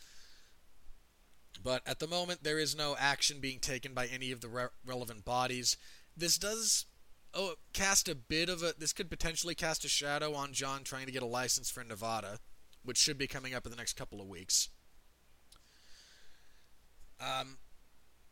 But 1.63 1.83
at 1.87 1.99
the 1.99 2.07
moment, 2.07 2.45
there 2.45 2.59
is 2.59 2.77
no 2.77 2.97
action 2.99 3.41
being 3.41 3.59
taken 3.59 3.95
by 3.95 4.07
any 4.07 4.31
of 4.33 4.41
the 4.41 4.49
re- 4.49 4.67
relevant 4.85 5.25
bodies. 5.25 5.77
This 6.17 6.39
does 6.39 6.87
oh, 7.35 7.55
cast 7.73 8.09
a 8.09 8.15
bit 8.15 8.49
of 8.49 8.63
a. 8.63 8.75
This 8.79 8.93
could 8.93 9.11
potentially 9.11 9.55
cast 9.55 9.85
a 9.85 9.89
shadow 9.89 10.35
on 10.35 10.53
Jon 10.53 10.85
trying 10.85 11.07
to 11.07 11.13
get 11.13 11.23
a 11.23 11.27
license 11.27 11.71
for 11.71 11.85
Nevada, 11.85 12.39
which 12.85 12.99
should 12.99 13.19
be 13.19 13.27
coming 13.27 13.55
up 13.55 13.67
in 13.67 13.71
the 13.71 13.77
next 13.77 13.95
couple 13.95 14.21
of 14.21 14.29
weeks. 14.29 14.69
Um, 17.21 17.59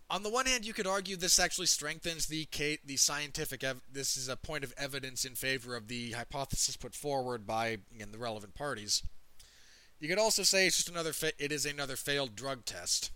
on 0.09 0.23
the 0.23 0.31
one 0.31 0.47
hand, 0.47 0.65
you 0.65 0.73
could 0.73 0.87
argue 0.87 1.17
this 1.17 1.39
actually 1.39 1.67
strengthens 1.67 2.27
the 2.27 2.49
the 2.85 2.97
scientific. 2.97 3.65
Ev- 3.65 3.83
this 3.91 4.17
is 4.17 4.29
a 4.29 4.37
point 4.37 4.65
of 4.65 4.75
evidence 4.77 5.25
in 5.25 5.35
favor 5.35 5.77
of 5.77 5.89
the 5.89 6.13
hypothesis 6.13 6.77
put 6.77 6.95
forward 6.95 7.47
by 7.47 7.79
again, 7.95 8.13
the 8.13 8.19
relevant 8.19 8.55
parties. 8.55 9.03
You 9.99 10.09
could 10.09 10.19
also 10.19 10.43
say 10.43 10.67
it's 10.67 10.77
just 10.77 10.89
another. 10.89 11.13
Fa- 11.13 11.33
it 11.43 11.51
is 11.51 11.67
another 11.67 11.97
failed 11.97 12.37
drug 12.37 12.65
test 12.65 13.11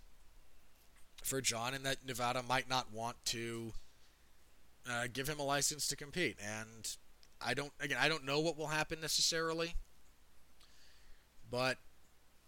for 1.21 1.41
Jon, 1.41 1.73
and 1.73 1.85
that 1.85 2.05
Nevada 2.05 2.43
might 2.43 2.69
not 2.69 2.91
want 2.91 3.17
to 3.25 3.73
uh, 4.89 5.07
give 5.11 5.27
him 5.27 5.39
a 5.39 5.43
license 5.43 5.87
to 5.87 5.95
compete. 5.95 6.37
And 6.43 6.95
I 7.41 7.53
don't. 7.53 7.71
Again, 7.79 7.97
I 7.99 8.07
don't 8.07 8.25
know 8.25 8.39
what 8.39 8.57
will 8.57 8.67
happen 8.67 8.99
necessarily, 9.01 9.75
but 11.49 11.77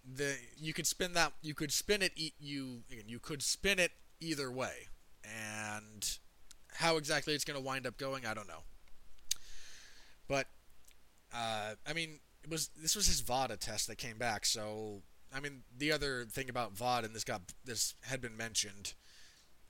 the 0.03 0.35
you 0.57 0.73
could 0.73 0.87
spin 0.87 1.13
that. 1.13 1.33
You 1.41 1.53
could 1.53 1.71
spin 1.71 2.01
it. 2.01 2.13
You 2.39 2.83
you 3.07 3.19
could 3.19 3.41
spin 3.41 3.79
it 3.79 3.91
either 4.19 4.51
way. 4.51 4.87
And 5.23 6.17
how 6.73 6.97
exactly 6.97 7.33
it's 7.33 7.45
going 7.45 7.59
to 7.59 7.65
wind 7.65 7.87
up 7.87 7.97
going, 7.97 8.25
I 8.25 8.33
don't 8.33 8.47
know. 8.47 8.63
But 10.27 10.47
uh, 11.33 11.75
I 11.87 11.93
mean, 11.93 12.19
it 12.43 12.49
was 12.49 12.69
this 12.81 12.95
was 12.95 13.07
his 13.07 13.21
VADA 13.21 13.57
test 13.57 13.87
that 13.87 13.97
came 13.97 14.17
back. 14.17 14.45
So 14.45 15.01
I 15.35 15.39
mean, 15.39 15.63
the 15.75 15.91
other 15.91 16.25
thing 16.25 16.49
about 16.49 16.73
VADA, 16.73 17.07
and 17.07 17.15
this 17.15 17.23
got 17.23 17.41
this 17.65 17.95
had 18.01 18.21
been 18.21 18.37
mentioned. 18.37 18.93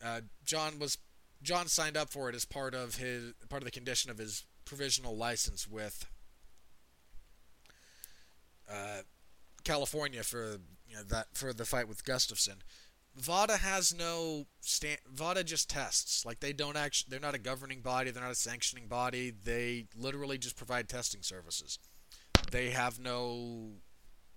Uh, 0.03 0.21
Jon 0.43 0.79
was 0.79 0.97
Jon 1.41 1.67
signed 1.67 1.97
up 1.97 2.09
for 2.09 2.29
it 2.29 2.35
as 2.35 2.45
part 2.45 2.73
of 2.73 2.95
his 2.95 3.33
part 3.49 3.61
of 3.61 3.65
the 3.65 3.71
condition 3.71 4.11
of 4.11 4.17
his 4.17 4.45
provisional 4.65 5.15
license 5.15 5.67
with 5.67 6.05
uh, 8.69 9.01
California 9.63 10.23
for 10.23 10.57
you 10.87 10.95
know, 10.95 11.03
that 11.03 11.27
for 11.33 11.53
the 11.53 11.65
fight 11.65 11.87
with 11.87 12.03
Gustafsson. 12.03 12.57
VADA 13.15 13.57
has 13.57 13.93
no 13.93 14.47
stand. 14.59 14.99
VADA 15.07 15.43
just 15.43 15.69
tests. 15.69 16.25
Like 16.25 16.39
they 16.39 16.53
don't 16.53 16.75
actually. 16.77 17.11
They're 17.11 17.19
not 17.19 17.35
a 17.35 17.39
governing 17.39 17.81
body. 17.81 18.11
They're 18.11 18.23
not 18.23 18.31
a 18.31 18.35
sanctioning 18.35 18.87
body. 18.87 19.31
They 19.31 19.85
literally 19.95 20.37
just 20.37 20.55
provide 20.55 20.89
testing 20.89 21.21
services. 21.21 21.77
They 22.51 22.71
have 22.71 22.99
no. 22.99 23.73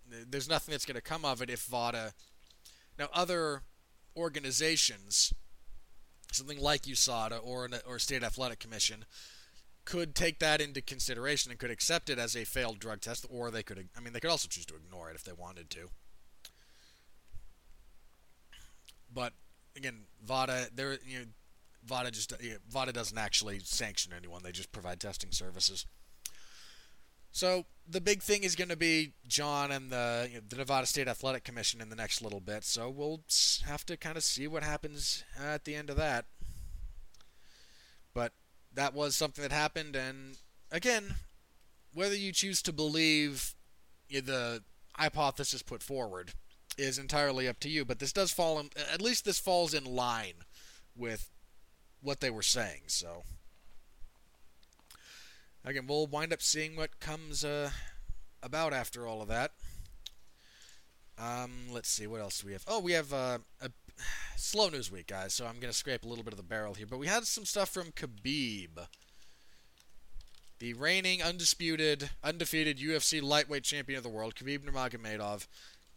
There's 0.08 0.48
nothing 0.48 0.72
that's 0.72 0.84
going 0.84 0.96
to 0.96 1.00
come 1.00 1.24
of 1.24 1.42
it 1.42 1.50
if 1.50 1.64
VADA. 1.64 2.12
Now 2.98 3.08
other 3.12 3.62
organizations, 4.16 5.32
something 6.32 6.60
like 6.60 6.82
USADA 6.82 7.40
or 7.42 7.66
an, 7.66 7.74
or 7.86 7.98
State 7.98 8.22
Athletic 8.22 8.58
Commission, 8.58 9.04
could 9.84 10.14
take 10.14 10.38
that 10.40 10.60
into 10.60 10.80
consideration 10.80 11.50
and 11.50 11.60
could 11.60 11.70
accept 11.70 12.10
it 12.10 12.18
as 12.18 12.34
a 12.36 12.44
failed 12.44 12.78
drug 12.78 13.00
test, 13.00 13.24
or 13.30 13.50
they 13.50 13.62
could. 13.62 13.88
I 13.96 14.00
mean, 14.00 14.12
they 14.12 14.20
could 14.20 14.30
also 14.30 14.48
choose 14.48 14.66
to 14.66 14.74
ignore 14.74 15.10
it 15.10 15.16
if 15.16 15.24
they 15.24 15.32
wanted 15.32 15.70
to. 15.70 15.88
But 19.12 19.32
again, 19.76 20.02
VADA, 20.24 20.68
there, 20.74 20.98
you 21.06 21.20
know, 21.20 21.24
VADA 21.86 22.10
just 22.10 22.32
you 22.40 22.50
know, 22.50 22.56
VADA 22.68 22.92
doesn't 22.92 23.16
actually 23.16 23.60
sanction 23.60 24.12
anyone; 24.16 24.42
they 24.42 24.52
just 24.52 24.72
provide 24.72 25.00
testing 25.00 25.30
services. 25.30 25.86
So 27.36 27.66
the 27.86 28.00
big 28.00 28.22
thing 28.22 28.44
is 28.44 28.56
going 28.56 28.70
to 28.70 28.78
be 28.78 29.12
Jon 29.28 29.70
and 29.70 29.90
the 29.90 30.26
you 30.26 30.36
know, 30.36 30.44
the 30.48 30.56
Nevada 30.56 30.86
State 30.86 31.06
Athletic 31.06 31.44
Commission 31.44 31.82
in 31.82 31.90
the 31.90 31.94
next 31.94 32.22
little 32.22 32.40
bit. 32.40 32.64
So 32.64 32.88
we'll 32.88 33.20
have 33.66 33.84
to 33.84 33.98
kind 33.98 34.16
of 34.16 34.24
see 34.24 34.48
what 34.48 34.62
happens 34.62 35.22
at 35.38 35.66
the 35.66 35.74
end 35.74 35.90
of 35.90 35.96
that. 35.96 36.24
But 38.14 38.32
that 38.72 38.94
was 38.94 39.16
something 39.16 39.42
that 39.42 39.52
happened, 39.52 39.96
and 39.96 40.38
again, 40.72 41.16
whether 41.92 42.14
you 42.14 42.32
choose 42.32 42.62
to 42.62 42.72
believe 42.72 43.54
the 44.08 44.62
hypothesis 44.94 45.60
put 45.60 45.82
forward 45.82 46.32
is 46.78 46.98
entirely 46.98 47.46
up 47.46 47.60
to 47.60 47.68
you. 47.68 47.84
But 47.84 47.98
this 47.98 48.14
does 48.14 48.32
fall 48.32 48.58
in, 48.58 48.70
at 48.90 49.02
least 49.02 49.26
this 49.26 49.38
falls 49.38 49.74
in 49.74 49.84
line 49.84 50.44
with 50.96 51.28
what 52.00 52.20
they 52.20 52.30
were 52.30 52.40
saying. 52.40 52.84
So 52.86 53.24
again, 55.66 55.86
we'll 55.86 56.06
wind 56.06 56.32
up 56.32 56.40
seeing 56.40 56.76
what 56.76 57.00
comes 57.00 57.44
uh, 57.44 57.70
about 58.42 58.72
after 58.72 59.06
all 59.06 59.20
of 59.20 59.28
that. 59.28 59.52
Um, 61.18 61.50
let's 61.72 61.88
see, 61.88 62.06
what 62.06 62.20
else 62.20 62.40
do 62.40 62.46
we 62.46 62.52
have? 62.52 62.64
Oh, 62.66 62.80
we 62.80 62.92
have 62.92 63.12
uh, 63.12 63.38
a 63.60 63.70
slow 64.36 64.68
news 64.68 64.90
week, 64.90 65.08
guys. 65.08 65.34
So 65.34 65.46
I'm 65.46 65.58
gonna 65.58 65.72
scrape 65.72 66.04
a 66.04 66.08
little 66.08 66.24
bit 66.24 66.32
of 66.32 66.38
the 66.38 66.42
barrel 66.42 66.74
here, 66.74 66.86
but 66.88 66.98
we 66.98 67.06
had 67.06 67.24
some 67.24 67.44
stuff 67.44 67.70
from 67.70 67.92
Khabib. 67.92 68.86
The 70.58 70.72
reigning, 70.72 71.22
undisputed, 71.22 72.10
undefeated 72.24 72.78
UFC 72.78 73.22
lightweight 73.22 73.64
champion 73.64 73.98
of 73.98 74.02
the 74.02 74.08
world, 74.08 74.34
Khabib 74.34 74.60
Nurmagomedov, 74.60 75.46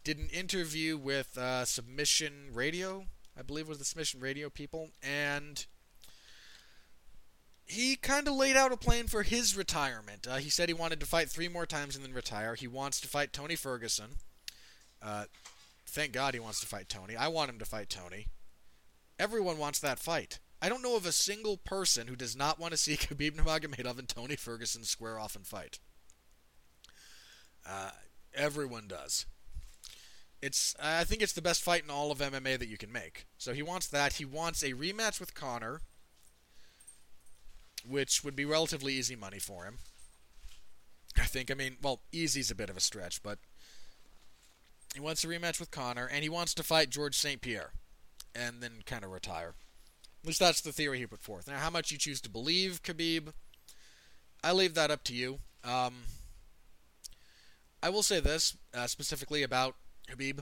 did 0.04 0.18
an 0.18 0.28
interview 0.28 0.98
with 0.98 1.38
uh, 1.38 1.64
Submission 1.64 2.50
Radio, 2.52 3.06
I 3.38 3.42
believe 3.42 3.68
was 3.68 3.78
the 3.78 3.86
Submission 3.86 4.20
Radio 4.20 4.50
people, 4.50 4.90
and 5.02 5.64
he 7.70 7.94
kind 7.94 8.26
of 8.26 8.34
laid 8.34 8.56
out 8.56 8.72
a 8.72 8.76
plan 8.76 9.06
for 9.06 9.22
his 9.22 9.56
retirement. 9.56 10.26
Uh, 10.28 10.36
he 10.36 10.50
said 10.50 10.68
he 10.68 10.74
wanted 10.74 10.98
to 11.00 11.06
fight 11.06 11.28
three 11.28 11.48
more 11.48 11.66
times 11.66 11.94
and 11.94 12.04
then 12.04 12.12
retire. 12.12 12.56
He 12.56 12.66
wants 12.66 13.00
to 13.00 13.08
fight 13.08 13.32
Tony 13.32 13.54
Ferguson. 13.54 14.16
Uh, 15.00 15.24
thank 15.86 16.12
God 16.12 16.34
he 16.34 16.40
wants 16.40 16.60
to 16.60 16.66
fight 16.66 16.88
Tony. 16.88 17.16
I 17.16 17.28
want 17.28 17.48
him 17.48 17.58
to 17.60 17.64
fight 17.64 17.88
Tony. 17.88 18.26
Everyone 19.18 19.56
wants 19.56 19.78
that 19.80 20.00
fight. 20.00 20.40
I 20.60 20.68
don't 20.68 20.82
know 20.82 20.96
of 20.96 21.06
a 21.06 21.12
single 21.12 21.56
person 21.56 22.08
who 22.08 22.16
does 22.16 22.36
not 22.36 22.58
want 22.58 22.72
to 22.72 22.76
see 22.76 22.96
Khabib 22.96 23.36
Nurmagomedov 23.36 23.98
and 23.98 24.08
Tony 24.08 24.36
Ferguson 24.36 24.82
square 24.82 25.18
off 25.18 25.36
and 25.36 25.46
fight. 25.46 25.78
Uh, 27.66 27.90
everyone 28.34 28.88
does. 28.88 29.26
It's 30.42 30.74
I 30.82 31.04
think 31.04 31.22
it's 31.22 31.34
the 31.34 31.42
best 31.42 31.62
fight 31.62 31.84
in 31.84 31.90
all 31.90 32.10
of 32.10 32.18
MMA 32.18 32.58
that 32.58 32.68
you 32.68 32.78
can 32.78 32.90
make. 32.90 33.26
So 33.38 33.52
he 33.52 33.62
wants 33.62 33.86
that. 33.88 34.14
He 34.14 34.24
wants 34.24 34.62
a 34.62 34.72
rematch 34.72 35.20
with 35.20 35.34
Conor, 35.34 35.82
which 37.88 38.24
would 38.24 38.36
be 38.36 38.44
relatively 38.44 38.94
easy 38.94 39.16
money 39.16 39.38
for 39.38 39.64
him. 39.64 39.78
I 41.18 41.24
think. 41.24 41.50
I 41.50 41.54
mean, 41.54 41.76
well, 41.82 42.00
easy's 42.12 42.50
a 42.50 42.54
bit 42.54 42.70
of 42.70 42.76
a 42.76 42.80
stretch, 42.80 43.22
but 43.22 43.38
he 44.94 45.00
wants 45.00 45.24
a 45.24 45.28
rematch 45.28 45.60
with 45.60 45.70
Conor, 45.70 46.06
and 46.06 46.22
he 46.22 46.28
wants 46.28 46.54
to 46.54 46.62
fight 46.62 46.90
George 46.90 47.16
St. 47.16 47.40
Pierre, 47.40 47.72
and 48.34 48.62
then 48.62 48.82
kind 48.86 49.04
of 49.04 49.10
retire. 49.10 49.54
At 50.22 50.26
least 50.26 50.40
that's 50.40 50.60
the 50.60 50.72
theory 50.72 50.98
he 50.98 51.06
put 51.06 51.22
forth. 51.22 51.48
Now, 51.48 51.58
how 51.58 51.70
much 51.70 51.90
you 51.90 51.98
choose 51.98 52.20
to 52.22 52.30
believe 52.30 52.82
Khabib, 52.82 53.32
I 54.44 54.52
leave 54.52 54.74
that 54.74 54.90
up 54.90 55.02
to 55.04 55.14
you. 55.14 55.38
Um, 55.64 55.94
I 57.82 57.88
will 57.88 58.02
say 58.02 58.20
this 58.20 58.56
uh, 58.74 58.86
specifically 58.86 59.42
about 59.42 59.76
Khabib, 60.10 60.40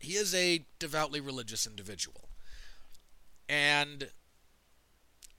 he 0.00 0.14
is 0.14 0.34
a 0.34 0.66
devoutly 0.78 1.20
religious 1.20 1.66
individual. 1.66 2.28
And 3.48 4.10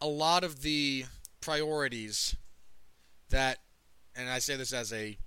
a 0.05 0.07
lot 0.07 0.43
of 0.43 0.61
the 0.61 1.03
priorities 1.41 2.35
that, 3.31 3.57
and 4.15 4.29
I 4.29 4.37
say 4.37 4.55
this 4.55 4.71
as 4.71 4.93
a, 4.93 5.17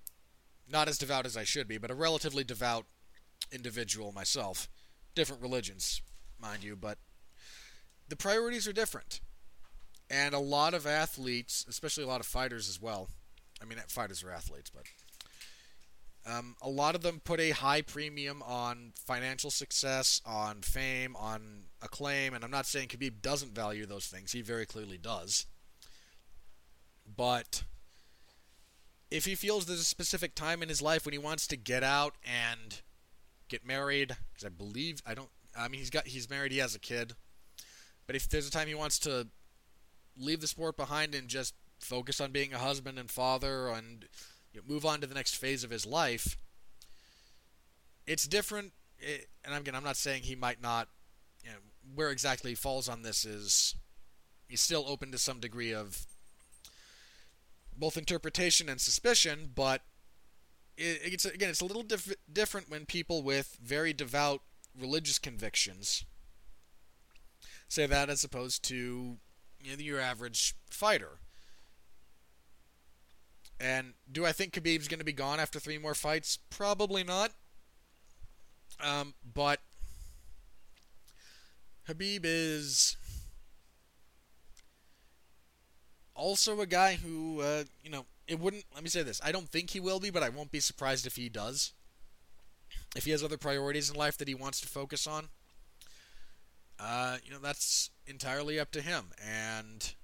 not 0.71 0.87
as 0.87 0.99
devout 0.99 1.27
as 1.27 1.37
I 1.37 1.43
should 1.43 1.67
be, 1.67 1.79
but 1.79 1.91
a 1.91 1.97
relatively 1.97 2.45
devout 2.45 2.87
individual 3.51 4.13
myself, 4.13 4.69
different 5.17 5.43
religions, 5.43 6.01
mind 6.41 6.63
you, 6.63 6.77
but 6.77 6.97
the 8.09 8.15
priorities 8.15 8.69
are 8.69 8.73
different. 8.73 9.21
And 10.09 10.33
a 10.33 10.39
lot 10.39 10.75
of 10.75 10.87
athletes, 10.87 11.67
especially 11.69 12.05
a 12.05 12.09
lot 12.09 12.21
of 12.21 12.27
fighters 12.27 12.69
as 12.69 12.81
well, 12.81 13.09
I 13.61 13.65
mean, 13.65 13.79
fighters 13.89 14.23
are 14.23 14.31
athletes, 14.31 14.71
but 14.71 14.85
um, 16.29 16.57
a 16.61 16.69
lot 16.69 16.95
of 16.95 17.03
them 17.03 17.21
put 17.25 17.41
a 17.41 17.51
high 17.51 17.83
premium 17.83 18.43
on 18.43 18.93
financial 18.95 19.51
success, 19.51 20.21
on 20.27 20.61
fame, 20.63 21.17
on 21.17 21.65
acclaim, 21.83 22.35
and 22.35 22.45
I'm 22.45 22.51
not 22.51 22.67
saying 22.67 22.89
Khabib 22.89 23.23
doesn't 23.23 23.55
value 23.55 23.87
those 23.87 24.07
things. 24.07 24.33
He 24.33 24.43
very 24.43 24.67
clearly 24.67 24.99
does. 24.99 25.47
But 27.17 27.63
if 29.11 29.25
he 29.25 29.35
feels 29.35 29.67
there's 29.67 29.81
a 29.81 29.85
specific 29.85 30.35
time 30.35 30.63
in 30.63 30.69
his 30.69 30.83
life 30.83 31.07
when 31.07 31.13
he 31.13 31.19
wants 31.19 31.47
to 31.47 31.57
get 31.57 31.83
out 31.83 32.17
and 32.23 32.83
get 33.49 33.67
married, 33.67 34.17
because 34.33 34.45
I 34.45 34.51
believe 34.51 35.03
I 35.07 35.15
don't. 35.15 35.31
I 35.57 35.69
mean, 35.69 35.81
he's 35.81 35.91
got 35.91 36.07
he's 36.07 36.29
married, 36.29 36.53
he 36.53 36.59
has 36.59 36.75
a 36.75 36.81
kid. 36.81 37.15
But 38.07 38.17
if 38.17 38.29
there's 38.29 38.49
a 38.49 38.51
time 38.51 38.69
he 38.69 38.75
wants 38.75 38.99
to 39.01 39.29
leave 40.17 40.41
the 40.41 40.47
sport 40.47 40.77
behind 40.77 41.15
and 41.15 41.29
just 41.29 41.55
focus 41.79 42.21
on 42.21 42.33
being 42.33 42.53
a 42.53 42.59
husband 42.59 42.99
and 42.99 43.11
father 43.11 43.69
and 43.69 44.07
you 44.53 44.61
know, 44.61 44.73
move 44.73 44.85
on 44.85 45.01
to 45.01 45.07
the 45.07 45.15
next 45.15 45.35
phase 45.35 45.65
of 45.65 45.71
his 45.71 45.87
life, 45.87 46.37
it's 48.07 48.27
different. 48.27 48.73
It, 48.99 49.29
and 49.45 49.55
again, 49.55 49.75
I'm 49.75 49.85
not 49.85 49.97
saying 49.97 50.23
he 50.23 50.35
might 50.35 50.63
not. 50.63 50.89
You 51.45 51.51
know, 51.51 51.59
where 51.95 52.11
exactly 52.11 52.51
he 52.51 52.55
falls 52.55 52.89
on 52.89 53.03
this 53.03 53.25
is 53.25 53.75
he's 54.49 54.61
still 54.61 54.85
open 54.89 55.13
to 55.13 55.19
some 55.19 55.41
degree 55.41 55.73
of 55.73 56.07
both 57.77 57.97
interpretation 57.97 58.69
and 58.69 58.81
suspicion, 58.81 59.53
but 59.55 59.83
it, 60.77 61.01
it's 61.05 61.25
again 61.25 61.51
it's 61.51 61.61
a 61.61 61.65
little 61.67 61.83
diff- 61.83 62.17
different 62.31 62.71
when 62.71 62.87
people 62.87 63.23
with 63.23 63.57
very 63.63 63.93
devout 63.93 64.41
religious 64.79 65.19
convictions 65.19 66.05
say 67.69 67.87
that 67.87 68.09
as 68.09 68.25
opposed 68.25 68.65
to 68.65 69.19
you 69.61 69.77
know, 69.77 69.83
your 69.83 70.01
average 70.01 70.55
fighter. 70.71 71.19
And 73.61 73.95
do 74.11 74.25
I 74.25 74.33
think 74.33 74.53
Khabib's 74.53 74.89
going 74.89 75.01
to 75.01 75.05
be 75.05 75.13
gone 75.13 75.41
after 75.41 75.59
three 75.59 75.79
more 75.79 75.95
fights? 75.95 76.39
Probably 76.51 77.03
not. 77.03 77.33
Um, 78.81 79.15
but 79.35 79.61
Khabib 81.89 82.21
is 82.23 82.97
also 86.15 86.61
a 86.61 86.67
guy 86.67 86.95
who, 86.95 87.41
uh, 87.41 87.65
you 87.83 87.91
know, 87.91 88.05
it 88.27 88.39
wouldn't. 88.39 88.65
Let 88.75 88.85
me 88.85 88.91
say 88.91 89.03
this: 89.03 89.21
I 89.25 89.33
don't 89.33 89.49
think 89.49 89.71
he 89.71 89.81
will 89.81 89.99
be, 89.99 90.11
but 90.11 90.23
I 90.23 90.29
won't 90.29 90.53
be 90.53 90.61
surprised 90.61 91.07
if 91.07 91.17
he 91.17 91.29
does. 91.29 91.73
If 92.95 93.05
he 93.05 93.11
has 93.11 93.25
other 93.25 93.39
priorities 93.39 93.91
in 93.91 93.97
life 93.97 94.17
that 94.19 94.29
he 94.29 94.35
wants 94.35 94.61
to 94.61 94.69
focus 94.69 95.07
on, 95.07 95.29
uh, 96.79 97.19
you 97.25 97.33
know, 97.33 97.39
that's 97.39 97.91
entirely 98.07 98.59
up 98.61 98.71
to 98.73 98.81
him. 98.81 99.07
And 99.23 99.95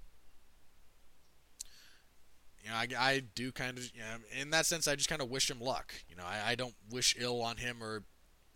you 2.64 2.70
know, 2.70 2.76
I, 2.76 2.88
I 2.98 3.22
do 3.34 3.52
kind 3.52 3.76
of, 3.76 3.84
you 3.94 4.00
know, 4.00 4.40
in 4.40 4.50
that 4.50 4.64
sense, 4.64 4.88
I 4.88 4.96
just 4.96 5.08
kind 5.08 5.20
of 5.20 5.28
wish 5.28 5.50
him 5.50 5.60
luck. 5.60 5.92
You 6.08 6.16
know, 6.16 6.24
I, 6.24 6.52
I 6.52 6.54
don't 6.54 6.74
wish 6.90 7.14
ill 7.18 7.42
on 7.42 7.58
him 7.58 7.82
or 7.82 8.04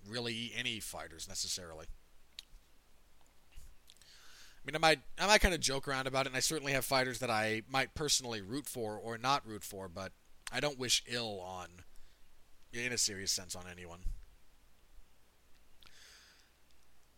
really 0.08 0.52
any 0.56 0.80
fighters 0.80 1.28
necessarily. 1.28 1.86
I 4.56 4.64
mean, 4.64 4.76
I 4.76 4.78
might, 4.78 5.00
I 5.18 5.26
might 5.26 5.40
kind 5.42 5.54
of 5.54 5.60
joke 5.60 5.86
around 5.86 6.06
about 6.06 6.26
it, 6.26 6.30
and 6.30 6.36
I 6.36 6.40
certainly 6.40 6.72
have 6.72 6.86
fighters 6.86 7.18
that 7.18 7.30
I 7.30 7.62
might 7.70 7.94
personally 7.94 8.40
root 8.40 8.66
for 8.66 8.96
or 8.96 9.18
not 9.18 9.46
root 9.46 9.62
for, 9.62 9.88
but 9.88 10.12
I 10.50 10.60
don't 10.60 10.78
wish 10.78 11.02
ill 11.06 11.40
on, 11.40 11.68
in 12.72 12.92
a 12.92 12.98
serious 12.98 13.30
sense, 13.30 13.54
on 13.54 13.64
anyone. 13.70 14.00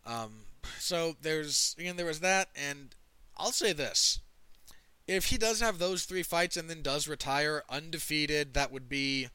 Um, 0.05 0.43
so 0.79 1.17
there's 1.23 1.77
again 1.79 1.97
there 1.97 2.07
was 2.07 2.21
that, 2.21 2.49
and 2.57 2.95
I'll 3.37 3.53
say 3.53 3.73
this: 3.73 4.21
if 5.11 5.27
he 5.27 5.39
does 5.39 5.61
have 5.61 5.79
those 5.79 6.05
three 6.05 6.23
fights 6.23 6.57
and 6.57 6.71
then 6.71 6.83
does 6.83 7.09
retire 7.09 7.65
undefeated, 7.69 8.55
that 8.55 8.71
would 8.71 8.89
be 8.89 9.29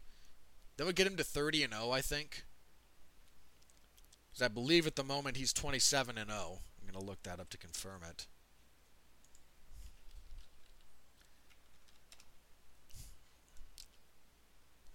that 0.78 0.86
would 0.86 0.96
get 0.96 1.06
him 1.06 1.18
to 1.18 1.24
30 1.24 1.64
and 1.64 1.74
0, 1.74 1.92
I 1.92 2.00
think. 2.00 2.46
Because 4.32 4.46
I 4.46 4.48
believe 4.48 4.88
at 4.88 4.96
the 4.96 5.04
moment 5.04 5.36
he's 5.36 5.52
27 5.52 6.18
and 6.18 6.30
0. 6.30 6.60
I'm 6.80 6.94
gonna 6.94 7.06
look 7.06 7.24
that 7.24 7.42
up 7.42 7.50
to 7.50 7.58
confirm 7.58 8.04
it. 8.10 8.26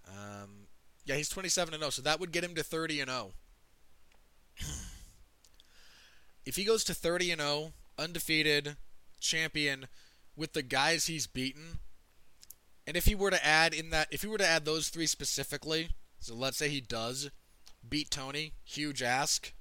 Um, 0.07 0.67
yeah, 1.05 1.15
he's 1.15 1.29
27 1.29 1.75
and 1.75 1.81
0, 1.81 1.91
so 1.91 2.01
that 2.01 2.19
would 2.19 2.31
get 2.31 2.43
him 2.43 2.55
to 2.55 2.63
30 2.63 3.01
and 3.01 3.09
0 3.11 3.33
if 6.45 6.55
he 6.55 6.63
goes 6.63 6.83
to 6.85 6.95
30 6.95 7.33
and 7.33 7.41
0, 7.41 7.73
undefeated, 7.99 8.77
champion 9.19 9.87
with 10.41 10.53
the 10.53 10.63
guys 10.63 11.05
he's 11.05 11.27
beaten, 11.27 11.77
and 12.87 12.97
if 12.97 13.05
he 13.05 13.13
were 13.13 13.29
to 13.29 13.45
add 13.45 13.75
in 13.75 13.91
that 13.91 14.07
if 14.09 14.23
he 14.23 14.27
were 14.27 14.39
to 14.39 14.47
add 14.47 14.65
those 14.65 14.89
three 14.89 15.05
specifically, 15.05 15.89
so 16.19 16.33
let's 16.33 16.57
say 16.57 16.67
he 16.67 16.81
does 16.81 17.29
beat 17.87 18.09
Tony, 18.09 18.53
huge 18.63 19.03
ask. 19.03 19.53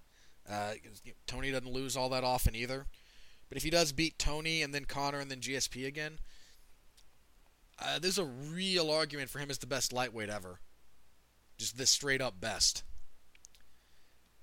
Uh, 0.51 0.72
Tony 1.26 1.51
doesn't 1.51 1.70
lose 1.70 1.99
all 1.99 2.09
that 2.09 2.24
often 2.24 2.57
either. 2.57 2.87
But 3.51 3.59
if 3.59 3.62
he 3.62 3.68
does 3.68 3.93
beat 3.93 4.18
Tony 4.18 4.62
and 4.62 4.74
then 4.74 4.87
Conor 4.87 5.18
and 5.18 5.31
then 5.31 5.41
GSP 5.41 5.87
again, 5.87 6.18
uh, 7.78 7.99
there's 7.99 8.18
a 8.18 8.24
real 8.24 8.91
argument 8.91 9.28
for 9.28 9.39
him 9.39 9.51
as 9.51 9.59
the 9.59 9.66
best 9.66 9.93
lightweight 9.93 10.31
ever. 10.31 10.61
Just 11.59 11.76
the 11.76 11.87
straight 11.87 12.22
up 12.22 12.41
best. 12.41 12.85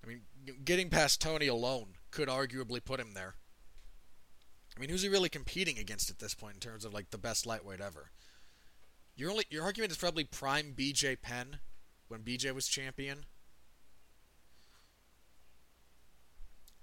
I 0.03 0.07
mean, 0.07 0.21
getting 0.63 0.91
past 0.91 1.19
Tony 1.19 1.47
alone 1.47 1.95
could 2.11 2.29
arguably 2.29 2.83
put 2.83 2.99
him 2.99 3.15
there. 3.15 3.35
I 4.77 4.79
mean, 4.79 4.91
who's 4.91 5.01
he 5.01 5.09
really 5.09 5.29
competing 5.29 5.79
against 5.79 6.11
at 6.11 6.19
this 6.19 6.35
point 6.35 6.53
in 6.53 6.59
terms 6.59 6.85
of 6.85 6.93
like 6.93 7.09
the 7.09 7.17
best 7.17 7.47
lightweight 7.47 7.81
ever? 7.81 8.11
Your 9.15 9.31
only 9.31 9.45
your 9.49 9.63
argument 9.63 9.91
is 9.91 9.97
probably 9.97 10.23
prime 10.23 10.75
BJ 10.77 11.19
Penn 11.19 11.57
when 12.09 12.21
BJ 12.21 12.53
was 12.53 12.67
champion. 12.67 13.25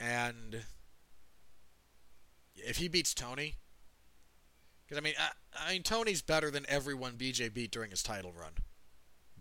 And 0.00 0.62
if 2.56 2.78
he 2.78 2.88
beats 2.88 3.14
Tony, 3.14 3.54
because 4.84 4.98
I 4.98 5.00
mean, 5.00 5.14
I, 5.16 5.68
I 5.68 5.72
mean 5.74 5.84
Tony's 5.84 6.20
better 6.20 6.50
than 6.50 6.66
everyone 6.68 7.12
BJ 7.12 7.54
beat 7.54 7.70
during 7.70 7.90
his 7.90 8.02
title 8.02 8.32
run 8.36 8.54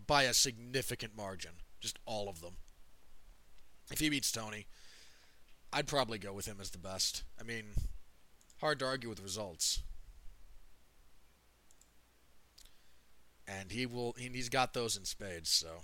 by 0.06 0.22
a 0.22 0.32
significant 0.32 1.16
margin, 1.16 1.54
just 1.80 1.98
all 2.06 2.28
of 2.28 2.40
them. 2.40 2.54
If 3.90 3.98
he 3.98 4.08
beats 4.08 4.30
Tony, 4.30 4.66
I'd 5.72 5.88
probably 5.88 6.18
go 6.18 6.32
with 6.32 6.46
him 6.46 6.58
as 6.60 6.70
the 6.70 6.78
best. 6.78 7.24
I 7.38 7.42
mean, 7.42 7.64
hard 8.60 8.78
to 8.80 8.86
argue 8.86 9.08
with 9.08 9.22
results. 9.22 9.82
And 13.46 13.72
he 13.72 13.86
will 13.86 14.14
he's 14.16 14.48
got 14.48 14.72
those 14.72 14.96
in 14.96 15.04
spades, 15.04 15.50
so 15.50 15.80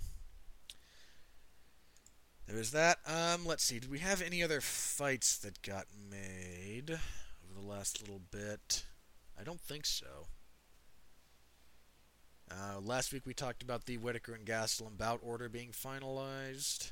there's 2.47 2.71
that. 2.71 2.97
Um, 3.05 3.45
let's 3.45 3.63
see. 3.63 3.79
Did 3.79 3.91
we 3.91 3.99
have 3.99 4.21
any 4.21 4.43
other 4.43 4.61
fights 4.61 5.37
that 5.37 5.61
got 5.61 5.85
made 6.09 6.89
over 6.91 7.59
the 7.59 7.65
last 7.65 8.01
little 8.01 8.21
bit? 8.31 8.83
I 9.39 9.43
don't 9.43 9.61
think 9.61 9.85
so. 9.85 10.27
Uh, 12.51 12.79
last 12.81 13.13
week 13.13 13.25
we 13.25 13.33
talked 13.33 13.63
about 13.63 13.85
the 13.85 13.97
Whittaker 13.97 14.33
and 14.33 14.45
Gastelum 14.45 14.97
bout 14.97 15.19
order 15.23 15.47
being 15.47 15.71
finalized. 15.71 16.91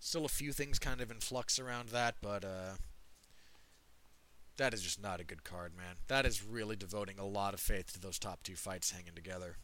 Still 0.00 0.24
a 0.24 0.28
few 0.28 0.52
things 0.52 0.78
kind 0.78 1.00
of 1.00 1.10
in 1.10 1.18
flux 1.18 1.58
around 1.58 1.90
that, 1.90 2.16
but 2.22 2.44
uh, 2.44 2.76
that 4.58 4.74
is 4.74 4.82
just 4.82 5.00
not 5.00 5.20
a 5.20 5.24
good 5.24 5.44
card, 5.44 5.72
man. 5.76 5.96
That 6.08 6.26
is 6.26 6.44
really 6.44 6.76
devoting 6.76 7.18
a 7.18 7.26
lot 7.26 7.54
of 7.54 7.60
faith 7.60 7.92
to 7.94 8.00
those 8.00 8.18
top 8.18 8.42
two 8.42 8.56
fights 8.56 8.90
hanging 8.90 9.14
together. 9.14 9.56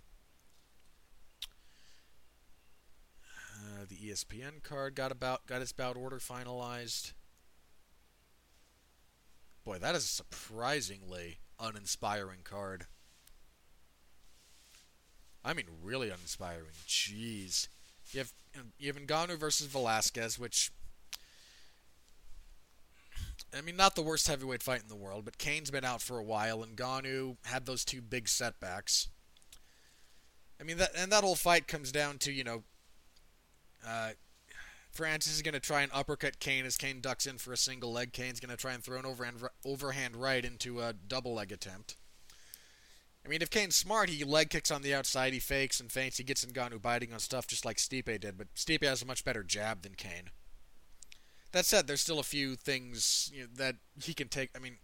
Uh, 3.57 3.85
the 3.89 3.97
ESPN 3.97 4.63
card 4.63 4.95
got 4.95 5.13
about 5.13 5.47
got 5.47 5.63
its 5.63 5.73
bout 5.73 5.97
order 5.97 6.19
finalized. 6.19 7.13
Boy, 9.65 9.79
that 9.79 9.95
is 9.95 10.05
a 10.05 10.09
surprisingly 10.09 11.39
uninspiring 11.59 12.41
card. 12.45 12.87
I 15.45 15.55
mean, 15.55 15.67
really 15.83 16.09
uninspiring. 16.09 16.73
Jeez. 16.87 17.69
You 18.13 18.19
have 18.19 18.33
you 18.79 18.93
have 18.93 19.01
Ngannou 19.01 19.39
versus 19.39 19.67
Velasquez, 19.67 20.39
which 20.39 20.71
I 23.57 23.61
mean, 23.61 23.77
not 23.77 23.95
the 23.95 24.03
worst 24.03 24.27
heavyweight 24.29 24.63
fight 24.63 24.83
in 24.83 24.89
the 24.89 24.97
world, 24.97 25.25
but 25.25 25.39
Cain's 25.39 25.71
been 25.71 25.85
out 25.85 26.03
for 26.03 26.19
a 26.19 26.25
while, 26.25 26.63
and 26.63 26.77
Ngannou 26.77 27.37
had 27.45 27.67
those 27.67 27.85
two 27.85 28.01
big 28.01 28.29
setbacks. 28.29 29.09
I 30.61 30.65
mean, 30.65 30.79
that 30.79 30.91
and 30.97 31.13
that 31.13 31.25
whole 31.25 31.37
fight 31.37 31.69
comes 31.69 31.93
down 31.93 32.19
to 32.19 32.33
you 32.33 32.45
know, 32.45 32.63
uh, 33.87 34.11
Francis 34.93 35.35
is 35.35 35.43
going 35.43 35.55
to 35.55 35.61
try 35.61 35.83
and 35.83 35.93
uppercut 35.93 36.39
Cain 36.39 36.65
as 36.65 36.77
Cain 36.77 37.01
ducks 37.01 37.27
in 37.27 37.39
for 37.39 37.53
a 37.53 37.57
single 37.57 37.93
leg. 37.93 38.13
Cain's 38.13 38.41
going 38.41 38.51
to 38.51 38.57
try 38.57 38.73
and 38.73 38.83
throw 38.83 38.99
an 38.99 39.07
overhand 39.07 39.43
overhand 39.65 40.17
right 40.17 40.45
into 40.45 40.81
a 40.81 40.93
double 40.93 41.35
leg 41.35 41.53
attempt. 41.53 41.97
I 43.25 43.29
mean, 43.29 43.41
if 43.41 43.51
Cain's 43.51 43.75
smart, 43.75 44.11
he 44.11 44.23
leg 44.23 44.51
kicks 44.51 44.71
on 44.71 44.83
the 44.83 44.95
outside, 44.95 45.33
he 45.33 45.39
fakes 45.39 45.81
and 45.81 45.91
feints, 45.91 46.19
he 46.19 46.25
gets 46.25 46.45
Ngannou 46.45 46.83
biting 46.83 47.13
on 47.13 47.19
stuff 47.21 47.47
just 47.47 47.65
like 47.65 47.79
Stipe 47.79 48.21
did, 48.21 48.37
but 48.37 48.55
Stipe 48.55 48.85
has 48.85 49.01
a 49.03 49.07
much 49.07 49.25
better 49.25 49.43
jab 49.43 49.83
than 49.83 49.95
Cain. 49.95 50.31
That 51.55 51.67
said, 51.67 51.87
there's 51.87 52.01
still 52.01 52.19
a 52.19 52.25
few 52.25 52.57
things 52.57 53.31
you 53.33 53.43
know, 53.43 53.47
that 53.55 53.77
he 54.03 54.13
can 54.13 54.27
take. 54.27 54.51
I 54.57 54.59
mean, 54.59 54.79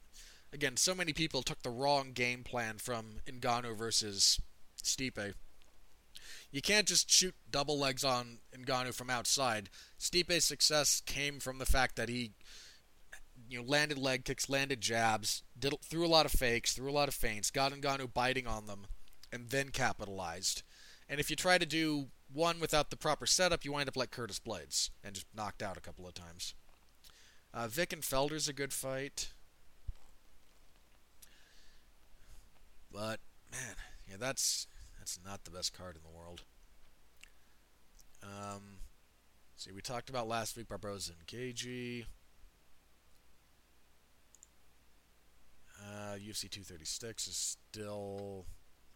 again, 0.53 0.77
so 0.77 0.95
many 0.95 1.13
people 1.13 1.43
took 1.43 1.63
the 1.63 1.69
wrong 1.69 2.13
game 2.13 2.45
plan 2.45 2.79
from 2.79 3.17
Ngannou 3.27 3.77
versus 3.77 4.41
Stipe. 4.81 5.35
You 6.53 6.63
can't 6.63 6.87
just 6.87 7.11
shoot 7.11 7.35
double 7.51 7.77
legs 7.77 8.05
on 8.05 8.39
Ngannou 8.57 8.95
from 8.95 9.11
outside. 9.11 9.69
Stipe's 9.99 10.45
success 10.45 11.03
came 11.05 11.41
from 11.41 11.59
the 11.59 11.67
fact 11.67 11.97
that 11.97 12.09
he 12.09 12.35
you 13.49 13.59
know, 13.59 13.65
landed 13.67 13.99
leg 13.99 14.25
kicks, 14.25 14.49
landed 14.49 14.81
jabs, 14.81 15.43
did 15.59 15.75
threw 15.83 16.07
a 16.07 16.09
lot 16.09 16.25
of 16.25 16.31
fakes, 16.31 16.73
threw 16.73 16.89
a 16.89 16.93
lot 16.93 17.09
of 17.09 17.15
feints, 17.15 17.51
got 17.51 17.73
Ngannou 17.73 18.15
biting 18.15 18.47
on 18.47 18.67
them, 18.67 18.87
and 19.33 19.51
then 19.51 19.71
capitalized. 19.71 20.63
And 21.09 21.19
if 21.19 21.31
you 21.31 21.35
try 21.35 21.59
to 21.59 21.67
do 21.67 22.11
one 22.33 22.61
without 22.61 22.91
the 22.91 22.97
proper 22.97 23.27
setup, 23.27 23.65
you 23.65 23.73
wind 23.73 23.89
up 23.89 23.97
like 23.97 24.13
Curtis 24.13 24.39
Blaydes 24.39 24.91
and 25.03 25.17
just 25.17 25.27
knocked 25.35 25.65
out 25.65 25.77
a 25.77 25.81
couple 25.81 26.07
of 26.07 26.15
times. 26.15 26.55
Uh, 27.53 27.67
Vick 27.67 27.93
and 27.93 28.03
Felder's 28.03 28.49
a 28.49 28.53
good 28.53 28.73
fight. 28.73 29.33
But 32.93 33.21
man, 33.51 33.75
yeah, 34.09 34.17
that's 34.19 34.67
that's 34.99 35.19
not 35.25 35.45
the 35.45 35.51
best 35.51 35.73
card 35.77 35.97
in 35.97 36.03
the 36.03 36.17
world. 36.17 36.43
Um, 38.23 38.79
see, 39.57 39.73
we 39.73 39.81
talked 39.81 40.11
about 40.11 40.29
last 40.29 40.57
week 40.57 40.69
Barboza 40.69 41.13
and 41.19 41.27
Gaethje. 41.27 42.05
Uh, 45.83 46.15
UFC 46.15 46.49
236 46.51 47.27
is 47.27 47.57
still 47.71 48.45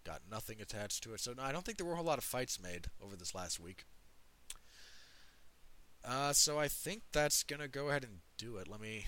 got 0.05 0.21
nothing 0.31 0.61
attached 0.61 1.03
to 1.03 1.15
it. 1.15 1.21
So 1.21 1.33
no, 1.33 1.43
I 1.43 1.51
don't 1.51 1.65
think 1.65 1.79
there 1.79 1.87
were 1.87 1.95
a 1.95 1.97
whole 1.97 2.05
lot 2.05 2.19
of 2.19 2.25
fights 2.25 2.61
made 2.63 2.89
over 3.03 3.17
this 3.17 3.35
last 3.35 3.59
week. 3.59 3.85
Uh, 6.07 6.33
so 6.33 6.59
I 6.59 6.69
think 6.69 7.03
that's 7.13 7.43
gonna 7.43 7.69
go 7.69 7.89
ahead 7.89 8.05
and 8.05 8.19
do 8.37 8.57
it. 8.57 8.69
Let 8.69 8.81
me. 8.81 9.07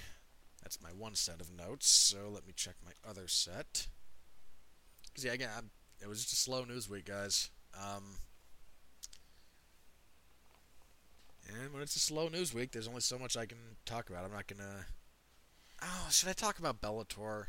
That's 0.63 0.83
my 0.83 0.89
one 0.89 1.15
set 1.15 1.41
of 1.41 1.53
notes. 1.53 1.87
So 1.89 2.31
let 2.33 2.47
me 2.47 2.53
check 2.57 2.75
my 2.85 2.93
other 3.09 3.29
set. 3.29 3.89
Cause 5.15 5.25
yeah, 5.25 5.33
again, 5.33 5.51
I'm, 5.57 5.71
it 6.03 6.09
was 6.09 6.23
just 6.23 6.33
a 6.33 6.37
slow 6.37 6.65
news 6.65 6.91
week, 6.91 7.07
guys. 7.07 7.51
Um, 7.75 8.17
and 11.49 11.73
when 11.73 11.83
it's 11.83 11.97
a 11.97 12.01
slow 12.01 12.29
news 12.29 12.53
week, 12.53 12.73
there's 12.73 12.89
only 12.89 13.01
so 13.01 13.19
much 13.19 13.37
I 13.37 13.47
can 13.47 13.59
talk 13.85 14.11
about. 14.11 14.25
I'm 14.25 14.33
not 14.33 14.47
gonna. 14.47 14.87
Oh, 15.83 16.09
should 16.11 16.29
I 16.31 16.33
talk 16.33 16.59
about 16.59 16.81
Bellator? 16.81 17.45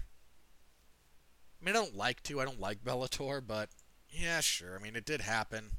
I 1.60 1.66
mean, 1.66 1.76
I 1.76 1.80
don't 1.80 1.96
like 1.96 2.22
to. 2.24 2.42
I 2.42 2.46
don't 2.46 2.60
like 2.60 2.84
Bellator, 2.84 3.42
but 3.46 3.70
yeah, 4.10 4.42
sure. 4.42 4.78
I 4.78 4.84
mean, 4.84 4.96
it 4.96 5.06
did 5.06 5.22
happen. 5.22 5.72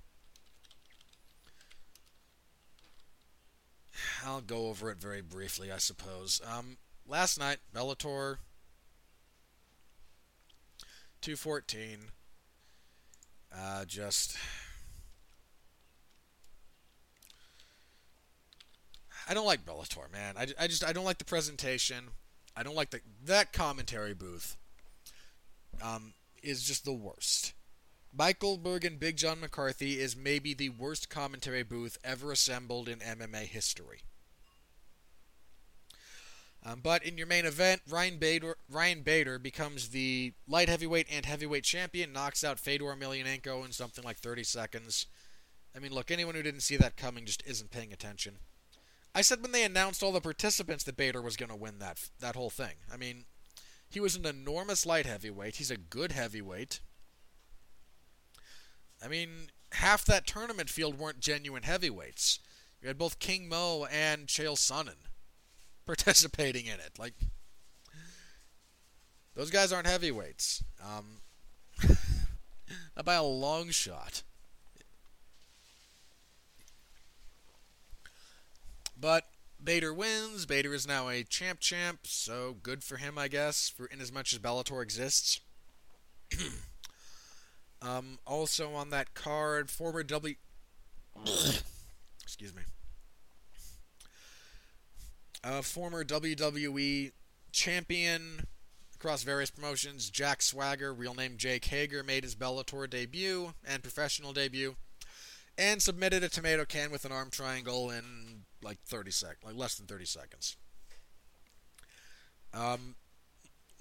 I'll 4.24 4.40
go 4.40 4.68
over 4.68 4.90
it 4.90 4.99
very 4.99 5.20
briefly, 5.20 5.72
I 5.72 5.78
suppose. 5.78 6.40
Um, 6.46 6.76
last 7.07 7.38
night, 7.38 7.59
Bellator 7.74 8.38
214. 11.20 11.99
Uh, 13.57 13.84
just. 13.84 14.36
I 19.28 19.34
don't 19.34 19.46
like 19.46 19.64
Bellator, 19.64 20.11
man. 20.12 20.34
I, 20.38 20.46
I 20.59 20.66
just 20.66 20.84
I 20.84 20.92
don't 20.92 21.05
like 21.05 21.18
the 21.18 21.24
presentation. 21.24 22.09
I 22.57 22.62
don't 22.62 22.76
like 22.76 22.90
the 22.90 23.01
that 23.24 23.53
commentary 23.53 24.14
booth. 24.14 24.57
Um, 25.82 26.14
is 26.42 26.62
just 26.64 26.84
the 26.84 26.92
worst. 26.92 27.53
Mike 28.12 28.38
Goldberg 28.38 28.84
and 28.84 28.98
Big 28.98 29.16
John 29.16 29.40
McCarthy 29.40 30.00
is 30.00 30.16
maybe 30.16 30.54
the 30.54 30.70
worst 30.70 31.09
commentary 31.11 31.62
booth 31.62 31.98
ever 32.02 32.32
assembled 32.32 32.88
in 32.88 32.98
MMA 32.98 33.44
history. 33.44 34.00
Um, 36.64 36.80
but 36.82 37.04
in 37.04 37.16
your 37.16 37.26
main 37.26 37.46
event, 37.46 37.82
Ryan 37.88 38.18
Bader, 38.18 38.56
Ryan 38.68 39.02
Bader 39.02 39.38
becomes 39.38 39.90
the 39.90 40.32
light 40.48 40.68
heavyweight 40.68 41.06
and 41.11 41.24
heavyweight 41.24 41.64
champion, 41.64 42.12
knocks 42.12 42.42
out 42.42 42.59
Fedor 42.59 42.86
Emelianenko 42.86 43.64
in 43.64 43.72
something 43.72 44.02
like 44.04 44.18
30 44.18 44.42
seconds. 44.42 45.06
I 45.76 45.78
mean, 45.78 45.92
look, 45.92 46.11
anyone 46.11 46.34
who 46.34 46.42
didn't 46.42 46.62
see 46.62 46.76
that 46.76 46.96
coming 46.96 47.24
just 47.24 47.42
isn't 47.46 47.70
paying 47.70 47.92
attention. 47.92 48.38
I 49.14 49.22
said 49.22 49.40
when 49.40 49.52
they 49.52 49.64
announced 49.64 50.02
all 50.02 50.12
the 50.12 50.20
participants 50.20 50.84
that 50.84 50.96
Bader 50.96 51.22
was 51.22 51.36
going 51.36 51.50
to 51.50 51.56
win 51.56 51.78
that 51.78 51.98
that 52.20 52.36
whole 52.36 52.50
thing. 52.50 52.74
I 52.92 52.96
mean, 52.96 53.24
he 53.88 54.00
was 54.00 54.16
an 54.16 54.26
enormous 54.26 54.84
light 54.84 55.06
heavyweight. 55.06 55.56
He's 55.56 55.70
a 55.70 55.76
good 55.76 56.12
heavyweight. 56.12 56.80
I 59.03 59.09
mean, 59.09 59.51
half 59.72 60.05
that 60.07 60.26
tournament 60.26 60.68
field 60.68 60.99
weren't 60.99 61.20
genuine 61.20 61.62
heavyweights. 61.62 62.40
You 62.80 62.88
had 62.88 62.99
both 62.99 63.18
King 63.18 63.49
Mo 63.49 63.86
and 63.90 64.26
Chael 64.26 64.57
Sonnen 64.57 65.07
participating 65.86 66.66
in 66.66 66.80
it. 66.80 66.99
Like, 66.99 67.14
those 69.34 69.51
guys 69.51 69.72
aren't 69.72 69.86
heavyweights. 69.86 70.64
Um, 70.84 71.20
by 73.05 73.14
a 73.14 73.22
long 73.22 73.70
shot. 73.70 74.22
But 79.01 79.26
Bader 79.62 79.94
wins. 79.94 80.46
Bader 80.46 80.74
is 80.74 80.86
now 80.86 81.09
a 81.09 81.22
champ 81.22 81.61
champ, 81.61 82.01
so 82.05 82.57
good 82.62 82.82
for 82.82 82.96
him, 82.96 83.18
I 83.18 83.28
guess, 83.28 83.68
for 83.68 83.86
in 83.86 84.01
as 84.01 84.12
much 84.12 84.32
as 84.32 84.38
Bellator 84.38 84.82
exists. 84.82 85.40
um, 87.83 88.18
also 88.26 88.72
on 88.74 88.91
that 88.91 89.14
card, 89.14 89.70
former 89.70 90.03
W. 90.03 90.35
Excuse 92.22 92.55
me. 92.55 92.62
Uh, 95.45 95.62
former 95.62 96.05
WWE 96.05 97.12
champion 97.53 98.47
across 98.95 99.22
various 99.22 99.51
promotions, 99.51 100.11
Jack 100.11 100.43
Swagger, 100.43 100.93
real 100.93 101.14
name 101.14 101.35
Jake 101.37 101.64
Hager, 101.66 102.03
made 102.03 102.24
his 102.24 102.35
Bellator 102.35 102.91
debut 102.91 103.55
and 103.64 103.83
professional 103.83 104.33
debut, 104.33 104.74
and 105.57 105.81
submitted 105.81 106.24
a 106.24 106.29
tomato 106.29 106.64
can 106.64 106.91
with 106.91 107.05
an 107.05 107.12
arm 107.12 107.31
triangle 107.31 107.91
in 107.91 108.45
like 108.62 108.79
30 108.87 109.12
sec, 109.12 109.37
like 109.45 109.55
less 109.55 109.76
than 109.76 109.87
30 109.87 110.05
seconds. 110.05 110.57
Um, 112.53 112.97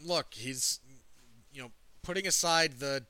look, 0.03 0.33
he's 0.33 0.79
you 1.51 1.61
know 1.61 1.71
putting 2.03 2.27
aside 2.27 2.73
the 2.79 3.05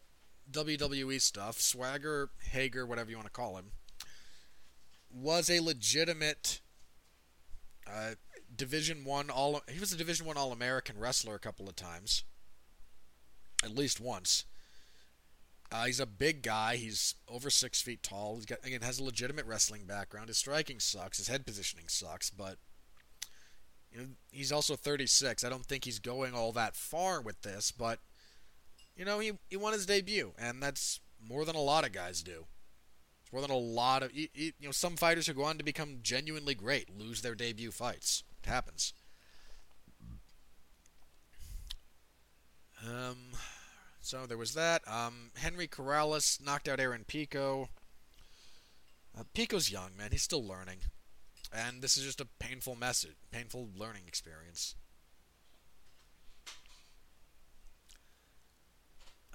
WWE 0.52 1.22
stuff, 1.22 1.60
Swagger, 1.60 2.30
Hager, 2.52 2.86
whatever 2.86 3.10
you 3.10 3.18
want 3.18 3.28
to 3.28 3.32
call 3.32 3.58
him, 3.58 3.72
was 5.12 5.50
a 5.50 5.60
legitimate 5.60 6.62
uh, 7.86 8.12
Division 8.56 9.04
One 9.04 9.30
all. 9.30 9.62
He 9.70 9.80
was 9.80 9.91
a 9.91 9.98
Division 9.98 10.26
One 10.26 10.38
All 10.38 10.52
American 10.52 11.00
wrestler 11.00 11.36
a 11.36 11.39
couple 11.39 11.68
of 11.68 11.76
times, 11.76 12.24
at 13.64 13.76
least 13.76 14.00
once. 14.00 14.45
Uh, 15.70 15.86
he's 15.86 16.00
a 16.00 16.06
big 16.06 16.43
guy. 16.43 16.78
He's 16.78 17.16
over 17.28 17.50
six 17.50 17.82
feet 17.82 18.02
tall. 18.02 18.36
He's 18.36 18.45
got 18.45 18.66
again 18.66 18.82
has 18.82 19.00
a 19.00 19.04
legitimate 19.04 19.45
wrestling 19.45 19.86
background. 19.86 20.30
His 20.30 20.38
striking 20.38 20.80
sucks. 20.80 21.18
His 21.18 21.28
head 21.28 21.45
positioning 21.45 21.88
sucks, 21.89 22.30
but 22.30 22.58
you 23.91 24.00
know, 24.00 24.08
he's 24.32 24.52
also 24.52 24.76
36. 24.76 25.43
I 25.43 25.50
don't 25.50 25.66
think 25.66 25.86
he's 25.86 26.00
going 26.00 26.34
all 26.34 26.52
that 26.54 26.76
far 26.76 27.22
with 27.22 27.41
this, 27.41 27.72
but 27.72 28.00
you 28.98 29.06
know 29.06 29.20
he 29.20 29.34
he 29.50 29.58
won 29.58 29.74
his 29.74 29.86
debut, 29.86 30.34
and 30.38 30.62
that's 30.62 31.00
more 31.26 31.45
than 31.45 31.56
a 31.56 31.62
lot 31.62 31.86
of 31.86 31.91
guys 31.91 32.22
do. 32.24 32.45
It's 33.24 33.32
more 33.32 33.41
than 33.41 33.52
a 33.52 33.58
lot 33.58 34.04
of 34.04 34.12
you 34.14 34.52
know 34.62 34.72
some 34.72 34.95
fighters 34.95 35.28
who 35.28 35.34
go 35.34 35.43
on 35.43 35.58
to 35.58 35.64
become 35.64 36.00
genuinely 36.02 36.56
great 36.56 36.89
lose 36.98 37.22
their 37.22 37.36
debut 37.36 37.72
fights. 37.72 38.24
It 38.43 38.50
happens. 38.50 38.93
Um. 42.86 43.34
So 44.08 44.26
there 44.26 44.38
was 44.38 44.54
that. 44.54 44.88
Um, 44.88 45.32
Henry 45.36 45.68
Corrales 45.68 46.41
knocked 46.41 46.70
out 46.70 46.80
Aaron 46.80 47.04
Pico. 47.06 47.68
Uh, 49.18 49.24
Pico's 49.34 49.70
young, 49.70 49.98
man. 49.98 50.12
He's 50.14 50.24
still 50.24 50.48
learning. 50.48 50.78
And 51.52 51.82
this 51.82 51.98
is 51.98 52.06
just 52.06 52.22
a 52.22 52.28
painful 52.39 52.78
message, 52.78 53.18
painful 53.32 53.68
learning 53.76 54.04
experience. 54.08 54.76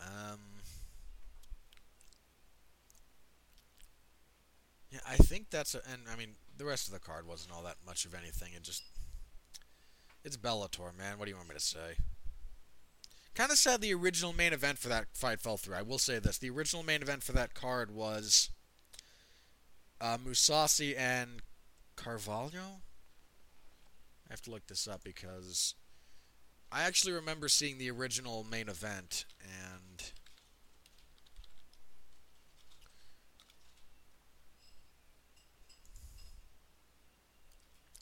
Um, 0.05 0.38
yeah, 4.90 5.00
I 5.09 5.16
think 5.16 5.50
that's 5.50 5.74
a, 5.74 5.80
and 5.90 6.03
I 6.12 6.16
mean 6.16 6.34
the 6.57 6.64
rest 6.64 6.86
of 6.86 6.94
the 6.94 7.00
card 7.00 7.26
wasn't 7.26 7.55
all 7.55 7.62
that 7.62 7.76
much 7.86 8.05
of 8.05 8.14
anything. 8.14 8.53
It 8.55 8.62
just 8.62 8.82
it's 10.24 10.36
Bellator, 10.36 10.96
man. 10.96 11.18
What 11.18 11.26
do 11.26 11.30
you 11.30 11.36
want 11.36 11.48
me 11.48 11.55
to 11.55 11.61
say? 11.61 11.96
Kind 13.34 13.50
of 13.50 13.59
sad 13.59 13.80
the 13.80 13.94
original 13.94 14.32
main 14.32 14.53
event 14.53 14.78
for 14.78 14.88
that 14.88 15.07
fight 15.14 15.40
fell 15.40 15.57
through. 15.57 15.76
I 15.76 15.82
will 15.82 15.98
say 15.98 16.18
this: 16.18 16.38
the 16.38 16.50
original 16.50 16.82
main 16.82 17.03
event 17.03 17.22
for 17.22 17.32
that 17.32 17.55
card 17.55 17.90
was 17.90 18.50
uh, 20.00 20.18
Mousasi 20.18 20.98
and 20.98 21.40
Carvalho. 21.96 22.82
I 24.28 24.32
have 24.32 24.42
to 24.42 24.50
look 24.50 24.66
this 24.66 24.86
up 24.86 25.03
because 25.05 25.74
I 26.72 26.84
actually 26.84 27.12
remember 27.12 27.48
seeing 27.48 27.78
the 27.78 27.90
original 27.90 28.44
main 28.50 28.68
event 28.68 29.26
and. 29.42 30.12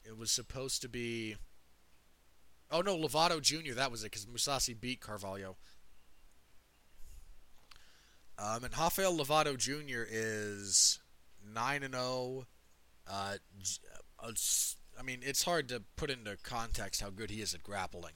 It 0.05 0.17
was 0.17 0.31
supposed 0.31 0.81
to 0.81 0.89
be 0.89 1.35
Oh 2.71 2.81
no, 2.81 2.97
Lovato 2.97 3.41
Jr. 3.41 3.73
That 3.73 3.91
was 3.91 4.03
it 4.03 4.11
because 4.11 4.25
Mousasi 4.25 4.79
beat 4.79 5.01
Carvalho. 5.01 5.57
Um, 8.39 8.63
and 8.63 8.77
Rafael 8.77 9.15
Lovato 9.15 9.57
Jr. 9.57 10.03
is 10.09 10.99
nine 11.45 11.83
and 11.83 11.93
zero. 11.93 12.03
Oh. 12.03 12.45
Uh, 13.07 13.35
uh 14.23 14.31
I 14.99 15.03
mean, 15.03 15.19
it's 15.21 15.43
hard 15.43 15.67
to 15.69 15.83
put 15.95 16.09
into 16.09 16.37
context 16.43 17.01
how 17.01 17.09
good 17.09 17.29
he 17.29 17.41
is 17.41 17.53
at 17.53 17.63
grappling. 17.63 18.13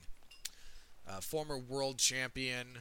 Uh, 1.08 1.22
former 1.22 1.58
world 1.58 2.00
champion, 2.00 2.80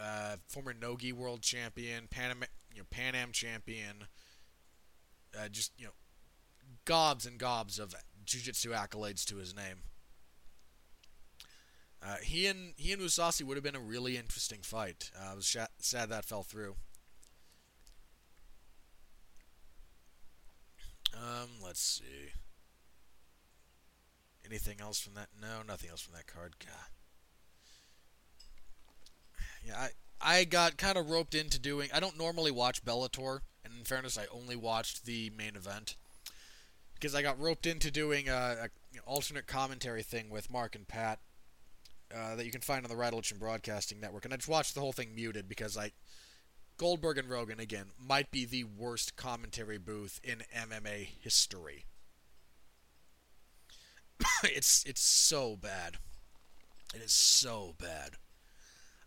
uh, 0.00 0.36
former 0.48 0.74
Nogi 0.74 1.12
world 1.12 1.42
champion, 1.42 2.08
Pan 2.10 2.30
Am, 2.30 2.44
you 2.74 2.82
know, 2.82 2.86
Pan 2.90 3.14
Am 3.14 3.32
champion. 3.32 4.06
Uh, 5.38 5.48
just 5.48 5.72
you 5.78 5.86
know, 5.86 5.92
gobs 6.84 7.24
and 7.24 7.38
gobs 7.38 7.78
of 7.78 7.94
jiu-jitsu 8.24 8.70
accolades 8.72 9.24
to 9.24 9.36
his 9.36 9.54
name. 9.54 9.82
Uh, 12.02 12.16
he 12.22 12.46
and 12.46 12.72
he 12.76 12.92
and 12.92 13.02
Mousasi 13.02 13.42
would 13.42 13.56
have 13.56 13.64
been 13.64 13.76
a 13.76 13.80
really 13.80 14.16
interesting 14.16 14.60
fight. 14.62 15.10
Uh, 15.14 15.32
I 15.32 15.34
was 15.34 15.56
sad 15.78 16.08
that 16.08 16.24
fell 16.24 16.42
through. 16.42 16.76
Um, 21.14 21.48
let's 21.62 21.80
see. 21.80 22.32
Anything 24.50 24.80
else 24.80 24.98
from 24.98 25.14
that? 25.14 25.28
No, 25.40 25.62
nothing 25.66 25.90
else 25.90 26.00
from 26.00 26.14
that 26.14 26.26
card. 26.26 26.56
God. 26.58 26.90
yeah, 29.64 29.78
I 29.78 29.90
I 30.20 30.44
got 30.44 30.76
kind 30.76 30.98
of 30.98 31.08
roped 31.08 31.36
into 31.36 31.60
doing. 31.60 31.88
I 31.94 32.00
don't 32.00 32.18
normally 32.18 32.50
watch 32.50 32.84
Bellator, 32.84 33.40
and 33.64 33.72
in 33.78 33.84
fairness, 33.84 34.18
I 34.18 34.26
only 34.32 34.56
watched 34.56 35.04
the 35.06 35.30
main 35.30 35.54
event 35.54 35.94
because 36.94 37.14
I 37.14 37.22
got 37.22 37.40
roped 37.40 37.64
into 37.64 37.92
doing 37.92 38.28
a, 38.28 38.66
a 38.66 38.68
alternate 39.06 39.46
commentary 39.46 40.02
thing 40.02 40.30
with 40.30 40.50
Mark 40.50 40.74
and 40.74 40.86
Pat 40.86 41.20
uh, 42.12 42.34
that 42.34 42.44
you 42.44 42.50
can 42.50 42.60
find 42.60 42.84
on 42.84 42.90
the 42.90 43.00
Radulich 43.00 43.38
Broadcasting 43.38 44.00
Network, 44.00 44.24
and 44.24 44.34
I 44.34 44.36
just 44.36 44.48
watched 44.48 44.74
the 44.74 44.80
whole 44.80 44.92
thing 44.92 45.14
muted 45.14 45.48
because 45.48 45.76
I 45.76 45.92
Goldberg 46.76 47.18
and 47.18 47.30
Rogan 47.30 47.60
again 47.60 47.92
might 48.04 48.32
be 48.32 48.44
the 48.44 48.64
worst 48.64 49.14
commentary 49.14 49.78
booth 49.78 50.18
in 50.24 50.42
MMA 50.52 51.06
history. 51.20 51.84
it's 54.44 54.84
it's 54.86 55.02
so 55.02 55.56
bad. 55.56 55.96
It 56.94 57.02
is 57.02 57.12
so 57.12 57.74
bad. 57.78 58.16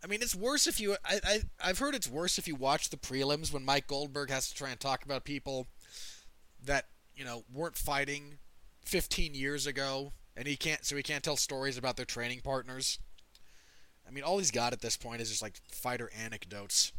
I 0.04 0.08
mean, 0.08 0.22
it's 0.22 0.36
worse 0.36 0.68
if 0.68 0.80
you. 0.80 0.96
I, 1.06 1.20
I 1.24 1.40
I've 1.64 1.80
heard 1.80 1.96
it's 1.96 2.10
worse 2.10 2.38
if 2.38 2.48
you 2.48 2.56
watch 2.56 2.90
the 2.90 2.98
prelims 2.98 3.54
when 3.54 3.66
Mike 3.66 3.88
Goldberg 3.88 4.30
has 4.30 4.50
to 4.50 4.56
try 4.56 4.70
and 4.70 4.80
talk 4.80 5.06
about 5.06 5.24
people 5.24 5.68
that 6.64 6.86
you 7.16 7.24
know 7.24 7.44
weren't 7.54 7.78
fighting 7.78 8.40
15 8.86 9.34
years 9.34 9.66
ago, 9.66 10.14
and 10.36 10.48
he 10.48 10.56
can't. 10.56 10.86
So 10.86 10.96
he 10.96 11.04
can't 11.04 11.24
tell 11.24 11.38
stories 11.38 11.78
about 11.78 11.96
their 11.98 12.06
training 12.06 12.42
partners. 12.42 13.00
I 14.08 14.12
mean, 14.12 14.24
all 14.24 14.40
he's 14.40 14.52
got 14.52 14.74
at 14.74 14.82
this 14.82 14.98
point 14.98 15.22
is 15.22 15.30
just 15.30 15.42
like 15.42 15.56
fighter 15.72 16.12
anecdotes, 16.18 16.92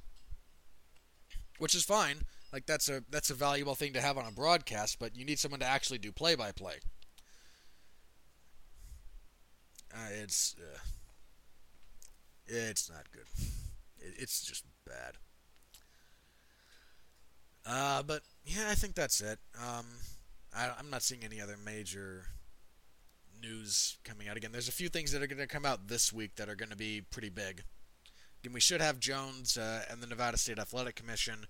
which 1.58 1.74
is 1.74 1.84
fine. 1.84 2.22
Like 2.52 2.66
that's 2.66 2.88
a 2.88 3.02
that's 3.10 3.30
a 3.30 3.34
valuable 3.34 3.74
thing 3.74 3.92
to 3.94 4.00
have 4.00 4.16
on 4.16 4.26
a 4.26 4.32
broadcast, 4.32 4.98
but 4.98 5.16
you 5.16 5.24
need 5.24 5.38
someone 5.38 5.60
to 5.60 5.66
actually 5.66 5.98
do 5.98 6.12
play 6.12 6.36
by 6.36 6.52
play. 6.52 6.76
It's 10.22 10.56
uh, 10.58 10.78
it's 12.46 12.90
not 12.90 13.10
good. 13.12 13.26
It's 13.98 14.44
just 14.44 14.64
bad. 14.86 15.14
Uh, 17.66 18.02
but 18.02 18.22
yeah, 18.44 18.68
I 18.68 18.74
think 18.74 18.94
that's 18.94 19.20
it. 19.20 19.38
Um, 19.58 19.86
I, 20.54 20.70
I'm 20.78 20.90
not 20.90 21.02
seeing 21.02 21.24
any 21.24 21.40
other 21.40 21.56
major 21.64 22.24
news 23.40 23.96
coming 24.04 24.28
out. 24.28 24.36
Again, 24.36 24.52
there's 24.52 24.68
a 24.68 24.72
few 24.72 24.88
things 24.88 25.12
that 25.12 25.22
are 25.22 25.26
going 25.26 25.38
to 25.38 25.46
come 25.46 25.64
out 25.64 25.88
this 25.88 26.12
week 26.12 26.36
that 26.36 26.48
are 26.48 26.54
going 26.54 26.70
to 26.70 26.76
be 26.76 27.02
pretty 27.10 27.30
big. 27.30 27.62
Again, 28.42 28.52
we 28.52 28.60
should 28.60 28.82
have 28.82 29.00
Jones 29.00 29.56
uh, 29.56 29.84
and 29.90 30.02
the 30.02 30.06
Nevada 30.06 30.36
State 30.36 30.58
Athletic 30.58 30.94
Commission. 30.94 31.46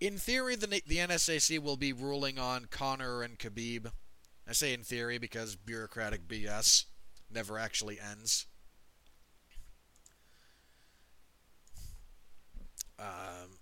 In 0.00 0.16
theory, 0.16 0.54
the 0.54 0.68
the 0.68 0.98
NSAC 0.98 1.58
will 1.58 1.76
be 1.76 1.92
ruling 1.92 2.38
on 2.38 2.66
Conor 2.70 3.22
and 3.22 3.38
Khabib. 3.38 3.90
I 4.48 4.52
say 4.52 4.72
in 4.72 4.84
theory 4.84 5.18
because 5.18 5.56
bureaucratic 5.56 6.28
BS 6.28 6.84
never 7.32 7.58
actually 7.58 7.98
ends. 8.00 8.46
Um, 12.98 13.58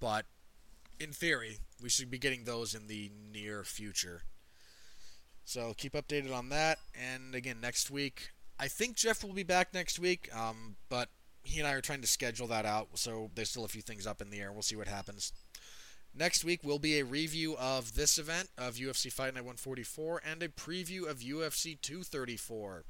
but 0.00 0.26
in 1.00 1.12
theory, 1.12 1.58
we 1.82 1.88
should 1.88 2.10
be 2.10 2.18
getting 2.18 2.44
those 2.44 2.74
in 2.74 2.86
the 2.86 3.10
near 3.32 3.64
future. 3.64 4.22
So 5.44 5.74
keep 5.76 5.92
updated 5.92 6.34
on 6.34 6.48
that. 6.50 6.78
And 6.94 7.34
again, 7.34 7.60
next 7.60 7.90
week, 7.90 8.30
I 8.58 8.68
think 8.68 8.96
Jeff 8.96 9.22
will 9.22 9.32
be 9.32 9.42
back 9.42 9.72
next 9.72 9.98
week. 9.98 10.28
Um, 10.34 10.76
but 10.88 11.08
he 11.42 11.60
and 11.60 11.68
I 11.68 11.72
are 11.72 11.80
trying 11.80 12.00
to 12.00 12.06
schedule 12.06 12.48
that 12.48 12.66
out, 12.66 12.88
so 12.94 13.30
there's 13.34 13.50
still 13.50 13.64
a 13.64 13.68
few 13.68 13.82
things 13.82 14.06
up 14.06 14.20
in 14.20 14.30
the 14.30 14.40
air. 14.40 14.52
We'll 14.52 14.62
see 14.62 14.76
what 14.76 14.88
happens. 14.88 15.32
Next 16.18 16.44
week 16.44 16.64
will 16.64 16.78
be 16.78 16.98
a 16.98 17.04
review 17.04 17.56
of 17.58 17.94
this 17.94 18.18
event 18.18 18.48
of 18.56 18.74
UFC 18.76 19.12
Fight 19.12 19.34
Night 19.34 19.44
144 19.44 20.22
and 20.24 20.42
a 20.42 20.48
preview 20.48 21.08
of 21.08 21.18
UFC 21.18 21.80
234. 21.80 22.84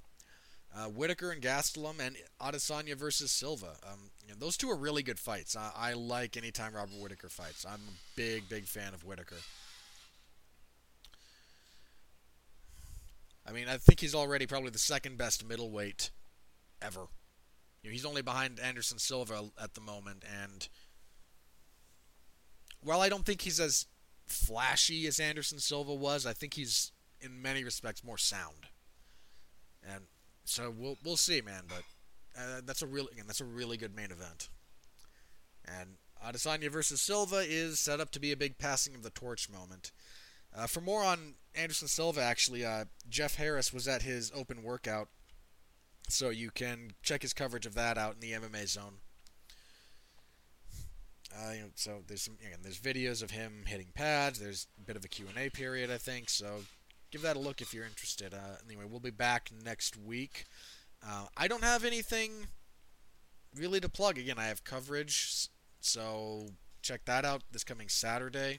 Uh, 0.75 0.89
Whittaker 0.89 1.31
and 1.31 1.41
Gastelum 1.41 2.01
and 2.01 2.17
Adesanya 2.41 2.95
versus 2.95 3.33
Silva. 3.33 3.77
Um, 3.91 4.11
you 4.23 4.29
know, 4.29 4.39
those 4.39 4.57
two 4.57 4.71
are 4.71 4.77
really 4.77 5.03
good 5.03 5.19
fights. 5.19 5.57
I, 5.57 5.71
I 5.75 5.93
like 5.95 6.37
anytime 6.37 6.75
Robert 6.75 7.01
Whittaker 7.01 7.31
fights. 7.31 7.65
I'm 7.65 7.81
a 7.81 8.17
big, 8.17 8.49
big 8.49 8.67
fan 8.67 8.93
of 8.93 9.05
Whittaker. 9.05 9.37
I 13.49 13.53
mean, 13.53 13.69
I 13.69 13.77
think 13.79 14.01
he's 14.01 14.15
already 14.15 14.47
probably 14.47 14.71
the 14.71 14.79
second 14.79 15.17
best 15.17 15.47
middleweight 15.47 16.11
ever. 16.83 17.07
You 17.83 17.91
know, 17.91 17.93
he's 17.93 18.05
only 18.05 18.23
behind 18.23 18.59
Anderson 18.59 18.99
Silva 18.99 19.45
at 19.63 19.75
the 19.75 19.81
moment, 19.81 20.25
and 20.43 20.69
while 22.83 23.01
I 23.01 23.09
don't 23.09 23.25
think 23.25 23.43
he's 23.43 23.61
as 23.61 23.87
flashy 24.27 25.07
as 25.07 25.21
Anderson 25.21 25.59
Silva 25.59 25.95
was, 25.95 26.27
I 26.27 26.33
think 26.33 26.55
he's 26.55 26.93
in 27.21 27.41
many 27.41 27.65
respects 27.65 28.05
more 28.05 28.19
sound. 28.19 28.67
And 29.89 30.05
so 30.47 30.73
we'll 30.75 30.97
we'll 31.05 31.17
see, 31.17 31.43
man. 31.43 31.65
But 31.69 31.83
uh, 32.41 32.61
that's 32.65 32.83
a 32.83 32.87
really 32.87 33.09
again, 33.13 33.27
that's 33.27 33.41
a 33.41 33.45
really 33.45 33.77
good 33.77 33.95
main 33.95 34.11
event. 34.11 34.49
And 35.67 35.97
Adesanya 36.25 36.71
versus 36.71 37.03
Silva 37.03 37.45
is 37.47 37.81
set 37.81 38.01
up 38.01 38.11
to 38.13 38.21
be 38.21 38.33
a 38.33 38.37
big 38.37 38.57
passing 38.57 38.95
of 38.95 39.03
the 39.03 39.11
torch 39.11 39.51
moment. 39.51 39.93
Uh, 40.57 40.67
for 40.67 40.81
more 40.81 41.03
on 41.03 41.35
Anderson 41.55 41.89
Silva, 41.89 42.23
actually, 42.23 42.65
uh, 42.65 42.85
Jeff 43.09 43.35
Harris 43.35 43.73
was 43.73 43.87
at 43.87 44.03
his 44.03 44.33
open 44.35 44.63
workout, 44.63 45.09
so 46.09 46.31
you 46.31 46.51
can 46.51 46.93
check 47.03 47.23
his 47.23 47.35
coverage 47.35 47.67
of 47.67 47.75
that 47.75 47.99
out 47.99 48.15
in 48.15 48.21
the 48.21 48.33
MMA 48.33 48.69
zone. 48.69 48.95
Uh, 51.37 51.53
you 51.53 51.61
know, 51.61 51.69
so 51.75 52.03
there's 52.07 52.23
some 52.23 52.37
again, 52.47 52.61
there's 52.63 52.79
videos 52.79 53.23
of 53.23 53.33
him 53.33 53.65
hitting 53.67 53.89
pads. 53.95 54.39
There's 54.39 54.69
a 54.79 54.87
bit 54.87 54.97
of 54.97 55.05
a 55.05 55.09
Q 55.09 55.27
and 55.29 55.37
A 55.37 55.51
period, 55.51 55.91
I 55.91 55.99
think. 55.99 56.31
So 56.31 56.63
give 57.17 57.23
that 57.23 57.37
a 57.37 57.41
look 57.41 57.63
if 57.63 57.73
you're 57.73 57.87
interested. 57.87 58.35
Uh, 58.35 58.57
anyway, 58.67 58.85
we'll 58.87 59.01
be 59.01 59.09
back 59.09 59.49
next 59.65 59.97
week. 59.97 60.45
Uh, 61.03 61.25
I 61.35 61.49
don't 61.49 61.65
have 61.65 61.83
anything 61.83 62.31
really 63.55 63.81
to 63.81 63.89
plug. 63.89 64.19
Again, 64.19 64.37
I 64.39 64.45
have 64.49 64.65
coverage, 64.65 65.49
so 65.81 66.49
check 66.83 67.07
that 67.07 67.25
out 67.25 67.41
this 67.51 67.65
coming 67.65 67.89
Saturday. 67.89 68.59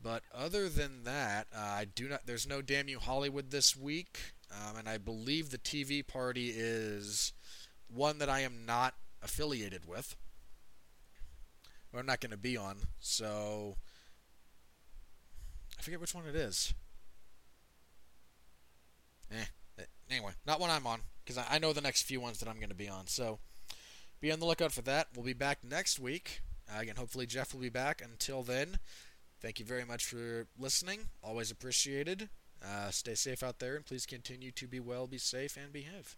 But 0.00 0.22
other 0.32 0.68
than 0.68 1.02
that, 1.02 1.48
uh, 1.52 1.58
I 1.58 1.86
do 1.92 2.08
not. 2.08 2.24
There's 2.24 2.46
no 2.46 2.62
damn 2.62 2.88
you 2.88 3.00
Hollywood 3.00 3.50
this 3.50 3.76
week, 3.76 4.20
um, 4.52 4.76
and 4.76 4.88
I 4.88 4.98
believe 4.98 5.50
the 5.50 5.58
TV 5.58 6.06
party 6.06 6.52
is 6.54 7.32
one 7.92 8.18
that 8.18 8.28
I 8.28 8.40
am 8.40 8.64
not 8.64 8.94
affiliated 9.20 9.86
with. 9.88 10.14
Or 11.92 11.98
I'm 11.98 12.06
not 12.06 12.20
going 12.20 12.30
to 12.30 12.36
be 12.36 12.56
on. 12.56 12.76
So 13.00 13.74
I 15.76 15.82
forget 15.82 16.00
which 16.00 16.14
one 16.14 16.26
it 16.28 16.36
is. 16.36 16.74
Eh. 19.32 19.44
eh 19.78 19.84
anyway, 20.10 20.32
not 20.46 20.60
one 20.60 20.70
I'm 20.70 20.86
on 20.86 21.00
because 21.24 21.38
I, 21.38 21.46
I 21.52 21.58
know 21.58 21.72
the 21.72 21.80
next 21.80 22.02
few 22.02 22.20
ones 22.20 22.38
that 22.38 22.48
I'm 22.48 22.58
going 22.58 22.68
to 22.68 22.74
be 22.74 22.88
on. 22.88 23.06
So 23.06 23.38
be 24.20 24.32
on 24.32 24.40
the 24.40 24.46
lookout 24.46 24.72
for 24.72 24.82
that. 24.82 25.08
We'll 25.14 25.24
be 25.24 25.32
back 25.32 25.64
next 25.64 25.98
week. 25.98 26.40
Uh, 26.68 26.80
again, 26.80 26.96
hopefully 26.96 27.26
Jeff 27.26 27.52
will 27.52 27.60
be 27.60 27.68
back. 27.68 28.02
Until 28.02 28.42
then. 28.42 28.78
Thank 29.42 29.58
you 29.58 29.64
very 29.64 29.84
much 29.84 30.04
for 30.04 30.46
listening. 30.56 31.08
Always 31.20 31.50
appreciated. 31.50 32.28
Uh, 32.64 32.90
stay 32.92 33.16
safe 33.16 33.42
out 33.42 33.58
there, 33.58 33.74
and 33.74 33.84
please 33.84 34.06
continue 34.06 34.52
to 34.52 34.68
be 34.68 34.78
well, 34.78 35.08
be 35.08 35.18
safe, 35.18 35.56
and 35.56 35.72
behave. 35.72 36.16